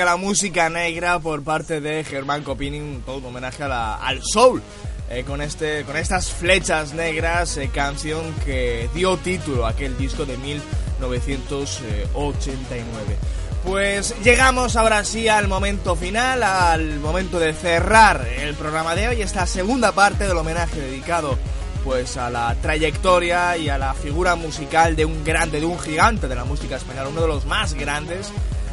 Homenaje 0.00 0.02
a 0.02 0.04
la 0.04 0.16
música 0.16 0.70
negra 0.70 1.18
por 1.18 1.42
parte 1.42 1.80
de 1.80 2.04
Germán 2.04 2.42
Copini, 2.42 3.02
todo 3.04 3.18
un 3.18 3.26
homenaje 3.26 3.64
al 3.64 4.22
soul. 4.22 4.62
Eh, 5.10 5.24
con, 5.24 5.42
este, 5.42 5.84
con 5.84 5.96
estas 5.96 6.30
flechas 6.30 6.94
negras, 6.94 7.56
eh, 7.56 7.68
canción 7.74 8.32
que 8.44 8.88
dio 8.94 9.16
título 9.16 9.66
a 9.66 9.70
aquel 9.70 9.98
disco 9.98 10.24
de 10.24 10.36
1989. 10.36 13.16
Pues 13.64 14.14
llegamos 14.22 14.76
ahora 14.76 15.02
sí 15.04 15.26
al 15.26 15.48
momento 15.48 15.96
final, 15.96 16.44
al 16.44 17.00
momento 17.00 17.40
de 17.40 17.52
cerrar 17.52 18.28
el 18.38 18.54
programa 18.54 18.94
de 18.94 19.08
hoy, 19.08 19.20
esta 19.20 19.46
segunda 19.46 19.90
parte 19.90 20.28
del 20.28 20.36
homenaje 20.36 20.80
dedicado 20.80 21.36
pues 21.82 22.16
a 22.16 22.30
la 22.30 22.54
trayectoria 22.62 23.56
y 23.56 23.68
a 23.68 23.78
la 23.78 23.94
figura 23.94 24.36
musical 24.36 24.94
de 24.94 25.04
un 25.04 25.24
grande, 25.24 25.58
de 25.58 25.66
un 25.66 25.76
gigante 25.78 26.28
de 26.28 26.36
la 26.36 26.44
música 26.44 26.76
española, 26.76 27.08
uno 27.08 27.22
de 27.22 27.28
los 27.28 27.46
más 27.46 27.74
grandes 27.74 28.30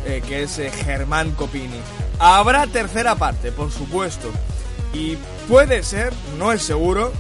eh, 0.08 0.24
que 0.26 0.44
es 0.44 0.58
eh, 0.60 0.72
Germán 0.72 1.32
Copini. 1.32 1.80
Habrá 2.20 2.66
tercera 2.66 3.16
parte, 3.16 3.52
por 3.52 3.72
supuesto. 3.72 4.32
Y 4.94 5.18
puede 5.48 5.84
ser, 5.84 6.14
no 6.40 6.52
es 6.52 6.62
seguro, 6.62 7.12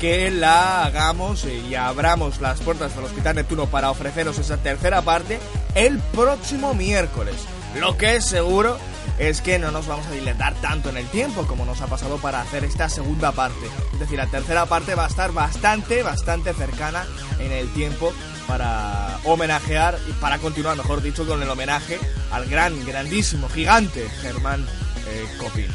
que 0.00 0.30
la 0.30 0.84
hagamos 0.84 1.44
y 1.44 1.74
abramos 1.74 2.40
las 2.40 2.60
puertas 2.60 2.94
del 2.94 3.04
Hospital 3.04 3.36
Neptuno 3.36 3.66
para 3.66 3.90
ofreceros 3.90 4.38
esa 4.38 4.58
tercera 4.58 5.00
parte 5.02 5.38
el 5.74 5.98
próximo 5.98 6.74
miércoles. 6.74 7.36
Lo 7.78 7.96
que 7.96 8.16
es 8.16 8.24
seguro 8.24 8.78
es 9.18 9.40
que 9.40 9.58
no 9.58 9.70
nos 9.70 9.86
vamos 9.86 10.06
a 10.06 10.10
dilatar 10.10 10.54
tanto 10.54 10.90
en 10.90 10.98
el 10.98 11.06
tiempo 11.06 11.46
como 11.46 11.64
nos 11.64 11.80
ha 11.80 11.86
pasado 11.86 12.18
para 12.18 12.40
hacer 12.40 12.64
esta 12.64 12.88
segunda 12.88 13.32
parte. 13.32 13.66
Es 13.92 14.00
decir, 14.00 14.18
la 14.18 14.26
tercera 14.26 14.66
parte 14.66 14.94
va 14.94 15.04
a 15.04 15.08
estar 15.08 15.32
bastante, 15.32 16.02
bastante 16.02 16.52
cercana 16.52 17.06
en 17.38 17.52
el 17.52 17.68
tiempo 17.72 18.12
para 18.56 19.18
homenajear 19.24 19.98
y 20.08 20.12
para 20.12 20.38
continuar, 20.38 20.78
mejor 20.78 21.02
dicho, 21.02 21.26
con 21.26 21.42
el 21.42 21.50
homenaje 21.50 21.98
al 22.32 22.46
gran, 22.46 22.86
grandísimo, 22.86 23.50
gigante 23.50 24.08
Germán 24.22 24.64
eh, 25.06 25.26
Copini. 25.38 25.74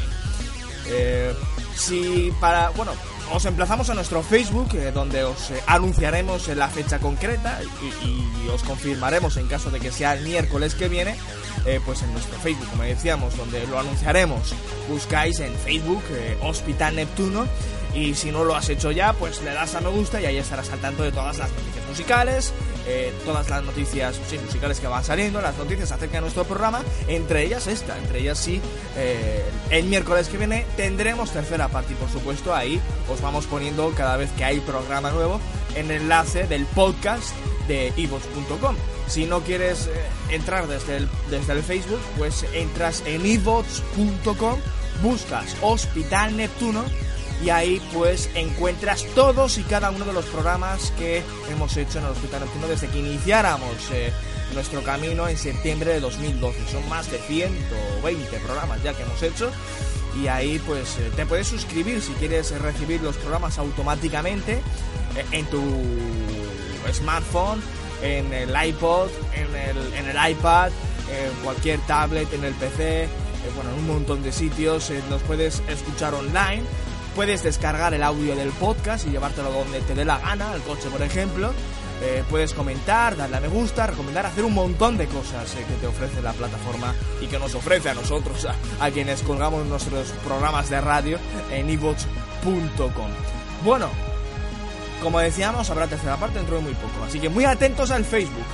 Eh, 0.86 1.32
si 1.76 2.32
para, 2.40 2.70
bueno, 2.70 2.90
os 3.32 3.44
emplazamos 3.44 3.88
a 3.88 3.94
nuestro 3.94 4.20
Facebook, 4.24 4.74
eh, 4.74 4.90
donde 4.92 5.22
os 5.22 5.52
eh, 5.52 5.62
anunciaremos 5.68 6.48
la 6.48 6.68
fecha 6.68 6.98
concreta 6.98 7.60
y, 7.62 8.48
os 8.52 8.64
confirmaremos 8.64 9.36
en 9.36 9.46
caso 9.46 9.70
de 9.70 9.78
que 9.78 9.92
sea 9.92 10.14
el 10.14 10.24
miércoles 10.24 10.74
que 10.74 10.88
viene, 10.88 11.16
pues 11.86 12.02
en 12.02 12.12
nuestro 12.12 12.36
Facebook, 12.40 12.68
como 12.70 12.82
decíamos, 12.82 13.36
donde 13.36 13.64
lo 13.68 13.78
anunciaremos. 13.78 14.52
Buscáis 14.90 15.38
en 15.38 15.54
Facebook 15.54 16.02
Hospital 16.42 16.96
Neptuno 16.96 17.46
y 17.94 18.14
si 18.14 18.30
no 18.30 18.44
lo 18.44 18.56
has 18.56 18.68
hecho 18.68 18.90
ya, 18.90 19.12
pues 19.12 19.42
le 19.42 19.52
das 19.52 19.74
a 19.74 19.80
me 19.80 19.90
gusta 19.90 20.20
y 20.20 20.26
ahí 20.26 20.38
estarás 20.38 20.70
al 20.70 20.80
tanto 20.80 21.02
de 21.02 21.12
todas 21.12 21.38
las 21.38 21.50
noticias 21.50 21.86
musicales, 21.88 22.52
eh, 22.86 23.12
todas 23.24 23.48
las 23.48 23.62
noticias 23.62 24.18
musicales 24.44 24.80
que 24.80 24.86
van 24.86 25.04
saliendo, 25.04 25.40
las 25.40 25.56
noticias 25.56 25.92
acerca 25.92 26.16
de 26.16 26.22
nuestro 26.22 26.44
programa, 26.44 26.82
entre 27.08 27.44
ellas 27.44 27.66
esta, 27.66 27.96
entre 27.98 28.20
ellas 28.20 28.38
sí, 28.38 28.60
eh, 28.96 29.44
el 29.70 29.86
miércoles 29.86 30.28
que 30.28 30.38
viene 30.38 30.66
tendremos 30.76 31.30
tercera 31.30 31.68
parte 31.68 31.92
y 31.92 31.96
por 31.96 32.10
supuesto 32.10 32.54
ahí 32.54 32.80
os 33.08 33.20
vamos 33.20 33.46
poniendo 33.46 33.90
cada 33.96 34.16
vez 34.16 34.30
que 34.32 34.44
hay 34.44 34.60
programa 34.60 35.10
nuevo 35.10 35.40
en 35.74 35.90
enlace 35.90 36.46
del 36.46 36.66
podcast 36.66 37.34
de 37.68 37.92
evox.com. 37.96 38.76
Si 39.06 39.26
no 39.26 39.40
quieres 39.40 39.86
eh, 39.86 39.90
entrar 40.30 40.66
desde 40.66 40.98
el, 40.98 41.08
desde 41.30 41.52
el 41.52 41.62
Facebook, 41.62 42.00
pues 42.18 42.44
entras 42.52 43.02
en 43.06 43.24
evox.com, 43.24 44.58
buscas 45.02 45.56
Hospital 45.60 46.36
Neptuno 46.36 46.84
y 47.42 47.50
ahí 47.50 47.82
pues 47.92 48.30
encuentras 48.34 49.04
todos 49.14 49.58
y 49.58 49.62
cada 49.64 49.90
uno 49.90 50.04
de 50.04 50.12
los 50.12 50.26
programas 50.26 50.92
que 50.96 51.22
hemos 51.50 51.76
hecho 51.76 51.98
en 51.98 52.04
el 52.04 52.12
Hospital 52.12 52.42
Neptuno 52.42 52.68
desde 52.68 52.88
que 52.88 52.98
iniciáramos 52.98 53.72
eh, 53.92 54.12
nuestro 54.54 54.82
camino 54.82 55.26
en 55.28 55.36
septiembre 55.36 55.92
de 55.92 56.00
2012. 56.00 56.58
Son 56.70 56.88
más 56.88 57.10
de 57.10 57.18
120 57.18 58.38
programas 58.38 58.82
ya 58.82 58.94
que 58.94 59.02
hemos 59.02 59.22
hecho 59.22 59.50
y 60.22 60.28
ahí 60.28 60.60
pues 60.66 60.98
eh, 60.98 61.10
te 61.16 61.26
puedes 61.26 61.48
suscribir 61.48 62.00
si 62.00 62.12
quieres 62.12 62.52
recibir 62.60 63.02
los 63.02 63.16
programas 63.16 63.58
automáticamente 63.58 64.52
eh, 65.16 65.24
en 65.32 65.44
tu 65.46 65.60
smartphone, 66.92 67.60
en 68.02 68.32
el 68.32 68.50
iPod, 68.66 69.08
en 69.34 69.56
el, 69.56 69.94
en 69.94 70.16
el 70.16 70.30
iPad, 70.30 70.70
en 71.10 71.44
cualquier 71.44 71.80
tablet, 71.86 72.32
en 72.34 72.44
el 72.44 72.54
PC, 72.54 73.08
bueno, 73.56 73.70
en 73.70 73.78
un 73.80 73.86
montón 73.88 74.22
de 74.22 74.30
sitios, 74.30 74.92
nos 75.10 75.20
puedes 75.22 75.62
escuchar 75.68 76.14
online 76.14 76.62
Puedes 77.14 77.42
descargar 77.42 77.92
el 77.92 78.02
audio 78.02 78.34
del 78.34 78.50
podcast 78.50 79.06
y 79.06 79.10
llevártelo 79.10 79.50
donde 79.50 79.80
te 79.82 79.94
dé 79.94 80.04
la 80.04 80.18
gana, 80.18 80.52
al 80.52 80.62
coche 80.62 80.88
por 80.90 81.02
ejemplo. 81.02 81.52
Eh, 82.04 82.24
puedes 82.28 82.52
comentar, 82.52 83.16
darle 83.16 83.36
a 83.36 83.40
me 83.40 83.46
gusta, 83.48 83.86
recomendar, 83.86 84.26
hacer 84.26 84.44
un 84.44 84.54
montón 84.54 84.96
de 84.96 85.06
cosas 85.06 85.54
eh, 85.54 85.64
que 85.68 85.74
te 85.74 85.86
ofrece 85.86 86.20
la 86.20 86.32
plataforma 86.32 86.92
y 87.20 87.26
que 87.26 87.38
nos 87.38 87.54
ofrece 87.54 87.90
a 87.90 87.94
nosotros, 87.94 88.44
a, 88.80 88.90
quienes 88.90 89.22
colgamos 89.22 89.64
nuestros 89.66 90.08
programas 90.24 90.68
de 90.68 90.80
radio 90.80 91.18
en 91.52 91.70
evox.com. 91.70 93.10
Bueno, 93.64 93.88
como 95.00 95.20
decíamos, 95.20 95.70
habrá 95.70 95.86
tercera 95.86 96.16
parte 96.16 96.38
dentro 96.38 96.56
de 96.56 96.62
muy 96.62 96.74
poco, 96.74 97.04
así 97.06 97.20
que 97.20 97.28
muy 97.28 97.44
atentos 97.44 97.92
al 97.92 98.04
Facebook. 98.04 98.46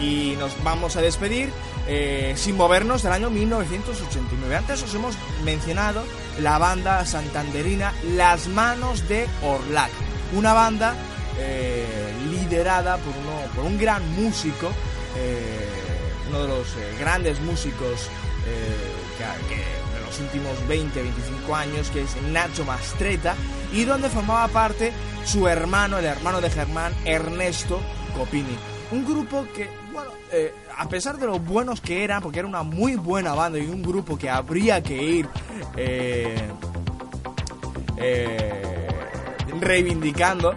Y 0.00 0.34
nos 0.38 0.62
vamos 0.64 0.96
a 0.96 1.02
despedir 1.02 1.52
eh, 1.86 2.34
sin 2.36 2.56
movernos 2.56 3.02
del 3.02 3.12
año 3.12 3.30
1989. 3.30 4.56
Antes 4.56 4.82
os 4.82 4.94
hemos 4.94 5.16
mencionado 5.44 6.04
la 6.40 6.58
banda 6.58 7.04
santanderina 7.04 7.92
Las 8.16 8.48
Manos 8.48 9.08
de 9.08 9.26
Orlac, 9.42 9.90
una 10.34 10.52
banda 10.52 10.94
eh, 11.38 12.12
liderada 12.30 12.98
por, 12.98 13.64
un 13.64 13.78
gran 13.78 14.08
músico, 14.14 14.70
eh, 15.16 15.68
uno 16.28 16.42
de 16.42 16.48
los 16.48 16.66
grandes 16.98 17.40
músicos 17.40 18.08
de 18.44 20.00
los 20.06 20.20
últimos 20.20 20.56
20-25 20.68 21.54
años, 21.54 21.90
que 21.90 22.02
es 22.02 22.16
Nacho 22.30 22.64
Mastreta, 22.64 23.34
y 23.72 23.84
donde 23.84 24.08
formaba 24.08 24.48
parte 24.48 24.92
su 25.24 25.46
hermano, 25.46 25.98
el 25.98 26.04
hermano 26.04 26.40
de 26.40 26.50
Germán, 26.50 26.94
Ernesto 27.04 27.80
Copini. 28.16 28.56
Un 28.92 29.04
grupo 29.04 29.46
que, 29.54 29.68
bueno, 29.92 30.10
eh, 30.32 30.54
a 30.76 30.88
pesar 30.88 31.18
de 31.18 31.26
lo 31.26 31.38
buenos 31.38 31.80
que 31.80 32.04
eran, 32.04 32.22
porque 32.22 32.38
era 32.38 32.48
una 32.48 32.62
muy 32.62 32.96
buena 32.96 33.34
banda 33.34 33.58
y 33.58 33.66
un 33.66 33.82
grupo 33.82 34.16
que 34.16 34.30
habría 34.30 34.82
que 34.82 35.02
ir 35.02 35.28
eh, 35.76 36.48
eh, 37.96 38.88
reivindicando, 39.60 40.54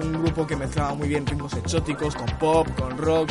un 0.00 0.22
grupo 0.22 0.46
que 0.46 0.56
mezclaba 0.56 0.94
muy 0.94 1.08
bien 1.08 1.26
ritmos 1.26 1.52
exóticos 1.54 2.14
con 2.14 2.26
pop, 2.38 2.66
con 2.78 2.96
rock, 2.96 3.30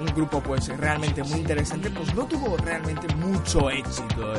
un 0.00 0.06
grupo 0.14 0.40
pues 0.40 0.68
realmente 0.76 1.22
muy 1.22 1.40
interesante, 1.40 1.90
pues 1.90 2.14
no 2.14 2.24
tuvo 2.26 2.56
realmente 2.56 3.12
mucho 3.16 3.70
éxito, 3.70 4.34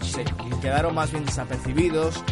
se 0.00 0.24
quedaron 0.60 0.94
más 0.94 1.10
bien 1.10 1.24
desapercibidos 1.24 2.22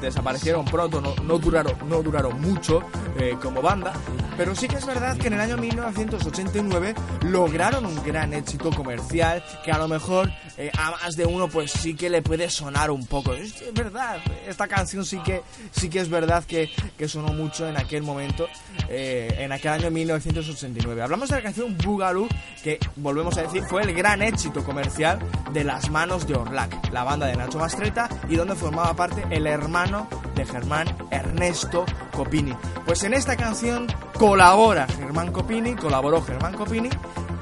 desaparecieron 0.00 0.64
pronto, 0.64 1.00
no, 1.00 1.14
no 1.24 1.38
duraron, 1.38 1.74
no 1.88 2.02
duraron 2.02 2.40
mucho 2.40 2.82
eh, 3.18 3.36
como 3.42 3.60
banda, 3.62 3.92
pero 4.36 4.54
sí 4.54 4.68
que 4.68 4.76
es 4.76 4.86
verdad 4.86 5.16
que 5.16 5.26
en 5.26 5.34
el 5.34 5.40
año 5.40 5.56
1989 5.56 6.94
lograron 7.22 7.84
un 7.86 8.02
gran 8.04 8.32
éxito 8.32 8.70
comercial 8.70 9.42
que 9.64 9.72
a 9.72 9.78
lo 9.78 9.88
mejor 9.88 10.30
eh, 10.56 10.70
a 10.76 10.92
más 10.92 11.16
de 11.16 11.26
uno 11.26 11.48
pues 11.48 11.72
sí 11.72 11.94
que 11.94 12.10
le 12.10 12.22
puede 12.22 12.48
sonar 12.50 12.90
un 12.90 13.06
poco. 13.06 13.32
Es, 13.32 13.54
verdad, 13.74 14.18
esta 14.46 14.68
canción 14.68 15.04
sí 15.04 15.18
que, 15.18 15.42
sí 15.72 15.88
que 15.88 16.00
es 16.00 16.08
verdad 16.08 16.44
que, 16.44 16.70
que 16.96 17.08
sonó 17.08 17.32
mucho 17.32 17.68
en 17.68 17.76
aquel 17.76 18.02
momento, 18.02 18.48
eh, 18.88 19.34
en 19.38 19.52
aquel 19.52 19.72
año 19.72 19.90
1989. 19.90 20.97
Hablamos 21.00 21.28
de 21.28 21.36
la 21.36 21.42
canción 21.42 21.76
Boogaloo, 21.76 22.28
que 22.62 22.78
volvemos 22.96 23.36
a 23.38 23.42
decir 23.42 23.62
fue 23.62 23.82
el 23.82 23.94
gran 23.94 24.22
éxito 24.22 24.64
comercial 24.64 25.18
de 25.52 25.64
las 25.64 25.90
manos 25.90 26.26
de 26.26 26.34
Orlac, 26.34 26.90
la 26.92 27.04
banda 27.04 27.26
de 27.26 27.36
Nacho 27.36 27.58
Mastreta 27.58 28.08
y 28.28 28.36
donde 28.36 28.54
formaba 28.54 28.94
parte 28.94 29.24
el 29.30 29.46
hermano 29.46 30.08
de 30.34 30.44
Germán 30.44 30.86
Ernesto 31.10 31.84
Copini. 32.12 32.54
Pues 32.84 33.04
en 33.04 33.14
esta 33.14 33.36
canción 33.36 33.86
colabora 34.18 34.86
Germán 34.86 35.32
Copini, 35.32 35.74
colaboró 35.74 36.22
Germán 36.22 36.54
Copini. 36.54 36.90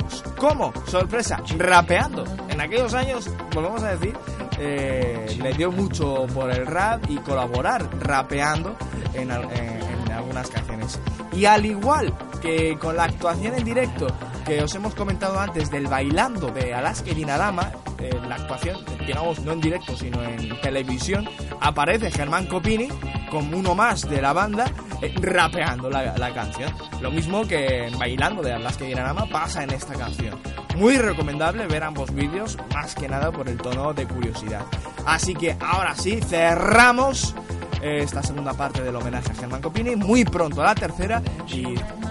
Pues, 0.00 0.22
¿Cómo? 0.38 0.72
Sorpresa, 0.86 1.42
rapeando. 1.58 2.24
En 2.48 2.60
aquellos 2.60 2.94
años, 2.94 3.30
volvemos 3.52 3.82
a 3.82 3.96
decir, 3.96 4.16
eh, 4.58 5.36
le 5.42 5.52
dio 5.54 5.72
mucho 5.72 6.26
por 6.32 6.50
el 6.50 6.66
rap 6.66 7.04
y 7.08 7.16
colaborar 7.16 7.88
rapeando 8.00 8.76
en, 9.14 9.30
en 9.30 10.12
algunas 10.12 10.48
canciones. 10.48 11.00
Y 11.32 11.44
al 11.44 11.66
igual 11.66 12.12
que 12.40 12.78
con 12.78 12.96
la 12.96 13.04
actuación 13.04 13.54
en 13.54 13.64
directo 13.64 14.06
que 14.44 14.62
os 14.62 14.74
hemos 14.74 14.94
comentado 14.94 15.38
antes 15.40 15.70
del 15.70 15.88
bailando 15.88 16.48
de 16.48 16.72
Alaska 16.72 17.10
y 17.10 17.14
Dinarama, 17.14 17.72
eh, 17.98 18.10
la 18.28 18.36
actuación, 18.36 18.78
digamos, 19.06 19.40
no 19.40 19.52
en 19.52 19.60
directo, 19.60 19.96
sino 19.96 20.22
en 20.22 20.60
televisión, 20.60 21.28
aparece 21.60 22.10
Germán 22.10 22.46
Copini 22.46 22.88
como 23.30 23.56
uno 23.56 23.74
más 23.74 24.08
de 24.08 24.22
la 24.22 24.32
banda 24.32 24.70
eh, 25.02 25.12
rapeando 25.20 25.90
la, 25.90 26.32
canción. 26.32 26.72
Lo 27.00 27.10
mismo 27.10 27.46
que 27.46 27.90
Bailando 27.98 28.42
de 28.42 28.52
Alaska 28.52 28.84
y 28.84 28.88
Dinarama 28.88 29.26
pasa 29.26 29.64
en 29.64 29.70
esta 29.70 29.94
canción. 29.94 30.38
Muy 30.76 30.96
recomendable 30.98 31.66
ver 31.66 31.82
ambos 31.82 32.14
vídeos, 32.14 32.58
más 32.74 32.94
que 32.94 33.08
nada 33.08 33.32
por 33.32 33.48
el 33.48 33.56
tono 33.56 33.94
de 33.94 34.06
curiosidad. 34.06 34.64
Así 35.06 35.34
que 35.34 35.56
ahora 35.58 35.94
sí, 35.94 36.20
cerramos 36.20 37.34
esta 37.82 38.22
segunda 38.22 38.52
parte 38.54 38.82
del 38.82 38.96
homenaje 38.96 39.30
a 39.30 39.34
Germán 39.34 39.62
Copini. 39.62 39.96
Muy 39.96 40.24
pronto 40.24 40.62
la 40.62 40.74
tercera 40.74 41.22
y 41.48 41.62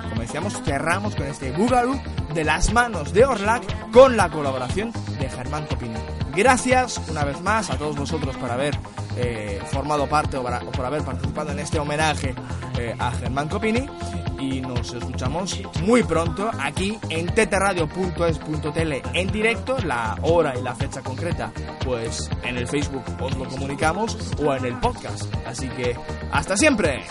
como 0.09 0.21
decíamos, 0.21 0.61
cerramos 0.63 1.15
con 1.15 1.27
este 1.27 1.51
Boogaloo 1.51 1.99
de 2.33 2.43
las 2.43 2.71
manos 2.71 3.13
de 3.13 3.25
Orlac 3.25 3.91
con 3.91 4.15
la 4.15 4.29
colaboración 4.29 4.91
de 5.19 5.29
Germán 5.29 5.65
Copini. 5.65 5.95
Gracias 6.35 7.01
una 7.09 7.23
vez 7.23 7.41
más 7.41 7.69
a 7.69 7.77
todos 7.77 7.95
vosotros 7.95 8.35
por 8.35 8.51
haber 8.51 8.77
eh, 9.17 9.61
formado 9.71 10.07
parte 10.07 10.37
o, 10.37 10.43
por 10.43 10.85
haber 10.85 11.03
participado 11.03 11.51
en 11.51 11.59
este 11.59 11.79
homenaje 11.79 12.35
eh, 12.77 12.93
a 12.99 13.11
Germán 13.11 13.47
Copini 13.47 13.87
y 14.39 14.59
nos 14.59 14.93
escuchamos 14.93 15.61
muy 15.81 16.03
pronto 16.03 16.51
aquí 16.59 16.99
en 17.09 17.27
tetradio.es.tl 17.27 18.93
en 19.13 19.31
directo, 19.31 19.77
la 19.79 20.17
hora 20.23 20.53
y 20.57 20.61
la 20.61 20.75
fecha 20.75 21.01
concreta, 21.01 21.51
pues 21.83 22.29
en 22.43 22.57
el 22.57 22.67
Facebook 22.67 23.03
os 23.21 23.35
lo 23.37 23.45
comunicamos 23.45 24.17
o 24.43 24.53
en 24.53 24.65
el 24.65 24.77
podcast. 24.79 25.33
Así 25.45 25.69
que 25.69 25.95
hasta 26.31 26.57
siempre. 26.57 27.03